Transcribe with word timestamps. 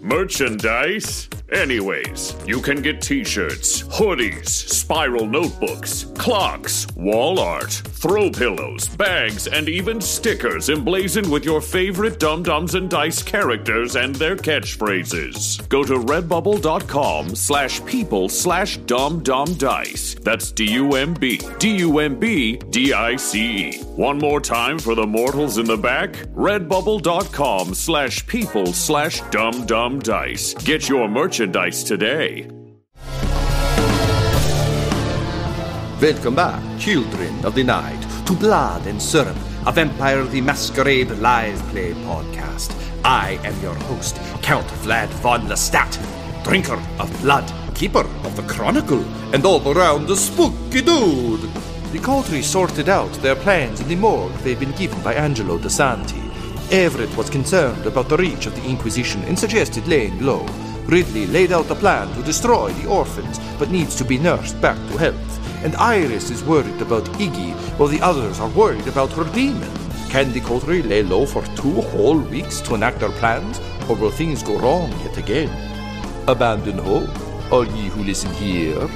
Merchandise? 0.00 1.28
Anyways, 1.50 2.36
you 2.46 2.60
can 2.60 2.82
get 2.82 3.00
t 3.00 3.24
shirts, 3.24 3.82
hoodies, 3.82 4.48
spiral 4.48 5.26
notebooks, 5.26 6.04
clocks, 6.16 6.86
wall 6.94 7.40
art, 7.40 7.72
throw 7.98 8.30
pillows, 8.30 8.88
bags, 8.88 9.46
and 9.46 9.68
even 9.68 10.00
stickers 10.00 10.70
emblazoned 10.70 11.30
with 11.30 11.44
your 11.44 11.60
favorite 11.60 12.18
Dumb 12.18 12.42
Dumbs 12.42 12.74
and 12.74 12.88
Dice 12.88 13.22
characters 13.22 13.96
and 13.96 14.14
their 14.14 14.36
catchphrases. 14.36 15.68
Go 15.68 15.82
to 15.84 15.94
redbubble.com 15.94 17.34
slash 17.34 17.84
people 17.84 18.28
slash 18.28 18.76
dum 18.78 19.22
dum 19.22 19.52
dice. 19.54 20.14
That's 20.14 20.52
D 20.52 20.64
U 20.72 20.94
M 20.94 21.14
B 21.14 21.40
D 21.58 21.76
U 21.78 21.98
M 21.98 22.18
B 22.18 22.56
D 22.70 22.92
I 22.92 23.16
C 23.16 23.68
E. 23.68 23.78
One 23.96 24.18
more 24.18 24.40
time 24.40 24.78
for 24.78 24.94
the 24.94 25.06
mortals 25.06 25.58
in 25.58 25.66
the 25.66 25.76
back 25.76 26.12
redbubble.com 26.34 27.74
slash 27.74 28.26
people 28.26 28.72
slash 28.72 29.20
dum 29.30 29.66
dum 29.66 29.98
dice. 29.98 30.54
Get 30.54 30.88
your 30.88 31.08
merchandise 31.08 31.84
today. 31.84 32.57
Welcome 36.00 36.36
back, 36.36 36.62
children 36.78 37.44
of 37.44 37.56
the 37.56 37.64
night, 37.64 38.00
to 38.26 38.32
Blood 38.32 38.86
and 38.86 39.02
Syrup, 39.02 39.36
a 39.66 39.72
Vampire 39.72 40.22
the 40.22 40.40
Masquerade 40.40 41.10
live 41.18 41.60
play 41.70 41.92
podcast. 41.92 42.72
I 43.04 43.40
am 43.42 43.60
your 43.60 43.74
host, 43.74 44.14
Count 44.40 44.68
Vlad 44.84 45.08
von 45.08 45.48
Lestat, 45.48 45.98
drinker 46.44 46.80
of 47.00 47.20
blood, 47.20 47.52
keeper 47.74 48.06
of 48.22 48.36
the 48.36 48.44
chronicle, 48.44 49.02
and 49.34 49.44
all 49.44 49.66
around 49.68 50.08
a 50.08 50.14
spooky 50.14 50.82
dude. 50.82 51.40
The 51.90 51.98
coterie 52.00 52.42
sorted 52.42 52.88
out 52.88 53.12
their 53.14 53.34
plans 53.34 53.80
in 53.80 53.88
the 53.88 53.96
morgue 53.96 54.32
they've 54.44 54.60
been 54.60 54.76
given 54.76 55.02
by 55.02 55.14
Angelo 55.14 55.58
De 55.58 55.68
Santi. 55.68 56.22
Everett 56.70 57.16
was 57.16 57.28
concerned 57.28 57.86
about 57.86 58.08
the 58.08 58.18
reach 58.18 58.46
of 58.46 58.54
the 58.54 58.64
Inquisition 58.68 59.24
and 59.24 59.36
suggested 59.36 59.88
laying 59.88 60.24
low. 60.24 60.46
Ridley 60.86 61.26
laid 61.26 61.50
out 61.50 61.72
a 61.72 61.74
plan 61.74 62.06
to 62.14 62.22
destroy 62.22 62.72
the 62.74 62.88
orphans, 62.88 63.40
but 63.58 63.72
needs 63.72 63.96
to 63.96 64.04
be 64.04 64.16
nursed 64.16 64.60
back 64.60 64.76
to 64.92 64.96
health. 64.96 65.37
And 65.64 65.74
Iris 65.76 66.30
is 66.30 66.44
worried 66.44 66.80
about 66.80 67.04
Iggy, 67.18 67.52
while 67.78 67.88
the 67.88 68.00
others 68.00 68.40
are 68.40 68.48
worried 68.50 68.86
about 68.86 69.12
her 69.12 69.24
demon. 69.32 69.70
Can 70.08 70.32
the 70.32 70.40
coterie 70.40 70.82
lay 70.82 71.02
low 71.02 71.26
for 71.26 71.44
two 71.56 71.80
whole 71.82 72.18
weeks 72.18 72.60
to 72.62 72.74
enact 72.74 73.00
their 73.00 73.10
plans, 73.10 73.60
or 73.88 73.96
will 73.96 74.10
things 74.10 74.42
go 74.42 74.58
wrong 74.58 74.90
yet 75.00 75.18
again? 75.18 75.50
Abandon 76.28 76.78
hope, 76.78 77.10
all 77.52 77.66
ye 77.66 77.88
who 77.88 78.04
listen 78.04 78.32
here. 78.34 78.88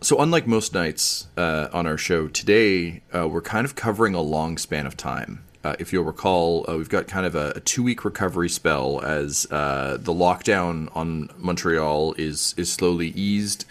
So, 0.00 0.18
unlike 0.18 0.48
most 0.48 0.74
nights 0.74 1.28
uh, 1.36 1.68
on 1.72 1.86
our 1.86 1.96
show, 1.96 2.26
today 2.26 3.02
uh, 3.14 3.28
we're 3.28 3.40
kind 3.40 3.64
of 3.64 3.76
covering 3.76 4.14
a 4.14 4.20
long 4.20 4.58
span 4.58 4.86
of 4.86 4.96
time. 4.96 5.44
Uh, 5.64 5.76
if 5.78 5.92
you'll 5.92 6.04
recall, 6.04 6.64
uh, 6.68 6.76
we've 6.76 6.88
got 6.88 7.06
kind 7.06 7.24
of 7.24 7.34
a, 7.34 7.52
a 7.56 7.60
two 7.60 7.82
week 7.82 8.04
recovery 8.04 8.48
spell 8.48 9.00
as 9.02 9.46
uh, 9.50 9.96
the 10.00 10.12
lockdown 10.12 10.94
on 10.96 11.30
Montreal 11.38 12.14
is 12.14 12.54
is 12.56 12.72
slowly 12.72 13.08
eased, 13.08 13.64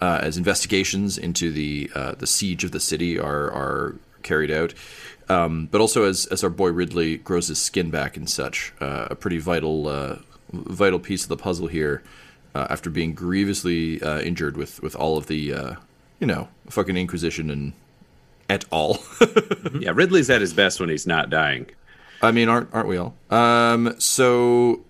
uh, 0.00 0.20
as 0.22 0.36
investigations 0.36 1.18
into 1.18 1.50
the 1.52 1.90
the 2.18 2.26
siege 2.26 2.64
of 2.64 2.72
the 2.72 2.80
city 2.80 3.18
are 3.18 3.50
are 3.52 3.96
carried 4.22 4.50
out. 4.50 4.74
Um, 5.28 5.68
but 5.70 5.80
also 5.80 6.04
as 6.04 6.26
as 6.26 6.42
our 6.42 6.50
boy 6.50 6.70
Ridley 6.70 7.18
grows 7.18 7.48
his 7.48 7.60
skin 7.60 7.90
back 7.90 8.16
and 8.16 8.28
such, 8.28 8.72
a 8.80 9.14
pretty 9.14 9.38
vital 9.38 10.18
vital 10.52 10.98
piece 10.98 11.24
of 11.24 11.28
the 11.28 11.36
puzzle 11.36 11.66
here 11.66 12.02
uh, 12.54 12.66
after 12.70 12.90
being 12.90 13.14
grievously 13.14 14.00
uh, 14.02 14.20
injured 14.20 14.56
with 14.56 14.82
with 14.82 14.94
all 14.96 15.16
of 15.16 15.26
the 15.26 15.52
uh, 15.52 15.74
you 16.20 16.26
know 16.26 16.48
fucking 16.68 16.96
Inquisition 16.96 17.50
and 17.50 17.72
et 18.48 18.64
all. 18.70 18.98
yeah, 19.80 19.92
Ridley's 19.94 20.30
at 20.30 20.40
his 20.40 20.52
best 20.52 20.80
when 20.80 20.88
he's 20.88 21.06
not 21.06 21.30
dying. 21.30 21.66
I 22.22 22.30
mean, 22.30 22.48
aren't 22.48 22.72
aren't 22.72 22.88
we 22.88 22.96
all? 22.96 23.14
Um, 23.30 23.94
so 23.98 24.84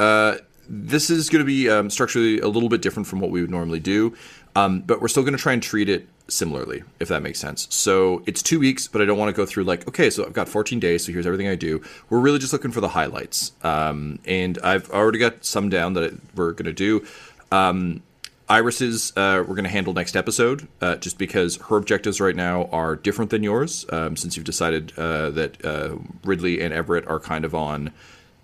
uh, 0.00 0.36
this 0.68 1.10
is 1.10 1.28
going 1.28 1.40
to 1.40 1.46
be 1.46 1.68
um, 1.68 1.90
structurally 1.90 2.40
a 2.40 2.48
little 2.48 2.68
bit 2.68 2.82
different 2.82 3.06
from 3.06 3.20
what 3.20 3.30
we 3.30 3.40
would 3.40 3.50
normally 3.50 3.80
do, 3.80 4.14
um, 4.56 4.80
but 4.80 5.00
we're 5.00 5.08
still 5.08 5.22
going 5.22 5.36
to 5.36 5.42
try 5.42 5.52
and 5.52 5.62
treat 5.62 5.88
it 5.88 6.08
similarly, 6.28 6.82
if 7.00 7.08
that 7.08 7.22
makes 7.22 7.38
sense. 7.38 7.66
So 7.70 8.22
it's 8.26 8.42
two 8.42 8.60
weeks, 8.60 8.86
but 8.86 9.00
I 9.00 9.06
don't 9.06 9.18
want 9.18 9.30
to 9.30 9.32
go 9.32 9.46
through 9.46 9.64
like, 9.64 9.88
okay, 9.88 10.10
so 10.10 10.26
I've 10.26 10.34
got 10.34 10.48
14 10.48 10.78
days, 10.78 11.06
so 11.06 11.12
here's 11.12 11.26
everything 11.26 11.48
I 11.48 11.54
do. 11.54 11.82
We're 12.10 12.20
really 12.20 12.38
just 12.38 12.52
looking 12.52 12.70
for 12.70 12.80
the 12.80 12.88
highlights, 12.88 13.52
um, 13.62 14.18
and 14.26 14.58
I've 14.62 14.90
already 14.90 15.18
got 15.18 15.44
some 15.44 15.68
down 15.68 15.94
that 15.94 16.12
we're 16.34 16.52
going 16.52 16.66
to 16.66 16.72
do. 16.72 17.06
Um, 17.50 18.02
Iris's 18.48 19.12
uh, 19.14 19.44
we're 19.46 19.54
going 19.54 19.64
to 19.64 19.70
handle 19.70 19.92
next 19.92 20.16
episode, 20.16 20.68
uh, 20.80 20.96
just 20.96 21.18
because 21.18 21.56
her 21.68 21.76
objectives 21.76 22.20
right 22.20 22.34
now 22.34 22.64
are 22.66 22.96
different 22.96 23.30
than 23.30 23.42
yours. 23.42 23.84
Um, 23.90 24.16
since 24.16 24.36
you've 24.36 24.46
decided 24.46 24.92
uh, 24.96 25.30
that 25.30 25.64
uh, 25.64 25.96
Ridley 26.24 26.60
and 26.62 26.72
Everett 26.72 27.06
are 27.06 27.20
kind 27.20 27.44
of 27.44 27.54
on 27.54 27.92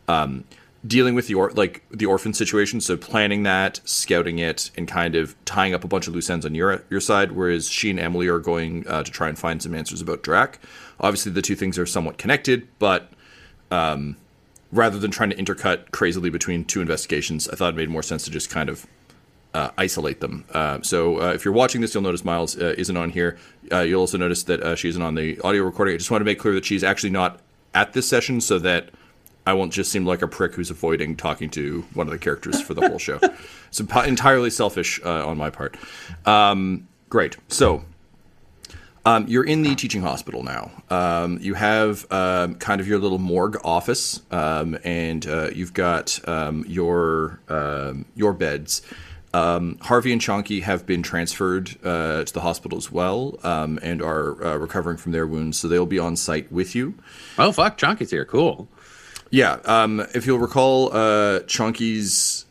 um, 0.06 0.44
dealing 0.86 1.14
with 1.14 1.26
the 1.26 1.34
or- 1.34 1.52
like 1.52 1.82
the 1.90 2.04
orphan 2.04 2.34
situation, 2.34 2.82
so 2.82 2.98
planning 2.98 3.44
that, 3.44 3.80
scouting 3.84 4.38
it, 4.38 4.70
and 4.76 4.86
kind 4.86 5.14
of 5.14 5.34
tying 5.46 5.72
up 5.72 5.84
a 5.84 5.88
bunch 5.88 6.06
of 6.06 6.14
loose 6.14 6.28
ends 6.28 6.44
on 6.44 6.54
your 6.54 6.84
your 6.90 7.00
side. 7.00 7.32
Whereas 7.32 7.70
she 7.70 7.88
and 7.88 7.98
Emily 7.98 8.28
are 8.28 8.38
going 8.38 8.86
uh, 8.86 9.04
to 9.04 9.10
try 9.10 9.28
and 9.28 9.38
find 9.38 9.62
some 9.62 9.74
answers 9.74 10.02
about 10.02 10.22
Drac. 10.22 10.58
Obviously, 11.00 11.32
the 11.32 11.42
two 11.42 11.56
things 11.56 11.78
are 11.78 11.86
somewhat 11.86 12.18
connected, 12.18 12.68
but 12.78 13.10
um, 13.70 14.16
rather 14.70 14.98
than 14.98 15.10
trying 15.10 15.30
to 15.30 15.36
intercut 15.36 15.90
crazily 15.92 16.28
between 16.28 16.66
two 16.66 16.82
investigations, 16.82 17.48
I 17.48 17.56
thought 17.56 17.72
it 17.72 17.76
made 17.76 17.88
more 17.88 18.02
sense 18.02 18.24
to 18.24 18.30
just 18.30 18.50
kind 18.50 18.68
of 18.68 18.86
uh, 19.54 19.70
isolate 19.78 20.20
them. 20.20 20.44
Uh, 20.52 20.80
so 20.82 21.20
uh, 21.20 21.32
if 21.32 21.44
you're 21.44 21.54
watching 21.54 21.80
this, 21.80 21.94
you'll 21.94 22.02
notice 22.02 22.24
Miles 22.24 22.58
uh, 22.58 22.74
isn't 22.76 22.96
on 22.96 23.10
here. 23.10 23.38
Uh, 23.72 23.80
you'll 23.80 24.00
also 24.00 24.18
notice 24.18 24.42
that 24.44 24.60
uh, 24.60 24.74
she 24.74 24.88
isn't 24.88 25.00
on 25.00 25.14
the 25.14 25.40
audio 25.40 25.62
recording. 25.62 25.94
I 25.94 25.98
just 25.98 26.10
want 26.10 26.20
to 26.20 26.26
make 26.26 26.38
clear 26.38 26.54
that 26.54 26.64
she's 26.64 26.84
actually 26.84 27.10
not 27.10 27.40
at 27.72 27.92
this 27.92 28.08
session, 28.08 28.40
so 28.40 28.58
that 28.58 28.90
I 29.46 29.52
won't 29.52 29.72
just 29.72 29.90
seem 29.90 30.04
like 30.06 30.22
a 30.22 30.28
prick 30.28 30.54
who's 30.54 30.70
avoiding 30.70 31.16
talking 31.16 31.50
to 31.50 31.84
one 31.94 32.06
of 32.06 32.12
the 32.12 32.18
characters 32.18 32.60
for 32.60 32.74
the 32.74 32.86
whole 32.88 32.98
show. 32.98 33.20
It's 33.76 33.80
entirely 33.80 34.50
selfish 34.50 35.00
uh, 35.04 35.26
on 35.26 35.36
my 35.36 35.50
part. 35.50 35.76
Um, 36.24 36.86
great. 37.08 37.36
So 37.48 37.82
um, 39.04 39.26
you're 39.26 39.44
in 39.44 39.62
the 39.62 39.74
teaching 39.74 40.00
hospital 40.00 40.44
now. 40.44 40.70
Um, 40.90 41.38
you 41.40 41.54
have 41.54 42.10
um, 42.12 42.54
kind 42.54 42.80
of 42.80 42.86
your 42.86 42.98
little 42.98 43.18
morgue 43.18 43.58
office, 43.64 44.22
um, 44.30 44.78
and 44.84 45.26
uh, 45.26 45.50
you've 45.52 45.74
got 45.74 46.26
um, 46.28 46.64
your 46.68 47.40
um, 47.48 48.06
your 48.14 48.32
beds. 48.32 48.82
Um, 49.34 49.78
Harvey 49.80 50.12
and 50.12 50.20
Chonky 50.20 50.62
have 50.62 50.86
been 50.86 51.02
transferred 51.02 51.76
uh, 51.84 52.22
to 52.22 52.32
the 52.32 52.40
hospital 52.40 52.78
as 52.78 52.92
well, 52.92 53.36
um, 53.42 53.80
and 53.82 54.00
are 54.00 54.42
uh, 54.44 54.56
recovering 54.56 54.96
from 54.96 55.10
their 55.10 55.26
wounds. 55.26 55.58
So 55.58 55.66
they'll 55.66 55.86
be 55.86 55.98
on 55.98 56.14
site 56.14 56.52
with 56.52 56.76
you. 56.76 56.94
Oh 57.36 57.50
fuck, 57.50 57.76
Chonky's 57.76 58.12
here. 58.12 58.24
Cool. 58.24 58.68
Yeah, 59.30 59.58
um, 59.64 60.06
if 60.14 60.24
you'll 60.24 60.38
recall, 60.38 60.92
uh, 60.92 61.40
Chonky's, 61.40 62.46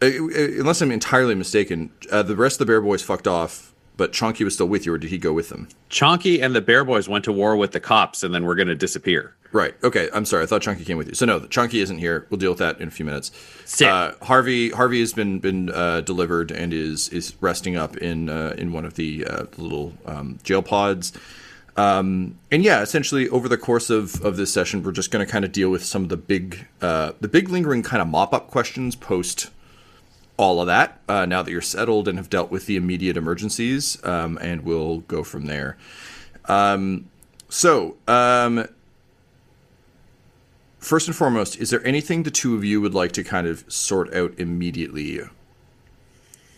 uh, 0.00 0.06
uh, 0.06 0.60
unless 0.60 0.80
I'm 0.80 0.90
entirely 0.90 1.34
mistaken, 1.34 1.90
uh, 2.10 2.22
the 2.22 2.36
rest 2.36 2.54
of 2.54 2.66
the 2.66 2.70
Bear 2.70 2.80
Boys 2.80 3.02
fucked 3.02 3.28
off, 3.28 3.74
but 3.98 4.12
Chonky 4.12 4.44
was 4.44 4.54
still 4.54 4.68
with 4.68 4.86
you, 4.86 4.94
or 4.94 4.98
did 4.98 5.10
he 5.10 5.18
go 5.18 5.34
with 5.34 5.50
them? 5.50 5.68
Chonky 5.90 6.42
and 6.42 6.54
the 6.54 6.62
Bear 6.62 6.86
Boys 6.86 7.06
went 7.06 7.26
to 7.26 7.32
war 7.32 7.54
with 7.54 7.72
the 7.72 7.80
cops, 7.80 8.22
and 8.22 8.34
then 8.34 8.46
we're 8.46 8.54
gonna 8.54 8.74
disappear. 8.74 9.34
Right. 9.52 9.74
Okay. 9.84 10.08
I'm 10.14 10.24
sorry. 10.24 10.42
I 10.42 10.46
thought 10.46 10.62
Chunky 10.62 10.84
came 10.84 10.96
with 10.96 11.08
you. 11.08 11.14
So 11.14 11.26
no, 11.26 11.40
Chunky 11.40 11.80
isn't 11.80 11.98
here. 11.98 12.26
We'll 12.30 12.38
deal 12.38 12.50
with 12.50 12.58
that 12.60 12.80
in 12.80 12.88
a 12.88 12.90
few 12.90 13.04
minutes. 13.04 13.30
Sick. 13.66 13.86
Uh, 13.86 14.12
Harvey 14.22 14.70
Harvey 14.70 15.00
has 15.00 15.12
been 15.12 15.40
been 15.40 15.70
uh, 15.70 16.00
delivered 16.00 16.50
and 16.50 16.72
is 16.72 17.10
is 17.10 17.34
resting 17.40 17.76
up 17.76 17.96
in 17.98 18.30
uh, 18.30 18.54
in 18.56 18.72
one 18.72 18.86
of 18.86 18.94
the 18.94 19.26
uh, 19.26 19.44
little 19.58 19.92
um, 20.06 20.38
jail 20.42 20.62
pods. 20.62 21.12
Um, 21.76 22.38
and 22.50 22.64
yeah, 22.64 22.82
essentially 22.82 23.28
over 23.30 23.48
the 23.48 23.56
course 23.56 23.88
of, 23.88 24.22
of 24.22 24.36
this 24.36 24.52
session, 24.52 24.82
we're 24.82 24.92
just 24.92 25.10
going 25.10 25.24
to 25.24 25.30
kind 25.30 25.44
of 25.44 25.52
deal 25.52 25.70
with 25.70 25.84
some 25.84 26.02
of 26.02 26.08
the 26.08 26.16
big 26.16 26.66
uh, 26.80 27.12
the 27.20 27.28
big 27.28 27.50
lingering 27.50 27.82
kind 27.82 28.00
of 28.00 28.08
mop 28.08 28.32
up 28.32 28.50
questions 28.50 28.96
post 28.96 29.50
all 30.38 30.60
of 30.60 30.66
that. 30.66 31.00
Uh, 31.08 31.26
now 31.26 31.42
that 31.42 31.50
you're 31.50 31.60
settled 31.60 32.08
and 32.08 32.16
have 32.16 32.30
dealt 32.30 32.50
with 32.50 32.64
the 32.64 32.76
immediate 32.76 33.18
emergencies, 33.18 34.02
um, 34.04 34.38
and 34.40 34.62
we'll 34.62 35.00
go 35.00 35.22
from 35.22 35.44
there. 35.44 35.76
Um, 36.46 37.10
so. 37.50 37.98
First 40.82 41.06
and 41.06 41.16
foremost, 41.16 41.58
is 41.58 41.70
there 41.70 41.86
anything 41.86 42.24
the 42.24 42.30
two 42.32 42.56
of 42.56 42.64
you 42.64 42.80
would 42.80 42.92
like 42.92 43.12
to 43.12 43.22
kind 43.22 43.46
of 43.46 43.64
sort 43.72 44.12
out 44.14 44.34
immediately? 44.36 45.20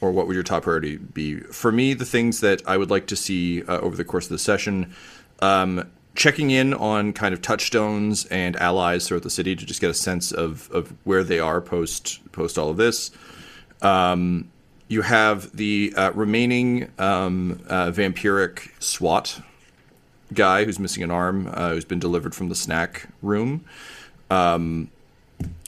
Or 0.00 0.12
what 0.12 0.26
would 0.26 0.32
your 0.32 0.42
top 0.42 0.62
priority 0.62 0.96
be? 0.96 1.40
For 1.40 1.70
me, 1.70 1.92
the 1.92 2.06
things 2.06 2.40
that 2.40 2.62
I 2.66 2.78
would 2.78 2.90
like 2.90 3.06
to 3.08 3.16
see 3.16 3.62
uh, 3.64 3.80
over 3.80 3.94
the 3.96 4.04
course 4.04 4.24
of 4.24 4.30
the 4.30 4.38
session, 4.38 4.94
um, 5.40 5.90
checking 6.14 6.50
in 6.50 6.72
on 6.72 7.12
kind 7.12 7.34
of 7.34 7.42
touchstones 7.42 8.24
and 8.26 8.56
allies 8.56 9.06
throughout 9.06 9.24
the 9.24 9.30
city 9.30 9.54
to 9.54 9.66
just 9.66 9.82
get 9.82 9.90
a 9.90 9.94
sense 9.94 10.32
of, 10.32 10.70
of 10.70 10.94
where 11.04 11.22
they 11.22 11.38
are 11.38 11.60
post 11.60 12.20
post 12.32 12.56
all 12.56 12.70
of 12.70 12.78
this. 12.78 13.10
Um, 13.82 14.50
you 14.88 15.02
have 15.02 15.54
the 15.54 15.92
uh, 15.98 16.12
remaining 16.12 16.90
um, 16.98 17.62
uh, 17.68 17.90
vampiric 17.90 18.70
SWAT 18.82 19.42
guy 20.32 20.64
who's 20.64 20.78
missing 20.78 21.02
an 21.02 21.10
arm, 21.10 21.50
uh, 21.52 21.74
who's 21.74 21.84
been 21.84 21.98
delivered 21.98 22.34
from 22.34 22.48
the 22.48 22.54
snack 22.54 23.08
room. 23.20 23.66
Um, 24.30 24.90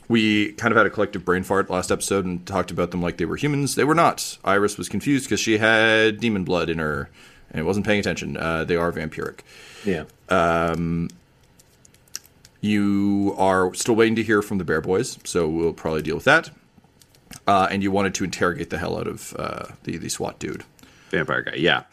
we 0.08 0.52
kind 0.52 0.72
of 0.72 0.76
had 0.76 0.86
a 0.86 0.90
collective 0.90 1.24
brain 1.24 1.42
fart 1.42 1.68
last 1.68 1.90
episode 1.90 2.24
and 2.24 2.46
talked 2.46 2.70
about 2.70 2.90
them 2.92 3.02
like 3.02 3.16
they 3.16 3.24
were 3.24 3.36
humans. 3.36 3.74
They 3.74 3.84
were 3.84 3.94
not. 3.94 4.38
Iris 4.44 4.78
was 4.78 4.88
confused 4.88 5.24
because 5.26 5.40
she 5.40 5.58
had 5.58 6.20
demon 6.20 6.44
blood 6.44 6.70
in 6.70 6.78
her 6.78 7.10
and 7.50 7.66
wasn't 7.66 7.86
paying 7.86 8.00
attention. 8.00 8.36
Uh, 8.36 8.64
they 8.64 8.76
are 8.76 8.92
vampiric. 8.92 9.40
Yeah. 9.84 10.04
Um, 10.28 11.08
You 12.60 13.34
are 13.38 13.72
still 13.74 13.94
waiting 13.94 14.16
to 14.16 14.22
hear 14.22 14.42
from 14.42 14.58
the 14.58 14.64
Bear 14.64 14.80
Boys, 14.80 15.18
so 15.24 15.48
we'll 15.48 15.72
probably 15.72 16.02
deal 16.02 16.16
with 16.16 16.24
that. 16.24 16.50
Uh, 17.46 17.68
and 17.70 17.82
you 17.82 17.90
wanted 17.90 18.14
to 18.14 18.24
interrogate 18.24 18.70
the 18.70 18.78
hell 18.78 18.98
out 18.98 19.06
of 19.06 19.34
uh, 19.38 19.66
the 19.84 19.98
the 19.98 20.08
SWAT 20.08 20.38
dude. 20.38 20.64
Vampire 21.10 21.42
guy. 21.42 21.54
Yeah. 21.56 21.84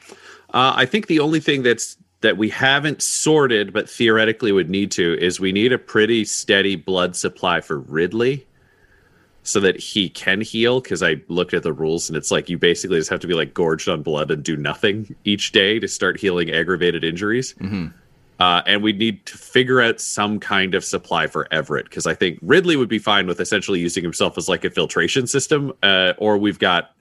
Uh, 0.54 0.74
I 0.75 0.86
think 0.86 1.07
the 1.07 1.19
only 1.19 1.39
thing 1.39 1.63
that's 1.63 1.98
that 2.24 2.38
we 2.38 2.50
haven't 2.50 3.02
sorted, 3.02 3.72
but 3.74 3.90
theoretically 3.90 4.52
would 4.52 4.70
need 4.70 4.92
to, 4.92 5.18
is 5.20 5.40
we 5.40 5.52
need 5.52 5.72
a 5.72 5.78
pretty 5.78 6.25
steady 6.25 6.75
blood 6.75 7.16
supply 7.16 7.62
for 7.62 7.80
Ridley, 7.80 8.48
so 9.44 9.60
that 9.60 9.78
he 9.78 10.10
can 10.10 10.40
heal. 10.40 10.80
Because 10.80 11.04
I 11.04 11.22
looked 11.28 11.54
at 11.54 11.64
the 11.64 11.74
rules, 11.74 12.10
and 12.10 12.18
it's 12.18 12.31
like 12.31 12.50
you 12.50 12.58
basically 12.58 12.98
just 12.98 13.10
have 13.10 13.20
to 13.20 13.28
be 13.28 13.34
like 13.34 13.54
gorged 13.54 13.90
on 13.90 14.02
blood 14.02 14.31
and 14.31 14.42
do 14.42 14.56
nothing 14.56 15.16
each 15.25 15.52
day 15.52 15.80
to 15.80 15.88
start 15.88 16.20
healing 16.20 16.50
aggravated 16.50 17.04
injuries. 17.04 17.54
Uh, 18.40 18.62
and 18.66 18.81
we 18.81 18.94
need 18.94 19.25
to 19.25 19.38
figure 19.38 19.80
out 19.80 20.02
some 20.02 20.40
kind 20.40 20.74
of 20.75 20.84
supply 20.84 21.28
for 21.28 21.48
Everett 21.52 21.86
because 21.86 22.08
I 22.08 22.16
think 22.16 22.40
Ridley 22.42 22.75
would 22.75 22.90
be 22.90 23.00
fine 23.00 23.28
with 23.28 23.40
essentially 23.40 23.80
using 23.80 24.04
himself 24.04 24.38
as 24.38 24.50
like 24.50 24.66
a 24.66 24.70
filtration 24.70 25.28
system, 25.28 25.72
uh, 25.84 26.14
or 26.18 26.38
we've 26.38 26.58
got 26.58 26.96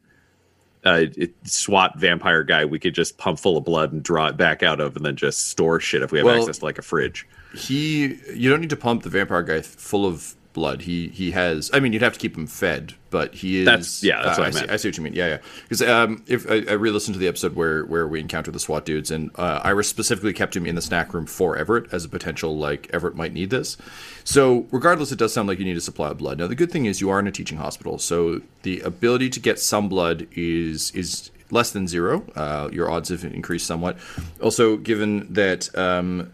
uh, 0.85 1.05
it- 1.17 1.35
SWAT 1.45 1.99
vampire 1.99 2.43
guy 2.45 2.65
we 2.65 2.79
could 2.79 2.95
just 2.95 3.19
pump 3.19 3.39
full 3.39 3.57
of 3.57 3.65
blood 3.65 3.93
and 3.93 4.03
draw 4.03 4.27
it 4.29 4.37
back 4.37 4.63
out 4.63 4.81
of, 4.81 4.97
and 4.97 5.05
then 5.05 5.17
just 5.17 5.47
store 5.49 5.81
shit 5.81 6.03
if 6.03 6.13
we 6.13 6.19
have 6.19 6.27
Well- 6.27 6.39
access 6.41 6.59
to 6.59 6.65
like 6.65 6.79
a 6.79 6.83
fridge. 6.83 7.27
He, 7.55 8.19
you 8.35 8.49
don't 8.51 8.61
need 8.63 8.71
to 8.71 8.77
pump 8.77 9.03
the 9.03 9.11
vampire 9.11 9.43
guy 9.43 9.61
full 9.61 10.07
of 10.07 10.35
blood. 10.53 10.83
He 10.83 11.09
he 11.09 11.31
has. 11.33 11.71
I 11.73 11.81
mean, 11.81 11.93
you'd 11.93 12.03
have 12.03 12.13
to 12.15 12.19
keep 12.19 12.37
him 12.37 12.47
fed, 12.47 12.95
but 13.11 13.35
he 13.35 13.61
is. 13.61 13.65
That's- 13.67 14.03
yeah, 14.03 14.23
that's 14.23 14.39
uh, 14.39 14.43
what 14.43 14.49
I 14.49 14.51
see, 14.51 14.59
meant. 14.61 14.71
I 14.71 14.77
see 14.77 14.89
what 14.89 14.97
you 14.97 15.03
mean. 15.05 15.13
Yeah, 15.15 15.27
yeah. 15.29 15.39
Because 15.63 15.83
um, 15.83 16.25
if 16.27 16.51
I, 16.51 16.65
I 16.69 16.73
re-listened 16.75 17.15
to 17.15 17.19
the 17.19 17.29
episode 17.29 17.55
where 17.55 17.85
where 17.85 18.07
we 18.07 18.21
encountered 18.21 18.55
the 18.55 18.61
SWAT 18.61 18.85
dudes, 18.85 19.11
and 19.11 19.31
uh, 19.37 19.61
Iris 19.65 19.89
specifically 19.89 20.33
kept 20.33 20.55
him 20.57 20.67
in 20.67 20.75
the 20.75 20.83
snack 20.83 21.15
room 21.15 21.27
for 21.27 21.57
Everett 21.57 21.93
as 21.93 22.05
a 22.05 22.09
potential 22.09 22.57
like 22.57 22.91
Everett 22.93 23.17
might 23.17 23.33
need 23.33 23.51
this. 23.51 23.77
So 24.25 24.67
regardless, 24.71 25.13
it 25.13 25.19
does 25.19 25.33
sound 25.33 25.49
like 25.49 25.59
you 25.59 25.65
need 25.65 25.77
a 25.77 25.81
supply 25.81 26.11
of 26.11 26.19
blood. 26.19 26.39
Now 26.39 26.47
the 26.47 26.55
good 26.55 26.71
thing 26.71 26.87
is 26.87 27.01
you 27.01 27.11
are 27.11 27.19
in 27.19 27.27
a 27.27 27.33
teaching 27.33 27.59
hospital, 27.59 27.99
so 27.99 28.43
the 28.63 28.81
ability 28.81 29.31
to 29.31 29.41
get 29.41 29.59
some 29.59 29.89
blood 29.89 30.27
is 30.33 30.91
is 30.93 31.31
less 31.51 31.71
than 31.71 31.87
zero. 31.87 32.25
Uh, 32.35 32.69
your 32.73 32.91
odds 32.91 33.11
have 33.11 33.25
increased 33.25 33.67
somewhat. 33.67 33.97
Also, 34.41 34.77
given 34.77 35.33
that. 35.33 35.77
Um, 35.77 36.33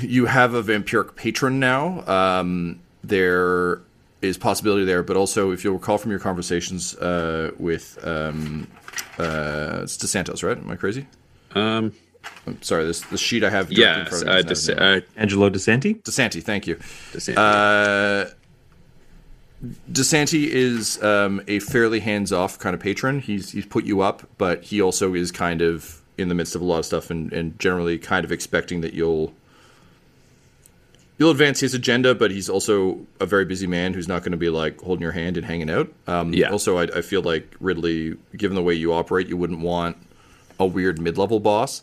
you 0.00 0.24
have 0.24 0.54
a 0.54 0.62
vampiric 0.62 1.16
patron 1.16 1.60
now. 1.60 2.02
Um, 2.06 2.80
there 3.04 3.82
is 4.20 4.38
possibility 4.38 4.84
there, 4.84 5.02
but 5.02 5.16
also 5.16 5.50
if 5.50 5.64
you'll 5.64 5.74
recall 5.74 5.98
from 5.98 6.10
your 6.10 6.20
conversations 6.20 6.94
uh, 6.96 7.50
with 7.58 7.98
um, 8.04 8.68
uh, 9.18 9.80
it's 9.82 9.96
DeSantos, 9.96 10.42
right? 10.42 10.56
Am 10.56 10.70
I 10.70 10.76
crazy? 10.76 11.06
Um, 11.54 11.92
I'm 12.46 12.62
sorry. 12.62 12.84
This 12.84 13.00
the 13.02 13.18
sheet 13.18 13.44
I 13.44 13.50
have. 13.50 13.68
directly 13.68 13.84
in 13.84 13.98
yes, 13.98 14.08
front 14.08 14.22
of 14.22 14.28
uh, 14.28 14.36
me 14.36 14.42
Des- 14.42 14.48
doesn't 14.48 14.78
have 14.78 15.02
uh, 15.02 15.06
Angelo 15.16 15.50
DeSanti? 15.50 16.02
DeSanti. 16.02 16.42
Thank 16.42 16.66
you. 16.66 16.76
DeSanti. 17.12 17.36
Uh, 17.36 18.30
DeSanti 19.90 20.46
is 20.48 21.02
um, 21.02 21.40
a 21.46 21.60
fairly 21.60 22.00
hands-off 22.00 22.58
kind 22.58 22.74
of 22.74 22.80
patron. 22.80 23.20
He's 23.20 23.52
he's 23.52 23.66
put 23.66 23.84
you 23.84 24.00
up, 24.00 24.22
but 24.38 24.64
he 24.64 24.80
also 24.80 25.14
is 25.14 25.30
kind 25.30 25.62
of 25.62 26.00
in 26.18 26.28
the 26.28 26.34
midst 26.34 26.54
of 26.54 26.60
a 26.60 26.64
lot 26.64 26.78
of 26.78 26.86
stuff, 26.86 27.10
and, 27.10 27.32
and 27.32 27.58
generally 27.58 27.98
kind 27.98 28.24
of 28.24 28.32
expecting 28.32 28.80
that 28.82 28.92
you'll 28.94 29.34
you'll 31.18 31.30
advance 31.30 31.60
his 31.60 31.74
agenda. 31.74 32.14
But 32.14 32.30
he's 32.30 32.48
also 32.48 33.00
a 33.20 33.26
very 33.26 33.44
busy 33.44 33.66
man 33.66 33.94
who's 33.94 34.08
not 34.08 34.22
going 34.22 34.32
to 34.32 34.38
be 34.38 34.48
like 34.50 34.80
holding 34.80 35.02
your 35.02 35.12
hand 35.12 35.36
and 35.36 35.46
hanging 35.46 35.70
out. 35.70 35.92
Um, 36.06 36.32
Yeah. 36.32 36.50
Also, 36.50 36.78
I, 36.78 36.84
I 36.84 37.02
feel 37.02 37.22
like 37.22 37.54
Ridley, 37.60 38.16
given 38.36 38.54
the 38.54 38.62
way 38.62 38.74
you 38.74 38.92
operate, 38.92 39.28
you 39.28 39.36
wouldn't 39.36 39.60
want 39.60 39.96
a 40.58 40.66
weird 40.66 41.00
mid-level 41.00 41.40
boss. 41.40 41.82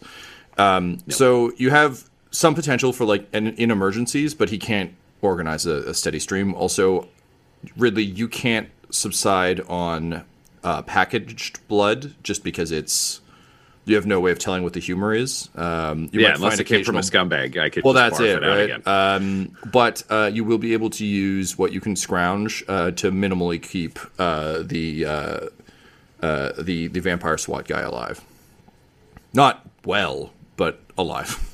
Um, 0.57 0.99
So 1.09 1.51
you 1.57 1.69
have 1.69 2.09
some 2.31 2.53
potential 2.55 2.93
for 2.93 3.05
like 3.05 3.27
in, 3.33 3.47
in 3.55 3.71
emergencies, 3.71 4.33
but 4.33 4.49
he 4.49 4.57
can't 4.57 4.93
organize 5.21 5.65
a, 5.65 5.89
a 5.89 5.93
steady 5.93 6.19
stream. 6.19 6.53
Also, 6.53 7.07
Ridley, 7.77 8.03
you 8.03 8.27
can't 8.27 8.69
subside 8.89 9.61
on 9.67 10.23
uh, 10.63 10.81
packaged 10.83 11.65
blood 11.67 12.13
just 12.23 12.43
because 12.43 12.71
it's 12.71 13.21
you 13.89 13.95
have 13.95 14.05
no 14.05 14.19
way 14.19 14.31
of 14.31 14.39
telling 14.39 14.63
what 14.63 14.73
the 14.73 14.79
humor 14.79 15.13
is. 15.13 15.49
Um, 15.55 16.09
you 16.11 16.21
yeah, 16.21 16.29
might 16.29 16.35
unless 16.37 16.51
find 16.53 16.61
it 16.61 16.63
came 16.65 16.83
from 16.83 16.97
a 16.97 17.01
scumbag, 17.01 17.57
I 17.57 17.69
could. 17.69 17.83
well, 17.83 17.93
just 17.93 18.19
that's 18.19 18.21
barf 18.21 18.37
it, 18.37 18.43
out 18.43 18.49
right? 18.49 18.63
again. 18.63 18.83
Um, 18.85 19.57
but 19.71 20.03
uh, 20.09 20.29
you 20.33 20.43
will 20.43 20.57
be 20.57 20.73
able 20.73 20.89
to 20.91 21.05
use 21.05 21.57
what 21.57 21.71
you 21.71 21.81
can 21.81 21.95
scrounge 21.95 22.63
uh, 22.67 22.91
to 22.91 23.11
minimally 23.11 23.61
keep 23.61 23.99
uh, 24.17 24.63
the 24.63 25.05
uh, 25.05 25.39
uh, 26.21 26.51
the 26.61 26.87
the 26.87 26.99
vampire 26.99 27.37
SWAT 27.37 27.67
guy 27.67 27.81
alive. 27.81 28.21
Not 29.33 29.67
well, 29.85 30.31
but 30.55 30.81
alive. 30.97 31.45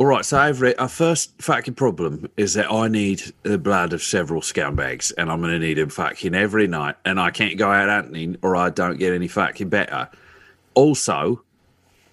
All 0.00 0.06
right, 0.06 0.24
so 0.24 0.42
Avery, 0.42 0.74
our 0.78 0.88
first 0.88 1.42
fucking 1.42 1.74
problem 1.74 2.30
is 2.38 2.54
that 2.54 2.72
I 2.72 2.88
need 2.88 3.22
the 3.42 3.58
blood 3.58 3.92
of 3.92 4.02
several 4.02 4.40
scumbags, 4.40 5.12
and 5.18 5.30
I'm 5.30 5.42
going 5.42 5.52
to 5.52 5.58
need 5.58 5.76
them 5.76 5.90
fucking 5.90 6.34
every 6.34 6.66
night, 6.66 6.94
and 7.04 7.20
I 7.20 7.30
can't 7.30 7.58
go 7.58 7.70
out 7.70 7.90
hunting 7.90 8.38
or 8.40 8.56
I 8.56 8.70
don't 8.70 8.98
get 8.98 9.12
any 9.12 9.28
fucking 9.28 9.68
better. 9.68 10.08
Also, 10.74 11.42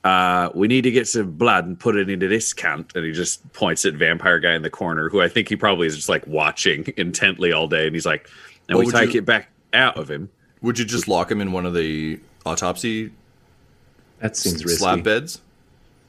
uh, 0.03 0.49
we 0.55 0.67
need 0.67 0.81
to 0.81 0.91
get 0.91 1.07
some 1.07 1.31
blood 1.31 1.65
and 1.65 1.79
put 1.79 1.95
it 1.95 2.09
into 2.09 2.27
this 2.27 2.53
cunt, 2.53 2.95
and 2.95 3.05
he 3.05 3.11
just 3.11 3.51
points 3.53 3.85
at 3.85 3.93
vampire 3.93 4.39
guy 4.39 4.53
in 4.55 4.61
the 4.61 4.69
corner, 4.69 5.09
who 5.09 5.21
I 5.21 5.27
think 5.29 5.49
he 5.49 5.55
probably 5.55 5.87
is 5.87 5.95
just 5.95 6.09
like 6.09 6.25
watching 6.27 6.85
intently 6.97 7.51
all 7.51 7.67
day, 7.67 7.85
and 7.87 7.95
he's 7.95 8.05
like, 8.05 8.29
and 8.69 8.77
What 8.77 8.85
we 8.87 8.91
take 8.91 9.13
you- 9.13 9.19
it 9.19 9.25
back 9.25 9.49
out 9.73 9.97
of 9.97 10.09
him. 10.09 10.29
Would 10.61 10.79
you 10.79 10.85
just 10.85 11.07
lock 11.07 11.29
him 11.29 11.39
in 11.39 11.51
one 11.51 11.65
of 11.67 11.73
the 11.75 12.19
autopsy 12.45 13.11
That 14.19 14.35
seems 14.35 14.63
risky. 14.65 14.79
slab 14.79 15.03
beds? 15.03 15.39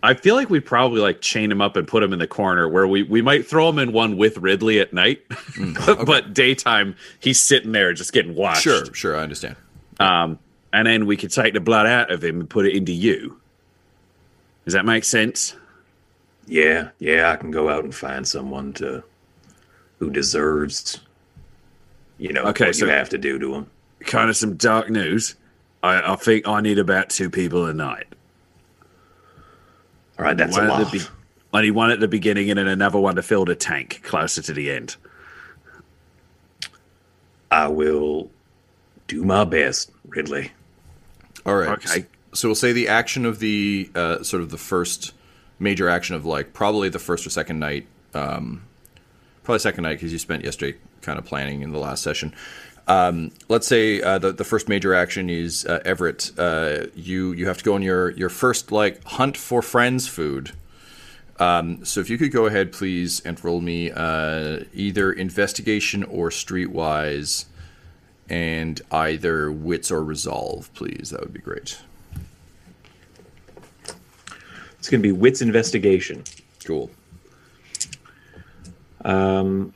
I 0.02 0.14
feel 0.14 0.36
like 0.36 0.48
we'd 0.48 0.64
probably 0.64 1.00
like 1.00 1.20
chain 1.20 1.50
him 1.52 1.60
up 1.60 1.76
and 1.76 1.86
put 1.86 2.02
him 2.04 2.12
in 2.12 2.18
the 2.20 2.26
corner 2.28 2.68
where 2.68 2.86
we 2.86 3.02
we 3.02 3.20
might 3.20 3.46
throw 3.46 3.68
him 3.68 3.78
in 3.80 3.92
one 3.92 4.16
with 4.16 4.38
Ridley 4.38 4.78
at 4.80 4.92
night, 4.92 5.22
but 6.06 6.32
daytime 6.32 6.94
he's 7.18 7.40
sitting 7.40 7.72
there 7.72 7.92
just 7.92 8.12
getting 8.12 8.34
watched. 8.36 8.62
Sure, 8.62 8.84
sure, 8.94 9.16
I 9.16 9.22
understand. 9.22 9.56
Um, 9.98 10.38
and 10.72 10.86
then 10.86 11.06
we 11.06 11.16
could 11.16 11.30
take 11.30 11.54
the 11.54 11.60
blood 11.60 11.86
out 11.86 12.10
of 12.10 12.22
him 12.22 12.40
and 12.40 12.50
put 12.50 12.66
it 12.66 12.74
into 12.76 12.92
you. 12.92 13.40
Does 14.64 14.74
that 14.74 14.84
make 14.84 15.04
sense? 15.04 15.56
Yeah, 16.46 16.90
yeah, 16.98 17.30
I 17.30 17.36
can 17.36 17.50
go 17.50 17.68
out 17.68 17.84
and 17.84 17.94
find 17.94 18.26
someone 18.26 18.72
to 18.74 19.02
who 19.98 20.10
deserves, 20.10 21.00
you 22.18 22.32
know, 22.32 22.44
Okay, 22.46 22.66
what 22.66 22.76
so- 22.76 22.86
you 22.86 22.90
have 22.92 23.08
to 23.10 23.18
do 23.18 23.38
to 23.38 23.54
him. 23.54 23.66
Kind 24.00 24.30
of 24.30 24.36
some 24.36 24.54
dark 24.56 24.90
news. 24.90 25.34
I, 25.82 26.12
I 26.12 26.16
think 26.16 26.46
I 26.46 26.60
need 26.60 26.78
about 26.78 27.10
two 27.10 27.28
people 27.30 27.66
a 27.66 27.74
night. 27.74 28.06
All 30.18 30.24
right, 30.24 30.36
that's 30.36 30.56
One 30.56 30.66
a 30.66 30.68
lot. 30.68 30.92
be- 30.92 31.00
I 31.52 31.62
need 31.62 31.70
one 31.72 31.90
at 31.90 31.98
the 32.00 32.08
beginning 32.08 32.50
and 32.50 32.58
then 32.58 32.68
another 32.68 32.98
one 32.98 33.16
to 33.16 33.22
fill 33.22 33.44
the 33.44 33.54
tank 33.56 34.00
closer 34.04 34.42
to 34.42 34.52
the 34.52 34.70
end. 34.70 34.96
I 37.50 37.68
will 37.68 38.30
do 39.06 39.24
my 39.24 39.44
best, 39.44 39.90
Ridley. 40.06 40.52
All 41.48 41.56
right. 41.56 41.70
Okay. 41.70 42.06
So 42.34 42.48
we'll 42.48 42.54
say 42.54 42.72
the 42.72 42.88
action 42.88 43.24
of 43.24 43.38
the 43.38 43.90
uh, 43.94 44.22
sort 44.22 44.42
of 44.42 44.50
the 44.50 44.58
first 44.58 45.12
major 45.58 45.88
action 45.88 46.14
of 46.14 46.24
like 46.24 46.52
probably 46.52 46.88
the 46.88 46.98
first 46.98 47.26
or 47.26 47.30
second 47.30 47.58
night, 47.58 47.86
um, 48.14 48.64
probably 49.44 49.58
second 49.58 49.82
night 49.82 49.94
because 49.94 50.12
you 50.12 50.18
spent 50.18 50.44
yesterday 50.44 50.78
kind 51.00 51.18
of 51.18 51.24
planning 51.24 51.62
in 51.62 51.72
the 51.72 51.78
last 51.78 52.02
session. 52.02 52.34
Um, 52.86 53.32
let's 53.48 53.66
say 53.66 54.00
uh, 54.00 54.18
the 54.18 54.32
the 54.32 54.44
first 54.44 54.68
major 54.68 54.94
action 54.94 55.28
is 55.28 55.66
uh, 55.66 55.80
Everett. 55.84 56.32
Uh, 56.38 56.86
you 56.94 57.32
you 57.32 57.46
have 57.46 57.58
to 57.58 57.64
go 57.64 57.74
on 57.74 57.82
your 57.82 58.10
your 58.10 58.28
first 58.28 58.72
like 58.72 59.02
hunt 59.04 59.36
for 59.36 59.62
friends 59.62 60.06
food. 60.06 60.52
Um, 61.38 61.84
so 61.84 62.00
if 62.00 62.10
you 62.10 62.18
could 62.18 62.32
go 62.32 62.46
ahead, 62.46 62.72
please, 62.72 63.20
and 63.20 63.42
roll 63.44 63.60
me 63.60 63.92
uh, 63.92 64.60
either 64.74 65.12
investigation 65.12 66.02
or 66.04 66.30
streetwise, 66.30 67.44
and 68.28 68.80
either 68.90 69.50
wits 69.50 69.90
or 69.90 70.04
resolve, 70.04 70.72
please. 70.74 71.10
That 71.10 71.20
would 71.20 71.32
be 71.32 71.40
great. 71.40 71.78
It's 74.78 74.88
going 74.88 75.02
to 75.02 75.08
be 75.08 75.12
Wits 75.12 75.42
Investigation. 75.42 76.24
Cool. 76.64 76.90
Um, 79.04 79.74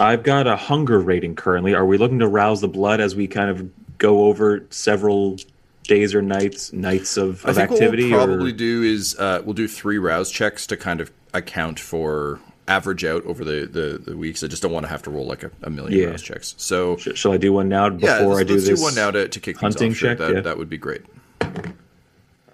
I've 0.00 0.22
got 0.22 0.46
a 0.46 0.56
hunger 0.56 0.98
rating 0.98 1.36
currently. 1.36 1.74
Are 1.74 1.86
we 1.86 1.98
looking 1.98 2.18
to 2.20 2.28
rouse 2.28 2.60
the 2.60 2.68
blood 2.68 3.00
as 3.00 3.14
we 3.14 3.28
kind 3.28 3.50
of 3.50 3.70
go 3.98 4.24
over 4.24 4.66
several 4.70 5.36
days 5.84 6.14
or 6.14 6.22
nights 6.22 6.72
nights 6.72 7.16
of, 7.16 7.44
I 7.44 7.52
think 7.52 7.72
activity? 7.72 8.10
what 8.10 8.18
we'll 8.18 8.26
probably 8.26 8.52
or... 8.52 8.56
do 8.56 8.82
is 8.82 9.16
uh, 9.18 9.42
we'll 9.44 9.54
do 9.54 9.68
three 9.68 9.98
rouse 9.98 10.30
checks 10.30 10.66
to 10.68 10.76
kind 10.76 11.00
of 11.00 11.12
account 11.34 11.78
for 11.78 12.40
average 12.72 13.04
out 13.04 13.24
over 13.26 13.44
the, 13.44 13.66
the, 13.66 13.98
the 14.10 14.16
weeks. 14.16 14.42
I 14.42 14.46
just 14.46 14.62
don't 14.62 14.72
want 14.72 14.84
to 14.84 14.90
have 14.90 15.02
to 15.02 15.10
roll 15.10 15.26
like 15.26 15.42
a, 15.42 15.50
a 15.62 15.70
million 15.70 15.98
Yeah. 16.00 16.06
rouse 16.06 16.22
checks. 16.22 16.54
So 16.56 16.96
Sh- 16.96 17.08
Shall 17.14 17.32
I 17.32 17.36
do 17.36 17.52
one 17.52 17.68
now 17.68 17.90
before 17.90 18.08
yeah, 18.08 18.18
let's, 18.26 18.40
I 18.40 18.44
do 18.44 18.54
let's 18.54 18.66
this? 18.68 18.78
do 18.80 18.82
one 18.84 18.94
now 18.94 19.10
to, 19.10 19.28
to 19.28 19.40
kick 19.40 19.58
things 19.58 19.74
hunting 19.74 19.90
off. 19.92 19.96
Sure, 19.98 20.08
check, 20.10 20.18
that, 20.18 20.34
yeah. 20.34 20.40
that 20.40 20.56
would 20.58 20.68
be 20.70 20.78
great. 20.78 21.02
All 21.42 21.50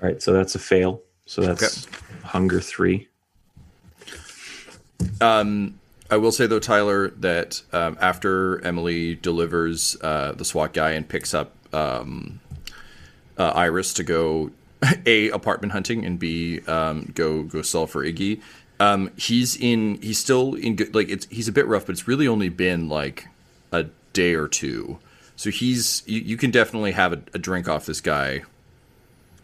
right, 0.03 0.21
so 0.23 0.33
that's 0.33 0.55
a 0.55 0.59
fail. 0.59 1.01
So 1.27 1.43
that's 1.43 1.87
hunger 2.25 2.61
three. 2.61 3.09
Um, 5.21 5.79
I 6.11 6.17
will 6.17 6.33
say 6.33 6.47
though, 6.47 6.59
Tyler, 6.61 7.09
that 7.11 7.63
um, 7.73 7.99
after 8.01 8.65
Emily 8.65 9.15
delivers 9.17 9.97
uh, 10.01 10.33
the 10.33 10.45
SWAT 10.45 10.73
guy 10.73 10.93
and 10.93 11.09
picks 11.09 11.35
up 11.35 11.53
um, 11.75 12.41
uh, 13.37 13.53
Iris 13.55 13.93
to 13.95 14.03
go 14.05 14.51
a 15.07 15.29
apartment 15.31 15.73
hunting 15.73 16.05
and 16.05 16.19
b 16.19 16.61
um, 16.67 17.11
go 17.15 17.43
go 17.43 17.63
sell 17.63 17.87
for 17.87 18.05
Iggy, 18.05 18.41
um, 18.81 19.11
he's 19.17 19.57
in 19.57 20.01
he's 20.03 20.19
still 20.19 20.55
in 20.55 20.77
good 20.77 20.95
like 20.95 21.09
it's 21.09 21.27
he's 21.31 21.49
a 21.49 21.53
bit 21.53 21.67
rough, 21.67 21.87
but 21.87 21.93
it's 21.93 22.07
really 22.07 22.29
only 22.29 22.49
been 22.49 22.89
like 22.89 23.29
a 23.73 23.87
day 24.13 24.35
or 24.35 24.49
two. 24.49 24.99
So 25.37 25.51
he's 25.51 26.03
you, 26.07 26.21
you 26.21 26.37
can 26.37 26.51
definitely 26.51 26.93
have 26.93 27.13
a, 27.13 27.23
a 27.35 27.39
drink 27.39 27.69
off 27.69 27.87
this 27.87 28.01
guy. 28.01 28.43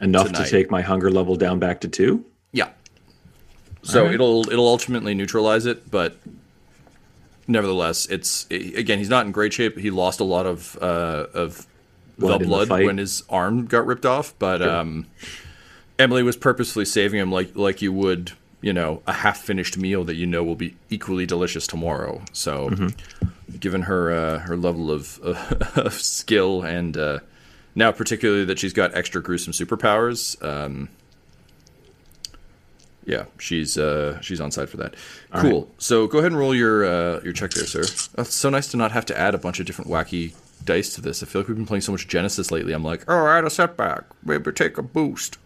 Enough 0.00 0.26
Tonight. 0.26 0.44
to 0.44 0.50
take 0.50 0.70
my 0.70 0.82
hunger 0.82 1.10
level 1.10 1.36
down 1.36 1.58
back 1.58 1.80
to 1.82 1.88
two. 1.88 2.24
Yeah. 2.52 2.70
So 3.82 4.06
it'll 4.06 4.48
it'll 4.50 4.68
ultimately 4.68 5.14
neutralize 5.14 5.66
it, 5.66 5.90
but 5.90 6.16
nevertheless, 7.46 8.06
it's 8.06 8.46
i 8.50 8.54
again 8.54 8.98
he's 8.98 9.08
not 9.08 9.26
in 9.26 9.32
great 9.32 9.52
shape. 9.52 9.78
He 9.78 9.90
lost 9.90 10.20
a 10.20 10.24
lot 10.24 10.46
of 10.46 10.76
uh, 10.80 11.26
of 11.34 11.66
Blood 12.18 12.40
the 12.40 12.44
in 12.44 12.50
the 12.50 12.66
blood 12.66 12.84
when 12.84 12.98
his 12.98 13.24
arm 13.28 13.66
got 13.66 13.86
ripped 13.86 14.06
off, 14.06 14.34
but 14.38 14.62
um, 14.62 15.06
Emily 15.98 16.22
was 16.22 16.36
purposefully 16.36 16.84
saving 16.84 17.18
him 17.20 17.32
like 17.32 17.56
like 17.56 17.82
you 17.82 17.92
would 17.92 18.32
you 18.64 18.72
know 18.72 19.02
a 19.06 19.12
half 19.12 19.42
finished 19.42 19.76
meal 19.76 20.04
that 20.04 20.14
you 20.14 20.24
know 20.24 20.42
will 20.42 20.54
be 20.54 20.74
equally 20.88 21.26
delicious 21.26 21.66
tomorrow. 21.66 22.22
So, 22.32 22.70
given 23.60 23.82
her 23.82 24.10
uh, 24.10 24.38
her 24.38 24.56
level 24.56 24.90
of, 24.90 25.18
of 25.76 25.92
skill 25.92 26.62
and 26.62 26.96
uh, 26.96 27.18
now 27.74 27.92
particularly 27.92 28.46
that 28.46 28.58
she's 28.58 28.72
got 28.72 28.94
extra 28.96 29.22
gruesome 29.22 29.52
superpowers. 29.52 30.42
Um, 30.42 30.88
yeah, 33.04 33.24
she's 33.38 33.76
uh, 33.76 34.18
she's 34.22 34.40
on 34.40 34.50
side 34.50 34.70
for 34.70 34.78
that. 34.78 34.94
cool. 35.34 35.68
So 35.76 36.06
go 36.06 36.20
ahead 36.20 36.32
and 36.32 36.38
roll 36.38 36.54
your 36.54 36.86
uh, 36.86 37.20
your 37.22 37.34
check 37.34 37.50
there, 37.50 37.66
sir. 37.66 37.84
Oh, 38.16 38.22
it's 38.22 38.32
so 38.32 38.48
nice 38.48 38.68
to 38.68 38.78
not 38.78 38.92
have 38.92 39.04
to 39.06 39.18
add 39.18 39.34
a 39.34 39.38
bunch 39.38 39.60
of 39.60 39.66
different 39.66 39.90
wacky 39.90 40.34
dice 40.64 40.94
to 40.94 41.02
this. 41.02 41.22
I 41.22 41.26
feel 41.26 41.42
like 41.42 41.48
we've 41.48 41.56
been 41.58 41.66
playing 41.66 41.82
so 41.82 41.92
much 41.92 42.08
Genesys 42.08 42.50
lately. 42.50 42.72
I'm 42.72 42.82
like, 42.82 43.04
oh, 43.08 43.26
add 43.26 43.44
a 43.44 43.50
setback, 43.50 44.04
maybe 44.24 44.52
take 44.52 44.78
a 44.78 44.82
boost. 44.82 45.36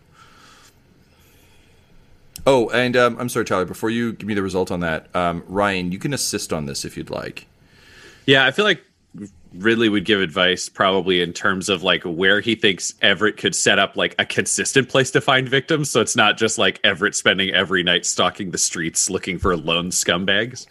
Oh, 2.51 2.71
and 2.71 2.97
um, 2.97 3.19
I'm 3.21 3.29
sorry, 3.29 3.45
Tyler. 3.45 3.67
Before 3.67 3.91
you 3.91 4.15
give 4.15 4.27
me 4.27 4.33
the 4.33 4.43
result 4.43 4.71
on 4.71 4.81
that, 4.81 5.15
um, 5.15 5.45
Ryan, 5.49 5.93
you 5.93 5.99
can 5.99 6.15
assist 6.15 6.51
on 6.51 6.65
this 6.65 6.83
if 6.83 6.97
you'd 6.97 7.11
like. 7.11 7.47
Yeah, 8.25 8.47
I 8.47 8.53
feel 8.53 8.65
like 8.65 8.83
Ridley 9.53 9.91
would 9.91 10.07
give 10.07 10.23
advice 10.23 10.71
probably 10.71 11.21
in 11.21 11.35
terms 11.35 11.69
of 11.69 11.83
like 11.83 12.03
where 12.05 12.41
he 12.41 12.55
thinks 12.55 12.95
Everett 13.03 13.37
could 13.37 13.55
set 13.55 13.79
up 13.79 13.99
like 13.99 14.15
a 14.19 14.25
consistent 14.25 14.89
place 14.89 15.11
to 15.11 15.21
find 15.21 15.47
victims. 15.47 15.91
So 15.91 16.01
it's 16.01 16.17
not 16.17 16.39
just 16.39 16.57
like 16.57 16.81
Everett 16.85 17.15
spending 17.15 17.51
every 17.51 17.83
night 17.83 18.07
stalking 18.07 18.51
the 18.51 18.57
streets 18.57 19.11
looking 19.11 19.39
for 19.39 19.55
lone 19.55 19.91
scumbags. 19.91 20.67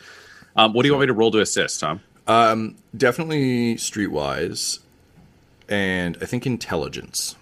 Um, 0.56 0.74
what 0.74 0.82
do 0.82 0.88
you 0.88 0.94
want 0.94 1.02
me 1.02 1.08
to 1.08 1.14
roll 1.14 1.30
to 1.30 1.42
assist, 1.42 1.80
Tom? 1.80 2.02
Definitely 2.98 3.76
streetwise, 3.76 4.80
and 5.70 6.18
I 6.22 6.26
think 6.26 6.48
intelligence, 6.48 7.36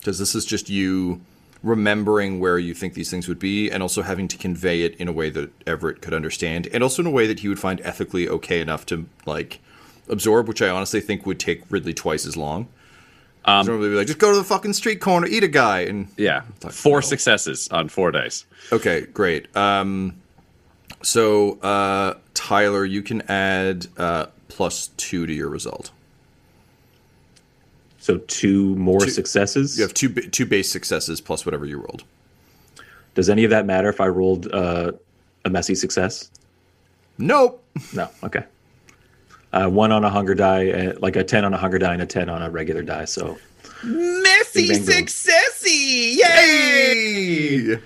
because 0.00 0.18
this 0.18 0.34
is 0.34 0.44
just 0.44 0.68
you 0.68 1.22
remembering 1.68 2.40
where 2.40 2.58
you 2.58 2.74
think 2.74 2.94
these 2.94 3.10
things 3.10 3.28
would 3.28 3.38
be, 3.38 3.70
and 3.70 3.82
also 3.82 4.02
having 4.02 4.26
to 4.28 4.36
convey 4.36 4.82
it 4.82 4.96
in 4.96 5.06
a 5.08 5.12
way 5.12 5.30
that 5.30 5.50
Everett 5.66 6.00
could 6.02 6.14
understand, 6.14 6.66
and 6.72 6.82
also 6.82 7.02
in 7.02 7.06
a 7.06 7.10
way 7.10 7.26
that 7.26 7.40
he 7.40 7.48
would 7.48 7.58
find 7.60 7.80
ethically 7.82 8.28
okay 8.28 8.60
enough 8.60 8.84
to 8.86 9.06
like 9.26 9.60
absorb. 10.08 10.48
Which 10.48 10.62
I 10.62 10.68
honestly 10.70 11.00
think 11.00 11.26
would 11.26 11.38
take 11.38 11.62
Ridley 11.70 11.94
twice 11.94 12.26
as 12.26 12.36
long. 12.36 12.68
Um, 13.44 13.64
normally, 13.66 13.88
be 13.90 13.94
like, 13.94 14.06
just 14.08 14.18
go 14.18 14.32
to 14.32 14.36
the 14.36 14.44
fucking 14.44 14.72
street 14.74 15.00
corner, 15.00 15.26
eat 15.26 15.44
a 15.44 15.48
guy, 15.48 15.80
and 15.82 16.08
Yeah, 16.18 16.42
four 16.70 16.96
no. 16.98 17.00
successes 17.00 17.68
on 17.70 17.88
four 17.88 18.10
dice. 18.10 18.44
Okay, 18.72 19.02
great. 19.06 19.54
Um, 19.56 20.20
so 21.02 21.58
uh, 21.60 22.14
Tyler, 22.34 22.84
you 22.84 23.00
can 23.02 23.22
add 23.22 23.86
uh, 23.96 24.26
plus 24.48 24.88
two 24.96 25.26
to 25.26 25.32
your 25.32 25.48
result. 25.48 25.92
So 27.98 28.18
two 28.18 28.74
more 28.76 29.00
Two- 29.00 29.10
successes. 29.10 29.76
You 29.76 29.82
have 29.82 29.94
two 29.94 30.08
two 30.08 30.46
base 30.46 30.70
successes 30.70 31.20
plus 31.20 31.44
whatever 31.44 31.66
you 31.66 31.78
rolled. 31.78 32.04
Does 33.14 33.28
any 33.28 33.44
of 33.44 33.50
that 33.50 33.66
matter 33.66 33.88
if 33.88 34.00
I 34.00 34.06
rolled 34.06 34.46
uh, 34.52 34.92
a 35.44 35.50
messy 35.50 35.74
success? 35.74 36.30
Nope. 37.18 37.64
No. 37.92 38.08
Okay. 38.22 38.44
Uh, 39.52 39.66
one 39.68 39.90
on 39.92 40.04
a 40.04 40.10
hunger 40.10 40.34
die, 40.34 40.70
uh, 40.70 40.92
like 41.00 41.16
a 41.16 41.24
ten 41.24 41.44
on 41.44 41.52
a 41.54 41.56
hunger 41.58 41.78
die, 41.78 41.94
and 41.94 42.02
a 42.02 42.06
ten 42.06 42.28
on 42.28 42.42
a 42.42 42.50
regular 42.50 42.82
die. 42.82 43.06
So 43.06 43.38
Messy 43.82 44.68
Bing, 44.68 44.84
bang, 44.86 45.06
successy! 45.06 46.16
Yay! 46.16 47.78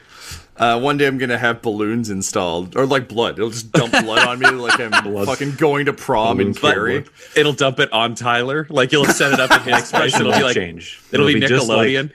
Uh, 0.56 0.78
one 0.78 0.98
day 0.98 1.06
I'm 1.06 1.16
gonna 1.16 1.38
have 1.38 1.62
balloons 1.62 2.10
installed, 2.10 2.76
or 2.76 2.84
like 2.86 3.08
blood. 3.08 3.38
It'll 3.38 3.50
just 3.50 3.72
dump 3.72 3.92
blood 3.92 4.26
on 4.26 4.38
me, 4.38 4.50
like 4.50 4.78
I'm 4.78 4.92
fucking 5.26 5.54
going 5.56 5.86
to 5.86 5.92
prom 5.92 6.40
in 6.40 6.48
Balloons 6.52 6.58
for 6.58 6.72
Carrie. 6.72 7.04
It'll 7.34 7.54
dump 7.54 7.80
it 7.80 7.90
on 7.92 8.14
Tyler. 8.14 8.66
Like 8.68 8.92
you'll 8.92 9.06
set 9.06 9.32
it 9.32 9.40
up 9.40 9.50
in 9.50 9.72
his 9.72 9.78
expression. 9.80 10.20
It'll 10.20 10.32
be 10.32 10.42
like 10.44 10.54
change. 10.54 11.00
It'll, 11.10 11.26
be, 11.26 11.40
just 11.40 11.68
like- 11.68 11.88
Nickelodeon. 11.88 12.12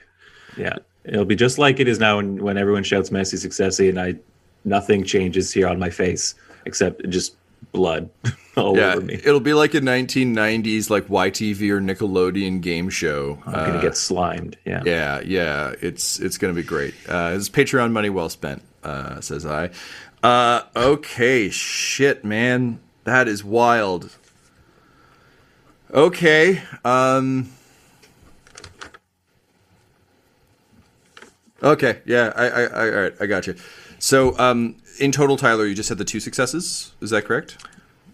yeah, 0.56 0.76
it'll 1.04 1.24
be 1.24 1.34
just 1.36 1.58
like 1.58 1.80
it 1.80 1.88
is 1.88 1.98
now 1.98 2.16
when, 2.16 2.42
when 2.42 2.56
everyone 2.56 2.84
shouts 2.84 3.10
"messy 3.10 3.36
successy," 3.36 3.88
and 3.88 4.00
I 4.00 4.14
nothing 4.64 5.04
changes 5.04 5.52
here 5.52 5.66
on 5.66 5.78
my 5.78 5.90
face 5.90 6.34
except 6.64 7.08
just 7.08 7.34
blood 7.72 8.10
all 8.56 8.76
Yeah, 8.76 8.94
over 8.94 9.00
me. 9.02 9.14
it'll 9.14 9.40
be 9.40 9.54
like 9.54 9.74
a 9.74 9.80
1990s 9.80 10.90
like 10.90 11.06
YTV 11.08 11.70
or 11.70 11.80
Nickelodeon 11.80 12.60
game 12.60 12.88
show. 12.90 13.38
I'm 13.46 13.52
gonna 13.52 13.80
get 13.82 13.96
slimed. 13.96 14.56
Yeah. 14.64 14.82
Yeah, 14.84 15.20
yeah, 15.24 15.72
it's 15.80 16.18
it's 16.20 16.38
gonna 16.38 16.54
be 16.54 16.62
great. 16.62 16.94
Uh, 17.08 17.32
it's 17.34 17.48
Patreon 17.48 17.92
money 17.92 18.10
well 18.10 18.28
spent, 18.28 18.62
uh, 18.82 19.20
says 19.20 19.44
I. 19.46 19.70
Uh, 20.22 20.62
okay, 20.74 21.48
shit, 21.50 22.24
man, 22.24 22.80
that 23.04 23.28
is 23.28 23.44
wild. 23.44 24.10
Okay, 25.92 26.62
um, 26.84 27.50
Okay, 31.62 32.00
yeah, 32.06 32.32
I, 32.36 32.46
I, 32.48 32.62
I, 32.64 32.90
all 32.94 33.00
right, 33.02 33.14
I 33.20 33.26
got 33.26 33.46
you. 33.48 33.54
So, 33.98 34.38
um, 34.38 34.76
in 34.98 35.12
total, 35.12 35.36
Tyler, 35.36 35.66
you 35.66 35.74
just 35.74 35.88
had 35.88 35.98
the 35.98 36.04
two 36.04 36.20
successes. 36.20 36.92
Is 37.00 37.10
that 37.10 37.24
correct? 37.24 37.64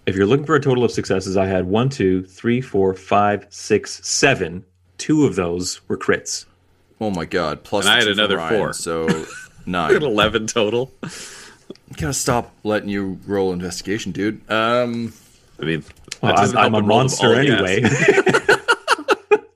If 0.06 0.14
you're 0.16 0.26
looking 0.26 0.44
for 0.46 0.54
a 0.54 0.60
total 0.60 0.84
of 0.84 0.90
successes, 0.90 1.36
I 1.36 1.46
had 1.46 1.64
one, 1.66 1.88
two, 1.88 2.24
three, 2.24 2.60
four, 2.60 2.94
five, 2.94 3.46
six, 3.50 4.06
seven. 4.06 4.64
Two 4.98 5.24
of 5.24 5.34
those 5.36 5.80
were 5.88 5.96
crits. 5.96 6.44
Oh 7.00 7.10
my 7.10 7.24
god! 7.24 7.64
Plus, 7.64 7.84
And 7.86 7.92
I 7.94 7.98
had 7.98 8.08
another 8.08 8.36
Ryan, 8.36 8.58
four. 8.58 8.72
so 8.72 9.08
At 9.08 9.26
nine. 9.66 9.94
11 10.02 10.46
total. 10.46 10.92
Gotta 11.96 12.12
stop 12.12 12.52
letting 12.64 12.88
you 12.88 13.18
roll 13.26 13.52
investigation, 13.52 14.12
dude. 14.12 14.48
Um, 14.50 15.12
I 15.60 15.64
mean, 15.64 15.84
Well, 16.22 16.34
I'm, 16.36 16.56
I'm 16.56 16.74
a 16.74 16.78
him 16.78 16.86
roll 16.86 16.98
them 16.98 17.06
monster 17.08 17.26
all 17.28 17.38
he 17.38 17.48
has. 17.48 17.60
anyway. 17.60 17.80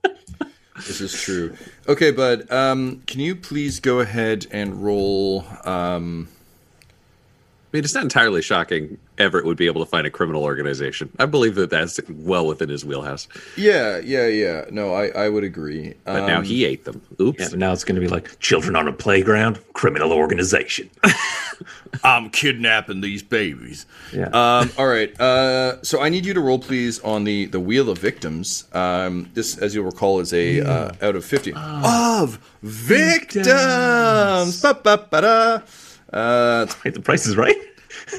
this 0.75 1.01
is 1.01 1.21
true. 1.21 1.55
Okay, 1.87 2.11
bud. 2.11 2.49
Um, 2.51 3.01
can 3.07 3.19
you 3.19 3.35
please 3.35 3.79
go 3.79 3.99
ahead 3.99 4.47
and 4.51 4.83
roll? 4.83 5.45
Um, 5.63 6.27
I 7.71 7.77
mean, 7.77 7.83
it's 7.83 7.93
not 7.93 8.01
entirely 8.01 8.41
shocking 8.41 8.97
Everett 9.19 9.45
would 9.45 9.57
be 9.57 9.67
able 9.67 9.85
to 9.85 9.89
find 9.89 10.07
a 10.07 10.09
criminal 10.09 10.43
organization. 10.43 11.11
I 11.19 11.27
believe 11.27 11.53
that 11.55 11.69
that's 11.69 11.99
well 12.09 12.47
within 12.47 12.67
his 12.69 12.83
wheelhouse. 12.83 13.27
yeah, 13.57 13.99
yeah, 13.99 14.25
yeah. 14.25 14.65
No, 14.71 14.93
I, 14.95 15.09
I 15.09 15.29
would 15.29 15.43
agree. 15.43 15.93
But 16.05 16.25
now 16.25 16.39
Um, 16.39 16.45
he 16.45 16.65
ate 16.65 16.85
them. 16.85 16.99
Oops. 17.21 17.39
yeah, 17.39 17.55
now 17.55 17.71
it's 17.71 17.83
going 17.83 17.93
to 17.95 18.01
be 18.01 18.07
like 18.07 18.39
children 18.39 18.75
on 18.75 18.87
a 18.87 18.93
playground, 18.93 19.59
criminal 19.73 20.11
organization. 20.13 20.89
I'm 22.03 22.29
kidnapping 22.31 23.01
these 23.01 23.21
babies. 23.21 23.85
Yeah. 24.13 24.29
Um, 24.29 24.71
all 24.77 24.87
right. 24.87 25.19
Uh, 25.19 25.79
so 25.83 26.01
I 26.01 26.09
need 26.09 26.25
you 26.25 26.33
to 26.33 26.39
roll, 26.41 26.57
please, 26.59 26.99
on 27.01 27.23
the 27.23 27.45
the 27.45 27.59
wheel 27.59 27.89
of 27.89 27.97
victims. 27.99 28.63
Um, 28.73 29.29
this, 29.35 29.57
as 29.59 29.75
you'll 29.75 29.85
recall, 29.85 30.21
is 30.21 30.33
a 30.33 30.61
uh, 30.61 30.91
out 31.01 31.15
of 31.15 31.23
fifty 31.25 31.53
of 31.55 32.39
victims. 32.63 34.61
Ba-ba-ba-da. 34.61 35.59
Uh, 36.11 36.67
Wait, 36.83 36.93
the 36.93 37.01
price 37.01 37.25
is 37.25 37.37
right. 37.37 37.55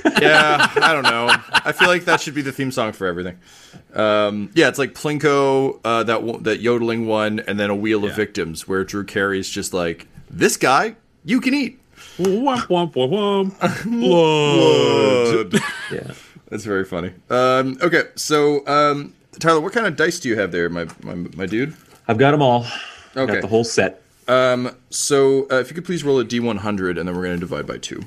yeah, 0.21 0.71
I 0.77 0.93
don't 0.93 1.03
know. 1.03 1.35
I 1.53 1.73
feel 1.73 1.89
like 1.89 2.05
that 2.05 2.21
should 2.21 2.35
be 2.35 2.43
the 2.43 2.53
theme 2.53 2.71
song 2.71 2.93
for 2.93 3.07
everything. 3.07 3.39
Um, 3.95 4.51
yeah, 4.55 4.69
it's 4.69 4.79
like 4.79 4.95
Plinko, 4.95 5.81
uh, 5.85 6.03
that 6.05 6.45
that 6.45 6.61
yodeling 6.61 7.07
one, 7.07 7.41
and 7.41 7.59
then 7.59 7.71
a 7.71 7.75
wheel 7.75 8.05
of 8.05 8.15
victims 8.15 8.69
where 8.69 8.85
Drew 8.85 9.05
Carey's 9.05 9.49
just 9.49 9.73
like 9.73 10.07
this 10.29 10.57
guy 10.57 10.97
you 11.25 11.41
can 11.41 11.55
eat. 11.55 11.81
Womp, 12.19 12.67
womp, 12.67 12.93
womp, 12.93 13.53
womp. 13.61 13.85
Blood. 15.51 15.63
Yeah. 15.93 16.15
That's 16.51 16.65
very 16.65 16.85
funny. 16.85 17.13
Um, 17.31 17.79
okay, 17.83 18.05
so 18.15 18.65
um, 18.69 19.13
Tyler, 19.41 19.61
what 19.61 19.73
kind 19.73 19.87
of 19.87 19.97
dice 19.97 20.21
do 20.21 20.29
you 20.29 20.39
have 20.39 20.53
there, 20.53 20.69
my 20.69 20.87
my, 21.03 21.15
my 21.15 21.47
dude? 21.47 21.75
I've 22.07 22.19
got 22.19 22.31
them 22.33 22.43
all. 22.43 22.67
Okay. 23.17 23.35
Got 23.35 23.41
the 23.43 23.49
whole 23.49 23.65
set. 23.65 24.00
So 25.01 25.47
uh, 25.51 25.57
if 25.57 25.69
you 25.69 25.75
could 25.75 25.85
please 25.85 26.05
roll 26.05 26.21
a 26.21 26.25
d100, 26.25 26.99
and 26.99 27.09
then 27.09 27.17
we're 27.17 27.25
going 27.25 27.37
to 27.37 27.41
divide 27.41 27.67
by 27.67 27.79
two. 27.79 28.03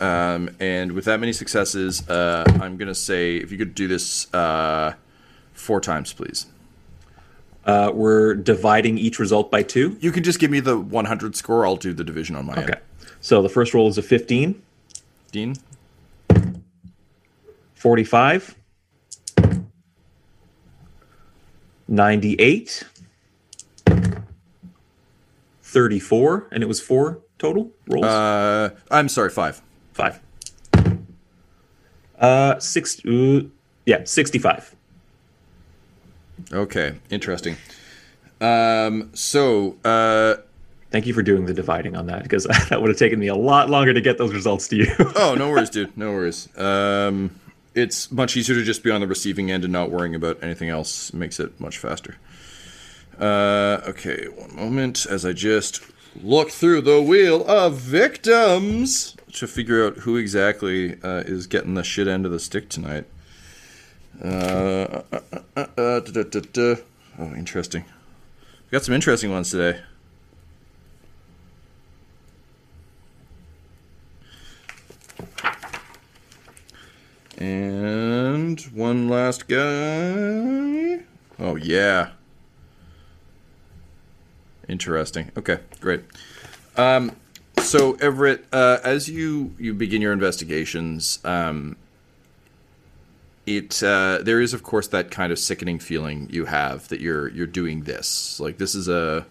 Um, 0.00 0.50
and 0.60 0.92
with 0.92 1.04
that 1.06 1.20
many 1.20 1.32
successes, 1.32 2.08
uh, 2.08 2.44
I'm 2.60 2.76
going 2.76 2.88
to 2.88 2.94
say 2.94 3.36
if 3.36 3.50
you 3.52 3.58
could 3.58 3.74
do 3.74 3.88
this 3.88 4.32
uh, 4.34 4.94
four 5.52 5.80
times, 5.80 6.12
please. 6.12 6.46
Uh, 7.64 7.90
we're 7.92 8.34
dividing 8.34 8.98
each 8.98 9.18
result 9.18 9.50
by 9.50 9.62
two. 9.62 9.96
You 10.00 10.12
can 10.12 10.22
just 10.22 10.38
give 10.38 10.50
me 10.50 10.60
the 10.60 10.78
100 10.78 11.34
score. 11.34 11.66
I'll 11.66 11.76
do 11.76 11.92
the 11.92 12.04
division 12.04 12.36
on 12.36 12.46
my 12.46 12.54
own. 12.54 12.64
Okay. 12.64 12.72
end. 12.74 12.82
So 13.20 13.42
the 13.42 13.48
first 13.48 13.74
roll 13.74 13.88
is 13.88 13.98
a 13.98 14.02
15, 14.02 14.62
Dean. 15.32 15.56
45, 17.74 18.54
98, 21.88 22.84
34, 25.66 26.48
and 26.52 26.62
it 26.62 26.66
was 26.66 26.80
four 26.80 27.20
total 27.38 27.72
rolls. 27.88 28.06
Uh, 28.06 28.70
I'm 28.90 29.08
sorry, 29.08 29.30
five. 29.30 29.60
Five. 29.92 30.20
Uh, 32.18 32.58
six. 32.60 33.04
Uh, 33.04 33.42
yeah, 33.84 34.04
65. 34.04 34.74
Okay, 36.52 36.94
interesting. 37.10 37.56
Um, 38.40 39.10
so 39.14 39.76
uh, 39.84 40.36
Thank 40.90 41.06
you 41.06 41.14
for 41.14 41.22
doing 41.22 41.46
the 41.46 41.54
dividing 41.54 41.96
on 41.96 42.06
that 42.06 42.22
because 42.22 42.44
that 42.70 42.80
would 42.80 42.88
have 42.88 42.98
taken 42.98 43.18
me 43.18 43.26
a 43.26 43.34
lot 43.34 43.68
longer 43.68 43.92
to 43.92 44.00
get 44.00 44.18
those 44.18 44.32
results 44.32 44.68
to 44.68 44.76
you. 44.76 44.86
Oh, 45.16 45.34
no 45.36 45.50
worries, 45.50 45.70
dude. 45.70 45.96
No 45.96 46.12
worries. 46.12 46.48
Um, 46.56 47.38
it's 47.74 48.10
much 48.12 48.36
easier 48.36 48.54
to 48.54 48.62
just 48.62 48.82
be 48.82 48.90
on 48.90 49.00
the 49.00 49.06
receiving 49.06 49.50
end 49.50 49.64
and 49.64 49.72
not 49.72 49.90
worrying 49.90 50.14
about 50.14 50.38
anything 50.42 50.68
else. 50.68 51.10
It 51.10 51.16
makes 51.16 51.40
it 51.40 51.58
much 51.60 51.78
faster. 51.78 52.16
Uh, 53.18 53.80
okay, 53.88 54.26
one 54.26 54.54
moment 54.54 55.06
as 55.06 55.24
I 55.24 55.32
just 55.32 55.80
look 56.22 56.50
through 56.50 56.82
the 56.82 57.00
wheel 57.00 57.46
of 57.46 57.74
victims 57.74 59.16
to 59.32 59.46
figure 59.46 59.86
out 59.86 59.98
who 59.98 60.16
exactly 60.16 61.00
uh, 61.02 61.22
is 61.26 61.46
getting 61.46 61.74
the 61.74 61.82
shit 61.82 62.08
end 62.08 62.26
of 62.26 62.32
the 62.32 62.40
stick 62.40 62.68
tonight. 62.68 63.06
Uh, 64.22 65.02
da, 65.54 66.00
da, 66.00 66.40
da. 66.52 66.74
Oh, 67.18 67.34
interesting. 67.34 67.84
We 67.84 68.70
got 68.72 68.84
some 68.84 68.94
interesting 68.94 69.30
ones 69.30 69.50
today. 69.50 69.80
And 77.38 78.58
one 78.72 79.08
last 79.08 79.46
guy. 79.48 81.00
Oh, 81.38 81.56
yeah. 81.56 82.12
Interesting. 84.68 85.30
Okay, 85.36 85.58
great. 85.80 86.02
Um, 86.76 87.12
so 87.60 87.94
Everett, 87.94 88.44
uh, 88.52 88.78
as 88.84 89.08
you 89.08 89.54
you 89.58 89.74
begin 89.74 90.02
your 90.02 90.12
investigations, 90.12 91.18
um, 91.24 91.76
it 93.46 93.82
uh, 93.82 94.18
there 94.22 94.40
is 94.40 94.52
of 94.54 94.62
course 94.62 94.88
that 94.88 95.10
kind 95.10 95.32
of 95.32 95.38
sickening 95.38 95.78
feeling 95.78 96.28
you 96.30 96.44
have 96.46 96.88
that 96.88 97.00
you're 97.00 97.28
you're 97.28 97.46
doing 97.46 97.82
this. 97.82 98.40
Like 98.40 98.58
this 98.58 98.74
is 98.74 98.88
a 98.88 99.26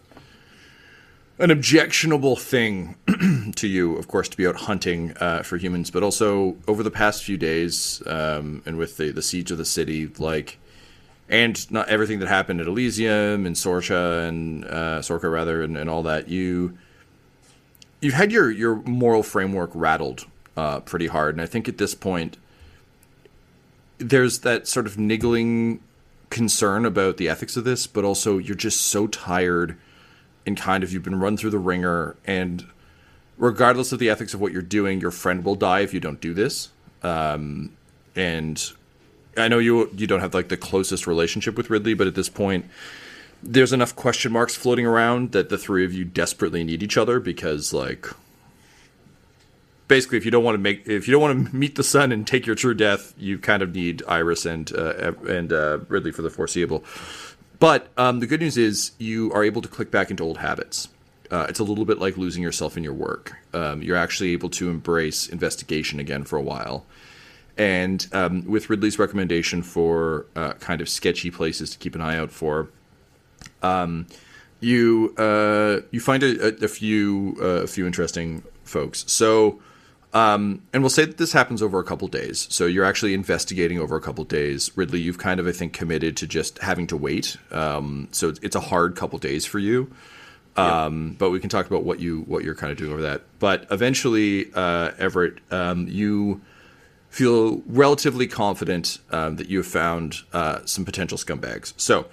an 1.37 1.51
objectionable 1.51 2.35
thing 2.35 2.95
to 3.55 3.67
you, 3.67 3.97
of 3.97 4.07
course, 4.07 4.29
to 4.29 4.37
be 4.37 4.47
out 4.47 4.55
hunting 4.55 5.13
uh, 5.19 5.43
for 5.43 5.57
humans, 5.57 5.91
but 5.91 6.01
also 6.01 6.55
over 6.67 6.81
the 6.81 6.91
past 6.91 7.23
few 7.23 7.37
days, 7.37 8.01
um, 8.05 8.63
and 8.65 8.77
with 8.77 8.97
the, 8.97 9.11
the 9.11 9.21
siege 9.21 9.51
of 9.51 9.57
the 9.57 9.65
city, 9.65 10.07
like, 10.17 10.57
and 11.29 11.69
not 11.71 11.89
everything 11.89 12.19
that 12.19 12.27
happened 12.27 12.61
at 12.61 12.67
Elysium 12.67 13.45
and 13.45 13.55
Sorcha 13.55 14.27
and 14.27 14.65
uh, 14.65 14.99
Sorka 14.99 15.31
rather, 15.31 15.63
and, 15.63 15.77
and 15.77 15.89
all 15.89 16.03
that, 16.03 16.29
you 16.29 16.77
you've 18.01 18.13
had 18.13 18.31
your 18.31 18.51
your 18.51 18.75
moral 18.83 19.23
framework 19.23 19.71
rattled 19.73 20.25
uh, 20.55 20.79
pretty 20.81 21.07
hard, 21.07 21.35
and 21.35 21.41
I 21.41 21.45
think 21.45 21.67
at 21.67 21.77
this 21.77 21.95
point 21.95 22.37
there's 23.97 24.39
that 24.39 24.67
sort 24.67 24.87
of 24.87 24.97
niggling 24.97 25.79
concern 26.29 26.85
about 26.85 27.17
the 27.17 27.29
ethics 27.29 27.55
of 27.55 27.63
this, 27.63 27.87
but 27.87 28.03
also 28.03 28.37
you're 28.37 28.55
just 28.55 28.81
so 28.81 29.07
tired 29.07 29.77
and 30.45 30.57
kind 30.57 30.83
of 30.83 30.91
you've 30.91 31.03
been 31.03 31.19
run 31.19 31.37
through 31.37 31.49
the 31.49 31.59
ringer. 31.59 32.15
And 32.25 32.65
regardless 33.37 33.91
of 33.91 33.99
the 33.99 34.09
ethics 34.09 34.33
of 34.33 34.41
what 34.41 34.51
you're 34.51 34.61
doing 34.61 35.01
your 35.01 35.11
friend 35.11 35.43
will 35.43 35.55
die 35.55 35.79
if 35.79 35.93
you 35.93 35.99
don't 35.99 36.21
do 36.21 36.33
this. 36.33 36.69
Um, 37.03 37.71
and 38.15 38.71
i 39.37 39.47
know 39.47 39.59
you 39.59 39.89
you 39.95 40.07
don't 40.07 40.19
have 40.19 40.33
like 40.33 40.49
the 40.49 40.57
closest 40.57 41.07
relationship 41.07 41.57
with 41.57 41.69
ridley 41.69 41.93
but 41.93 42.07
at 42.07 42.15
this 42.15 42.29
point 42.29 42.65
there's 43.43 43.73
enough 43.73 43.95
question 43.95 44.31
marks 44.31 44.55
floating 44.55 44.85
around 44.85 45.31
that 45.31 45.49
the 45.49 45.57
three 45.57 45.85
of 45.85 45.93
you 45.93 46.05
desperately 46.05 46.63
need 46.63 46.81
each 46.81 46.97
other 46.97 47.19
because 47.19 47.73
like 47.73 48.07
basically 49.87 50.17
if 50.17 50.25
you 50.25 50.31
don't 50.31 50.43
want 50.43 50.55
to 50.55 50.59
make 50.59 50.87
if 50.87 51.07
you 51.07 51.11
don't 51.11 51.21
want 51.21 51.47
to 51.49 51.55
meet 51.55 51.75
the 51.75 51.83
sun 51.83 52.11
and 52.11 52.25
take 52.25 52.45
your 52.45 52.55
true 52.55 52.73
death 52.73 53.13
you 53.17 53.37
kind 53.37 53.61
of 53.61 53.75
need 53.75 54.01
iris 54.07 54.45
and 54.45 54.71
uh, 54.75 55.11
and 55.27 55.53
uh, 55.53 55.79
ridley 55.89 56.11
for 56.11 56.21
the 56.21 56.29
foreseeable 56.29 56.83
but 57.59 57.87
um, 57.97 58.19
the 58.19 58.27
good 58.27 58.41
news 58.41 58.57
is 58.57 58.91
you 58.97 59.31
are 59.33 59.43
able 59.43 59.61
to 59.61 59.67
click 59.67 59.91
back 59.91 60.11
into 60.11 60.23
old 60.23 60.37
habits. 60.37 60.89
Uh, 61.31 61.45
it's 61.49 61.59
a 61.59 61.63
little 61.63 61.85
bit 61.85 61.99
like 61.99 62.17
losing 62.17 62.43
yourself 62.43 62.77
in 62.77 62.83
your 62.83 62.93
work. 62.93 63.33
Um, 63.53 63.81
you're 63.81 63.97
actually 63.97 64.31
able 64.33 64.49
to 64.51 64.69
embrace 64.69 65.27
investigation 65.27 65.99
again 65.99 66.23
for 66.23 66.37
a 66.37 66.41
while. 66.41 66.85
And 67.57 68.05
um, 68.11 68.45
with 68.45 68.69
Ridley's 68.69 68.99
recommendation 68.99 69.63
for 69.63 70.25
uh, 70.35 70.53
kind 70.53 70.81
of 70.81 70.89
sketchy 70.89 71.31
places 71.31 71.69
to 71.71 71.77
keep 71.77 71.95
an 71.95 72.01
eye 72.01 72.17
out 72.17 72.31
for, 72.31 72.69
um, 73.61 74.07
you 74.59 75.13
uh, 75.17 75.81
you 75.91 75.99
find 75.99 76.23
a, 76.23 76.63
a, 76.63 76.67
few 76.67 77.37
uh, 77.39 77.63
a 77.63 77.67
few 77.67 77.85
interesting 77.85 78.43
folks. 78.63 79.05
So, 79.07 79.61
um, 80.13 80.63
and 80.73 80.83
we'll 80.83 80.89
say 80.89 81.05
that 81.05 81.17
this 81.17 81.33
happens 81.33 81.61
over 81.61 81.79
a 81.79 81.83
couple 81.83 82.07
days. 82.07 82.47
So 82.49 82.65
you're 82.65 82.85
actually 82.85 83.13
investigating 83.13 83.79
over 83.79 83.95
a 83.95 84.01
couple 84.01 84.23
days. 84.25 84.71
Ridley, 84.75 84.99
you've 84.99 85.17
kind 85.17 85.39
of 85.39 85.47
I 85.47 85.51
think 85.51 85.71
committed 85.73 86.17
to 86.17 86.27
just 86.27 86.59
having 86.59 86.87
to 86.87 86.97
wait. 86.97 87.37
Um, 87.51 88.09
so 88.11 88.29
it's, 88.29 88.39
it's 88.41 88.55
a 88.55 88.61
hard 88.61 88.95
couple 88.95 89.19
days 89.19 89.45
for 89.45 89.59
you. 89.59 89.91
Um, 90.57 91.15
But 91.19 91.31
we 91.31 91.39
can 91.39 91.49
talk 91.49 91.67
about 91.67 91.83
what 91.83 91.99
you 91.99 92.21
what 92.21 92.43
you're 92.43 92.55
kind 92.55 92.71
of 92.71 92.77
doing 92.77 92.93
over 92.93 93.01
that. 93.03 93.23
But 93.39 93.67
eventually, 93.71 94.51
uh, 94.53 94.91
Everett, 94.97 95.39
um, 95.51 95.87
you 95.87 96.41
feel 97.15 97.61
relatively 97.65 98.27
confident 98.27 98.97
um, 99.09 99.37
that 99.37 99.47
you 99.47 99.59
have 99.59 99.65
found 99.65 100.17
uh, 100.33 100.59
some 100.65 100.83
potential 100.83 101.17
scumbags. 101.17 101.73
So 101.77 102.07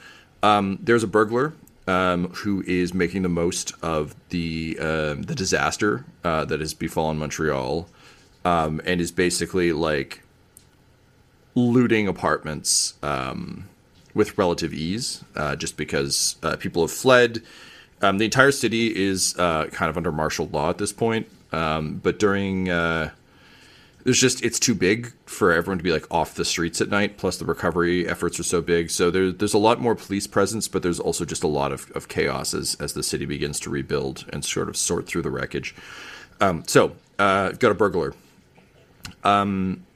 um, 0.44 0.78
there's 0.80 1.02
a 1.02 1.08
burglar 1.08 1.54
um, 1.88 2.28
who 2.28 2.62
is 2.68 2.94
making 2.94 3.22
the 3.22 3.28
most 3.28 3.72
of 3.82 4.14
the 4.28 4.78
uh, 4.80 5.14
the 5.14 5.34
disaster 5.34 6.04
uh, 6.22 6.44
that 6.44 6.60
has 6.60 6.72
befallen 6.72 7.18
Montreal, 7.18 7.88
um, 8.44 8.80
and 8.84 9.00
is 9.00 9.10
basically 9.10 9.72
like 9.72 10.22
looting 11.56 12.06
apartments 12.06 12.94
um, 13.02 13.68
with 14.14 14.38
relative 14.38 14.72
ease, 14.72 15.24
uh, 15.34 15.56
just 15.56 15.76
because 15.76 16.36
uh, 16.44 16.54
people 16.54 16.82
have 16.82 16.92
fled. 16.92 17.42
Um, 18.02 18.18
the 18.18 18.24
entire 18.24 18.52
city 18.52 18.94
is 18.94 19.36
uh, 19.36 19.66
kind 19.72 19.90
of 19.90 19.96
under 19.96 20.12
martial 20.12 20.46
law 20.46 20.70
at 20.70 20.78
this 20.78 20.92
point, 20.92 21.26
um, 21.50 21.96
but 22.04 22.20
during 22.20 22.70
uh, 22.70 23.10
there's 24.04 24.20
just 24.20 24.44
it's 24.44 24.58
too 24.58 24.74
big 24.74 25.12
for 25.26 25.52
everyone 25.52 25.78
to 25.78 25.84
be 25.84 25.92
like 25.92 26.06
off 26.10 26.34
the 26.34 26.44
streets 26.44 26.80
at 26.80 26.88
night. 26.88 27.16
Plus, 27.18 27.36
the 27.36 27.44
recovery 27.44 28.08
efforts 28.08 28.38
are 28.40 28.44
so 28.44 28.60
big, 28.60 28.90
so 28.90 29.10
there, 29.10 29.30
there's 29.30 29.54
a 29.54 29.58
lot 29.58 29.80
more 29.80 29.94
police 29.94 30.26
presence, 30.26 30.68
but 30.68 30.82
there's 30.82 31.00
also 31.00 31.24
just 31.24 31.42
a 31.42 31.48
lot 31.48 31.72
of, 31.72 31.90
of 31.92 32.08
chaos 32.08 32.54
as 32.54 32.76
as 32.80 32.94
the 32.94 33.02
city 33.02 33.26
begins 33.26 33.60
to 33.60 33.70
rebuild 33.70 34.24
and 34.32 34.44
sort 34.44 34.68
of 34.68 34.76
sort 34.76 35.06
through 35.06 35.22
the 35.22 35.30
wreckage. 35.30 35.74
Um, 36.40 36.64
so, 36.66 36.96
uh, 37.18 37.52
got 37.52 37.70
a 37.70 37.74
burglar. 37.74 38.14
Um, 39.24 39.86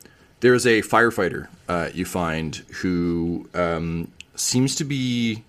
there 0.40 0.54
is 0.54 0.66
a 0.66 0.82
firefighter 0.82 1.48
uh, 1.68 1.90
you 1.92 2.04
find 2.04 2.56
who 2.80 3.48
um, 3.54 4.12
seems 4.34 4.76
to 4.76 4.84
be 4.84 5.42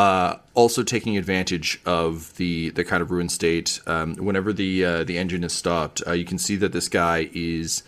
uh, 0.00 0.38
also 0.54 0.82
taking 0.82 1.18
advantage 1.18 1.78
of 1.84 2.34
the 2.38 2.70
the 2.70 2.84
kind 2.84 3.02
of 3.02 3.10
ruined 3.10 3.30
state. 3.30 3.80
Um, 3.86 4.14
whenever 4.14 4.50
the 4.50 4.82
uh, 4.82 5.04
the 5.04 5.18
engine 5.18 5.44
is 5.44 5.52
stopped, 5.52 6.02
uh, 6.06 6.12
you 6.12 6.24
can 6.24 6.38
see 6.38 6.56
that 6.56 6.72
this 6.72 6.88
guy 6.88 7.28
is 7.34 7.82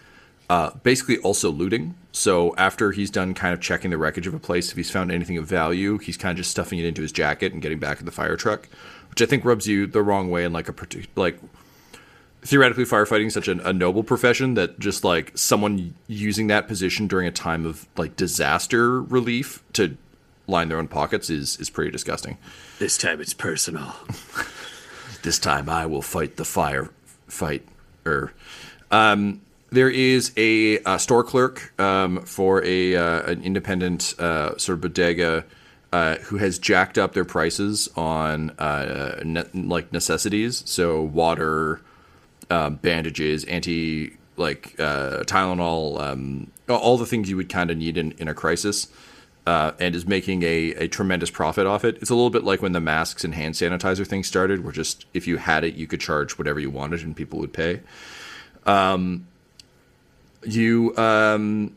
uh, 0.50 0.72
basically 0.82 1.16
also 1.18 1.50
looting. 1.50 1.94
So 2.12 2.54
after 2.56 2.92
he's 2.92 3.10
done 3.10 3.32
kind 3.32 3.54
of 3.54 3.62
checking 3.62 3.90
the 3.90 3.96
wreckage 3.96 4.26
of 4.26 4.34
a 4.34 4.38
place, 4.38 4.70
if 4.70 4.76
he's 4.76 4.90
found 4.90 5.10
anything 5.10 5.38
of 5.38 5.46
value, 5.46 5.96
he's 5.96 6.18
kind 6.18 6.32
of 6.32 6.36
just 6.36 6.50
stuffing 6.50 6.78
it 6.78 6.84
into 6.84 7.00
his 7.00 7.12
jacket 7.12 7.54
and 7.54 7.62
getting 7.62 7.78
back 7.78 7.98
in 7.98 8.04
the 8.04 8.12
fire 8.12 8.36
truck, 8.36 8.68
which 9.08 9.22
I 9.22 9.24
think 9.24 9.42
rubs 9.46 9.66
you 9.66 9.86
the 9.86 10.02
wrong 10.02 10.30
way 10.30 10.44
in 10.44 10.52
like 10.52 10.68
a 10.68 10.74
like 11.16 11.40
theoretically 12.42 12.84
firefighting 12.84 13.28
is 13.28 13.32
such 13.32 13.48
a, 13.48 13.66
a 13.66 13.72
noble 13.72 14.04
profession 14.04 14.52
that 14.52 14.78
just 14.78 15.02
like 15.02 15.32
someone 15.38 15.94
using 16.08 16.48
that 16.48 16.68
position 16.68 17.06
during 17.06 17.26
a 17.26 17.32
time 17.32 17.64
of 17.64 17.88
like 17.96 18.16
disaster 18.16 19.00
relief 19.00 19.62
to 19.72 19.96
line 20.46 20.68
their 20.68 20.78
own 20.78 20.88
pockets 20.88 21.30
is 21.30 21.56
is 21.58 21.70
pretty 21.70 21.90
disgusting. 21.90 22.38
This 22.78 22.98
time 22.98 23.20
it's 23.20 23.34
personal. 23.34 23.94
This 25.22 25.38
time 25.38 25.68
I 25.68 25.86
will 25.86 26.02
fight 26.02 26.36
the 26.36 26.44
fire 26.44 26.90
fight. 27.28 27.66
Er, 28.04 28.32
um, 28.90 29.40
there 29.70 29.88
is 29.88 30.32
a, 30.36 30.80
uh 30.80 30.98
store 30.98 31.22
clerk 31.22 31.78
um, 31.80 32.22
for 32.22 32.62
a 32.64 32.96
uh, 32.96 33.30
an 33.30 33.42
independent 33.42 34.14
uh, 34.18 34.58
sort 34.58 34.78
of 34.78 34.80
bodega 34.80 35.44
uh, 35.92 36.16
who 36.16 36.38
has 36.38 36.58
jacked 36.58 36.98
up 36.98 37.12
their 37.12 37.24
prices 37.24 37.88
on 37.96 38.50
uh, 38.58 39.20
ne- 39.24 39.44
like 39.54 39.92
necessities, 39.92 40.62
so 40.66 41.02
water, 41.02 41.80
um, 42.50 42.76
bandages, 42.76 43.44
anti 43.44 44.16
like 44.36 44.74
uh, 44.78 45.22
Tylenol, 45.24 46.00
um, 46.00 46.50
all 46.68 46.96
the 46.96 47.06
things 47.06 47.28
you 47.28 47.36
would 47.36 47.50
kind 47.50 47.70
of 47.70 47.76
need 47.76 47.98
in, 47.98 48.12
in 48.12 48.28
a 48.28 48.34
crisis 48.34 48.88
uh, 49.46 49.72
and 49.80 49.94
is 49.94 50.06
making 50.06 50.42
a, 50.42 50.72
a 50.74 50.88
tremendous 50.88 51.30
profit 51.30 51.66
off 51.66 51.84
it. 51.84 51.96
It's 52.00 52.10
a 52.10 52.14
little 52.14 52.30
bit 52.30 52.44
like 52.44 52.62
when 52.62 52.72
the 52.72 52.80
masks 52.80 53.24
and 53.24 53.34
hand 53.34 53.54
sanitizer 53.54 54.06
thing 54.06 54.22
started, 54.22 54.62
where 54.62 54.72
just 54.72 55.06
if 55.14 55.26
you 55.26 55.38
had 55.38 55.64
it, 55.64 55.74
you 55.74 55.86
could 55.86 56.00
charge 56.00 56.38
whatever 56.38 56.60
you 56.60 56.70
wanted 56.70 57.02
and 57.02 57.16
people 57.16 57.38
would 57.40 57.52
pay. 57.52 57.80
Um, 58.66 59.26
you 60.44 60.96
um, 60.96 61.74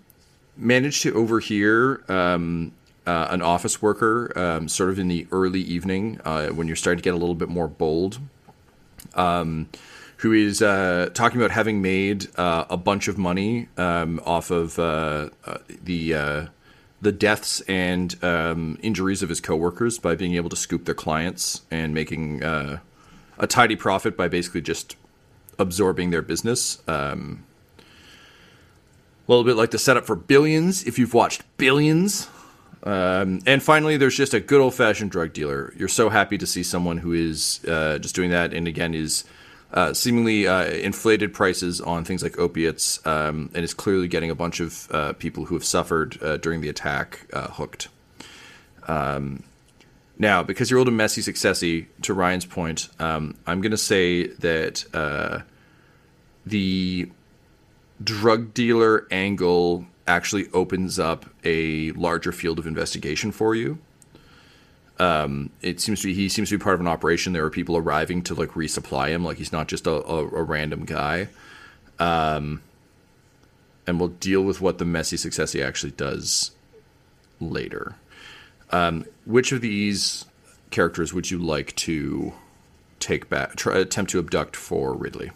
managed 0.57 1.01
to 1.03 1.13
overhear 1.15 2.03
um, 2.07 2.71
uh, 3.07 3.27
an 3.29 3.41
office 3.41 3.81
worker, 3.81 4.31
um, 4.37 4.67
sort 4.67 4.89
of 4.89 4.99
in 4.99 5.07
the 5.07 5.27
early 5.31 5.61
evening, 5.61 6.19
uh, 6.25 6.47
when 6.49 6.67
you're 6.67 6.75
starting 6.75 6.99
to 6.99 7.03
get 7.03 7.13
a 7.13 7.17
little 7.17 7.35
bit 7.35 7.49
more 7.49 7.67
bold, 7.67 8.19
um, 9.15 9.69
who 10.17 10.31
is 10.31 10.61
uh, 10.61 11.09
talking 11.13 11.39
about 11.39 11.51
having 11.51 11.81
made 11.81 12.27
uh, 12.37 12.65
a 12.69 12.77
bunch 12.77 13.07
of 13.07 13.17
money 13.17 13.67
um, 13.77 14.19
off 14.25 14.49
of 14.49 14.79
uh, 14.79 15.29
the 15.83 16.49
the 17.01 17.11
deaths 17.11 17.61
and 17.61 18.23
um, 18.23 18.77
injuries 18.81 19.21
of 19.21 19.29
his 19.29 19.41
coworkers 19.41 19.99
by 19.99 20.15
being 20.15 20.35
able 20.35 20.49
to 20.49 20.55
scoop 20.55 20.85
their 20.85 20.95
clients 20.95 21.61
and 21.69 21.93
making 21.93 22.43
uh, 22.43 22.79
a 23.37 23.47
tidy 23.47 23.75
profit 23.75 24.15
by 24.15 24.27
basically 24.27 24.61
just 24.61 24.95
absorbing 25.59 26.09
their 26.09 26.21
business. 26.21 26.81
Um, 26.87 27.43
a 29.27 29.31
little 29.31 29.43
bit 29.43 29.55
like 29.55 29.71
the 29.71 29.79
setup 29.79 30.05
for 30.05 30.15
Billions, 30.15 30.83
if 30.83 30.99
you've 30.99 31.13
watched 31.13 31.43
Billions. 31.57 32.29
Um, 32.83 33.41
and 33.47 33.63
finally, 33.63 33.97
there's 33.97 34.15
just 34.15 34.35
a 34.35 34.39
good 34.39 34.61
old 34.61 34.75
fashioned 34.75 35.09
drug 35.09 35.33
dealer. 35.33 35.73
You're 35.75 35.87
so 35.87 36.09
happy 36.09 36.37
to 36.37 36.45
see 36.45 36.61
someone 36.61 36.99
who 36.99 37.13
is 37.13 37.65
uh, 37.67 37.97
just 37.97 38.13
doing 38.13 38.29
that, 38.29 38.53
and 38.53 38.67
again 38.67 38.93
is 38.93 39.23
uh, 39.75 39.93
seemingly 39.93 40.47
uh, 40.47 40.63
inflated 40.63 41.33
prices 41.33 41.81
on 41.81 42.05
things 42.05 42.23
like 42.23 42.39
opiates, 42.39 43.05
um, 43.05 43.51
and 43.53 43.63
is 43.63 43.73
clearly 43.73 44.07
getting 44.07 44.31
a 44.31 44.35
bunch 44.35 44.59
of 44.61 44.87
uh, 44.91 45.13
people 45.13 45.45
who 45.45 45.55
have 45.55 45.65
suffered 45.65 46.17
uh, 46.23 46.37
during 46.37 46.61
the 46.61 46.69
attack 46.69 47.27
uh, 47.33 47.49
hooked. 47.49 47.89
Um, 48.87 49.43
now, 50.17 50.43
because 50.43 50.71
you're 50.71 50.79
old 50.79 50.87
and 50.87 50.95
messy, 50.95 51.21
successy, 51.21 51.87
to 52.03 52.13
Ryan's 52.13 52.45
point, 52.45 52.87
um, 52.99 53.35
I'm 53.45 53.59
going 53.59 53.71
to 53.71 53.77
say 53.77 54.27
that 54.27 54.85
uh, 54.93 55.41
the 56.45 57.11
drug 58.01 58.53
dealer 58.53 59.07
angle 59.11 59.85
actually 60.07 60.47
opens 60.53 60.99
up 60.99 61.25
a 61.43 61.91
larger 61.91 62.31
field 62.31 62.59
of 62.59 62.67
investigation 62.67 63.31
for 63.31 63.55
you. 63.55 63.79
Um, 64.97 65.49
it 65.61 65.81
seems 65.81 66.01
to 66.01 66.07
be 66.07 66.13
he 66.13 66.29
seems 66.29 66.49
to 66.49 66.57
be 66.57 66.63
part 66.63 66.75
of 66.75 66.81
an 66.81 66.87
operation. 66.87 67.33
There 67.33 67.43
are 67.45 67.49
people 67.49 67.75
arriving 67.77 68.21
to 68.23 68.33
like 68.33 68.51
resupply 68.51 69.09
him. 69.09 69.25
Like 69.25 69.37
he's 69.37 69.51
not 69.51 69.67
just 69.67 69.87
a, 69.87 69.91
a, 69.91 70.27
a 70.27 70.43
random 70.43 70.85
guy. 70.85 71.27
Um, 71.99 72.61
and 73.87 73.99
we'll 73.99 74.09
deal 74.09 74.41
with 74.41 74.61
what 74.61 74.77
the 74.77 74.85
messy 74.85 75.17
success 75.17 75.51
he 75.51 75.61
actually 75.61 75.91
does 75.91 76.51
later. 77.39 77.95
Um, 78.71 79.05
which 79.25 79.51
of 79.51 79.61
these 79.61 80.25
characters 80.71 81.13
would 81.13 81.29
you 81.29 81.37
like 81.37 81.75
to 81.75 82.33
take 82.99 83.29
back? 83.29 83.55
Try, 83.55 83.77
attempt 83.77 84.11
to 84.11 84.19
abduct 84.19 84.55
for 84.55 84.93
Ridley. 84.93 85.31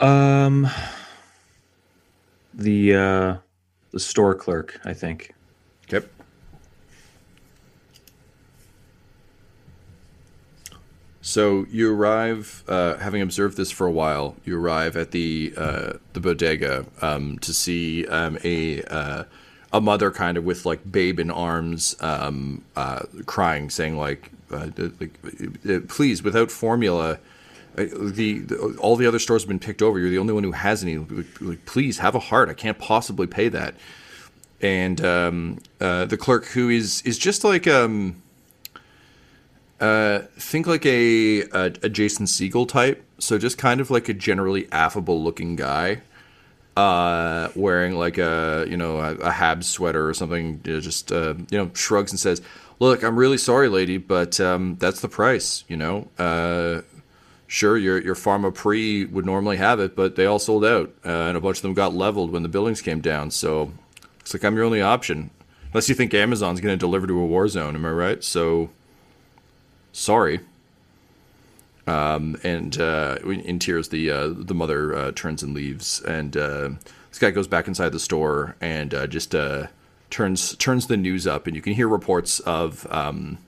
Um, 0.00 0.68
the 2.52 2.94
uh, 2.94 3.36
the 3.90 4.00
store 4.00 4.34
clerk, 4.34 4.80
I 4.84 4.92
think. 4.92 5.33
So 11.24 11.64
you 11.70 11.90
arrive, 11.90 12.62
uh, 12.68 12.98
having 12.98 13.22
observed 13.22 13.56
this 13.56 13.70
for 13.70 13.86
a 13.86 13.90
while, 13.90 14.36
you 14.44 14.60
arrive 14.60 14.94
at 14.94 15.12
the 15.12 15.54
uh, 15.56 15.94
the 16.12 16.20
bodega 16.20 16.84
um, 17.00 17.38
to 17.38 17.54
see 17.54 18.06
um, 18.08 18.36
a 18.44 18.82
uh, 18.82 19.24
a 19.72 19.80
mother 19.80 20.10
kind 20.10 20.36
of 20.36 20.44
with 20.44 20.66
like 20.66 20.92
babe 20.92 21.18
in 21.18 21.30
arms, 21.30 21.96
um, 22.00 22.62
uh, 22.76 23.04
crying, 23.24 23.70
saying 23.70 23.96
like, 23.96 24.32
uh, 24.50 24.68
like, 24.76 25.18
uh, 25.66 25.80
"Please, 25.88 26.22
without 26.22 26.50
formula." 26.50 27.18
The, 27.74 28.40
the 28.40 28.76
all 28.78 28.94
the 28.96 29.06
other 29.06 29.18
stores 29.18 29.44
have 29.44 29.48
been 29.48 29.58
picked 29.58 29.80
over. 29.80 29.98
You're 29.98 30.10
the 30.10 30.18
only 30.18 30.34
one 30.34 30.44
who 30.44 30.52
has 30.52 30.82
any. 30.82 30.98
Like, 30.98 31.64
please 31.64 32.00
have 32.00 32.14
a 32.14 32.20
heart. 32.20 32.50
I 32.50 32.54
can't 32.54 32.78
possibly 32.78 33.26
pay 33.26 33.48
that 33.48 33.74
and 34.60 35.04
um, 35.04 35.58
the 35.78 36.18
clerk 36.20 36.44
who 36.46 36.68
is 36.68 37.00
is 37.02 37.18
just 37.18 37.44
like 37.44 37.66
um, 37.66 38.22
uh, 39.80 40.20
think 40.38 40.66
like 40.66 40.86
a, 40.86 41.42
a 41.42 41.64
a 41.82 41.88
Jason 41.88 42.26
Segel 42.26 42.68
type, 42.68 43.04
so 43.18 43.38
just 43.38 43.58
kind 43.58 43.80
of 43.80 43.90
like 43.90 44.08
a 44.08 44.14
generally 44.14 44.68
affable 44.72 45.22
looking 45.22 45.56
guy, 45.56 46.02
uh, 46.76 47.48
wearing 47.54 47.96
like 47.96 48.18
a 48.18 48.66
you 48.68 48.76
know 48.76 48.98
a, 48.98 49.12
a 49.14 49.30
Habs 49.30 49.64
sweater 49.64 50.08
or 50.08 50.14
something. 50.14 50.60
You 50.64 50.74
know, 50.74 50.80
just 50.80 51.12
uh, 51.12 51.34
you 51.50 51.58
know 51.58 51.70
shrugs 51.74 52.12
and 52.12 52.18
says, 52.18 52.40
"Look, 52.78 53.02
I'm 53.02 53.16
really 53.16 53.38
sorry, 53.38 53.68
lady, 53.68 53.98
but 53.98 54.40
um, 54.40 54.76
that's 54.78 55.00
the 55.00 55.08
price. 55.08 55.64
You 55.68 55.76
know." 55.76 56.08
Uh, 56.18 56.82
Sure, 57.46 57.76
your 57.76 58.02
your 58.02 58.14
Pharmaprix 58.16 59.10
would 59.12 59.26
normally 59.26 59.58
have 59.58 59.78
it, 59.78 59.94
but 59.94 60.16
they 60.16 60.26
all 60.26 60.38
sold 60.40 60.64
out, 60.64 60.92
uh, 61.04 61.08
and 61.08 61.36
a 61.36 61.40
bunch 61.40 61.58
of 61.58 61.62
them 61.62 61.74
got 61.74 61.94
leveled 61.94 62.32
when 62.32 62.42
the 62.42 62.48
buildings 62.48 62.80
came 62.82 63.00
down. 63.00 63.30
So 63.30 63.70
it's 64.18 64.34
like 64.34 64.42
I'm 64.44 64.56
your 64.56 64.64
only 64.64 64.80
option, 64.80 65.30
unless 65.66 65.88
you 65.88 65.94
think 65.94 66.14
Amazon's 66.14 66.60
going 66.60 66.72
to 66.72 66.78
deliver 66.78 67.06
to 67.06 67.20
a 67.20 67.26
war 67.26 67.46
zone. 67.46 67.76
Am 67.76 67.84
I 67.84 67.90
right? 67.90 68.24
So, 68.24 68.70
sorry. 69.94 70.40
Um, 71.86 72.36
and 72.42 72.78
uh, 72.78 73.18
in 73.24 73.58
tears, 73.58 73.88
the 73.88 74.10
uh, 74.10 74.28
the 74.34 74.54
mother 74.54 74.94
uh, 74.94 75.12
turns 75.12 75.42
and 75.42 75.54
leaves, 75.54 76.00
and 76.02 76.36
uh, 76.36 76.70
this 77.10 77.18
guy 77.18 77.30
goes 77.30 77.46
back 77.46 77.68
inside 77.68 77.90
the 77.90 78.00
store 78.00 78.56
and 78.60 78.94
uh, 78.94 79.06
just 79.06 79.34
uh, 79.34 79.66
turns 80.10 80.56
turns 80.56 80.86
the 80.86 80.96
news 80.96 81.26
up, 81.26 81.46
and 81.46 81.54
you 81.54 81.62
can 81.62 81.72
hear 81.74 81.88
reports 81.88 82.40
of. 82.40 82.86
Um, 82.90 83.38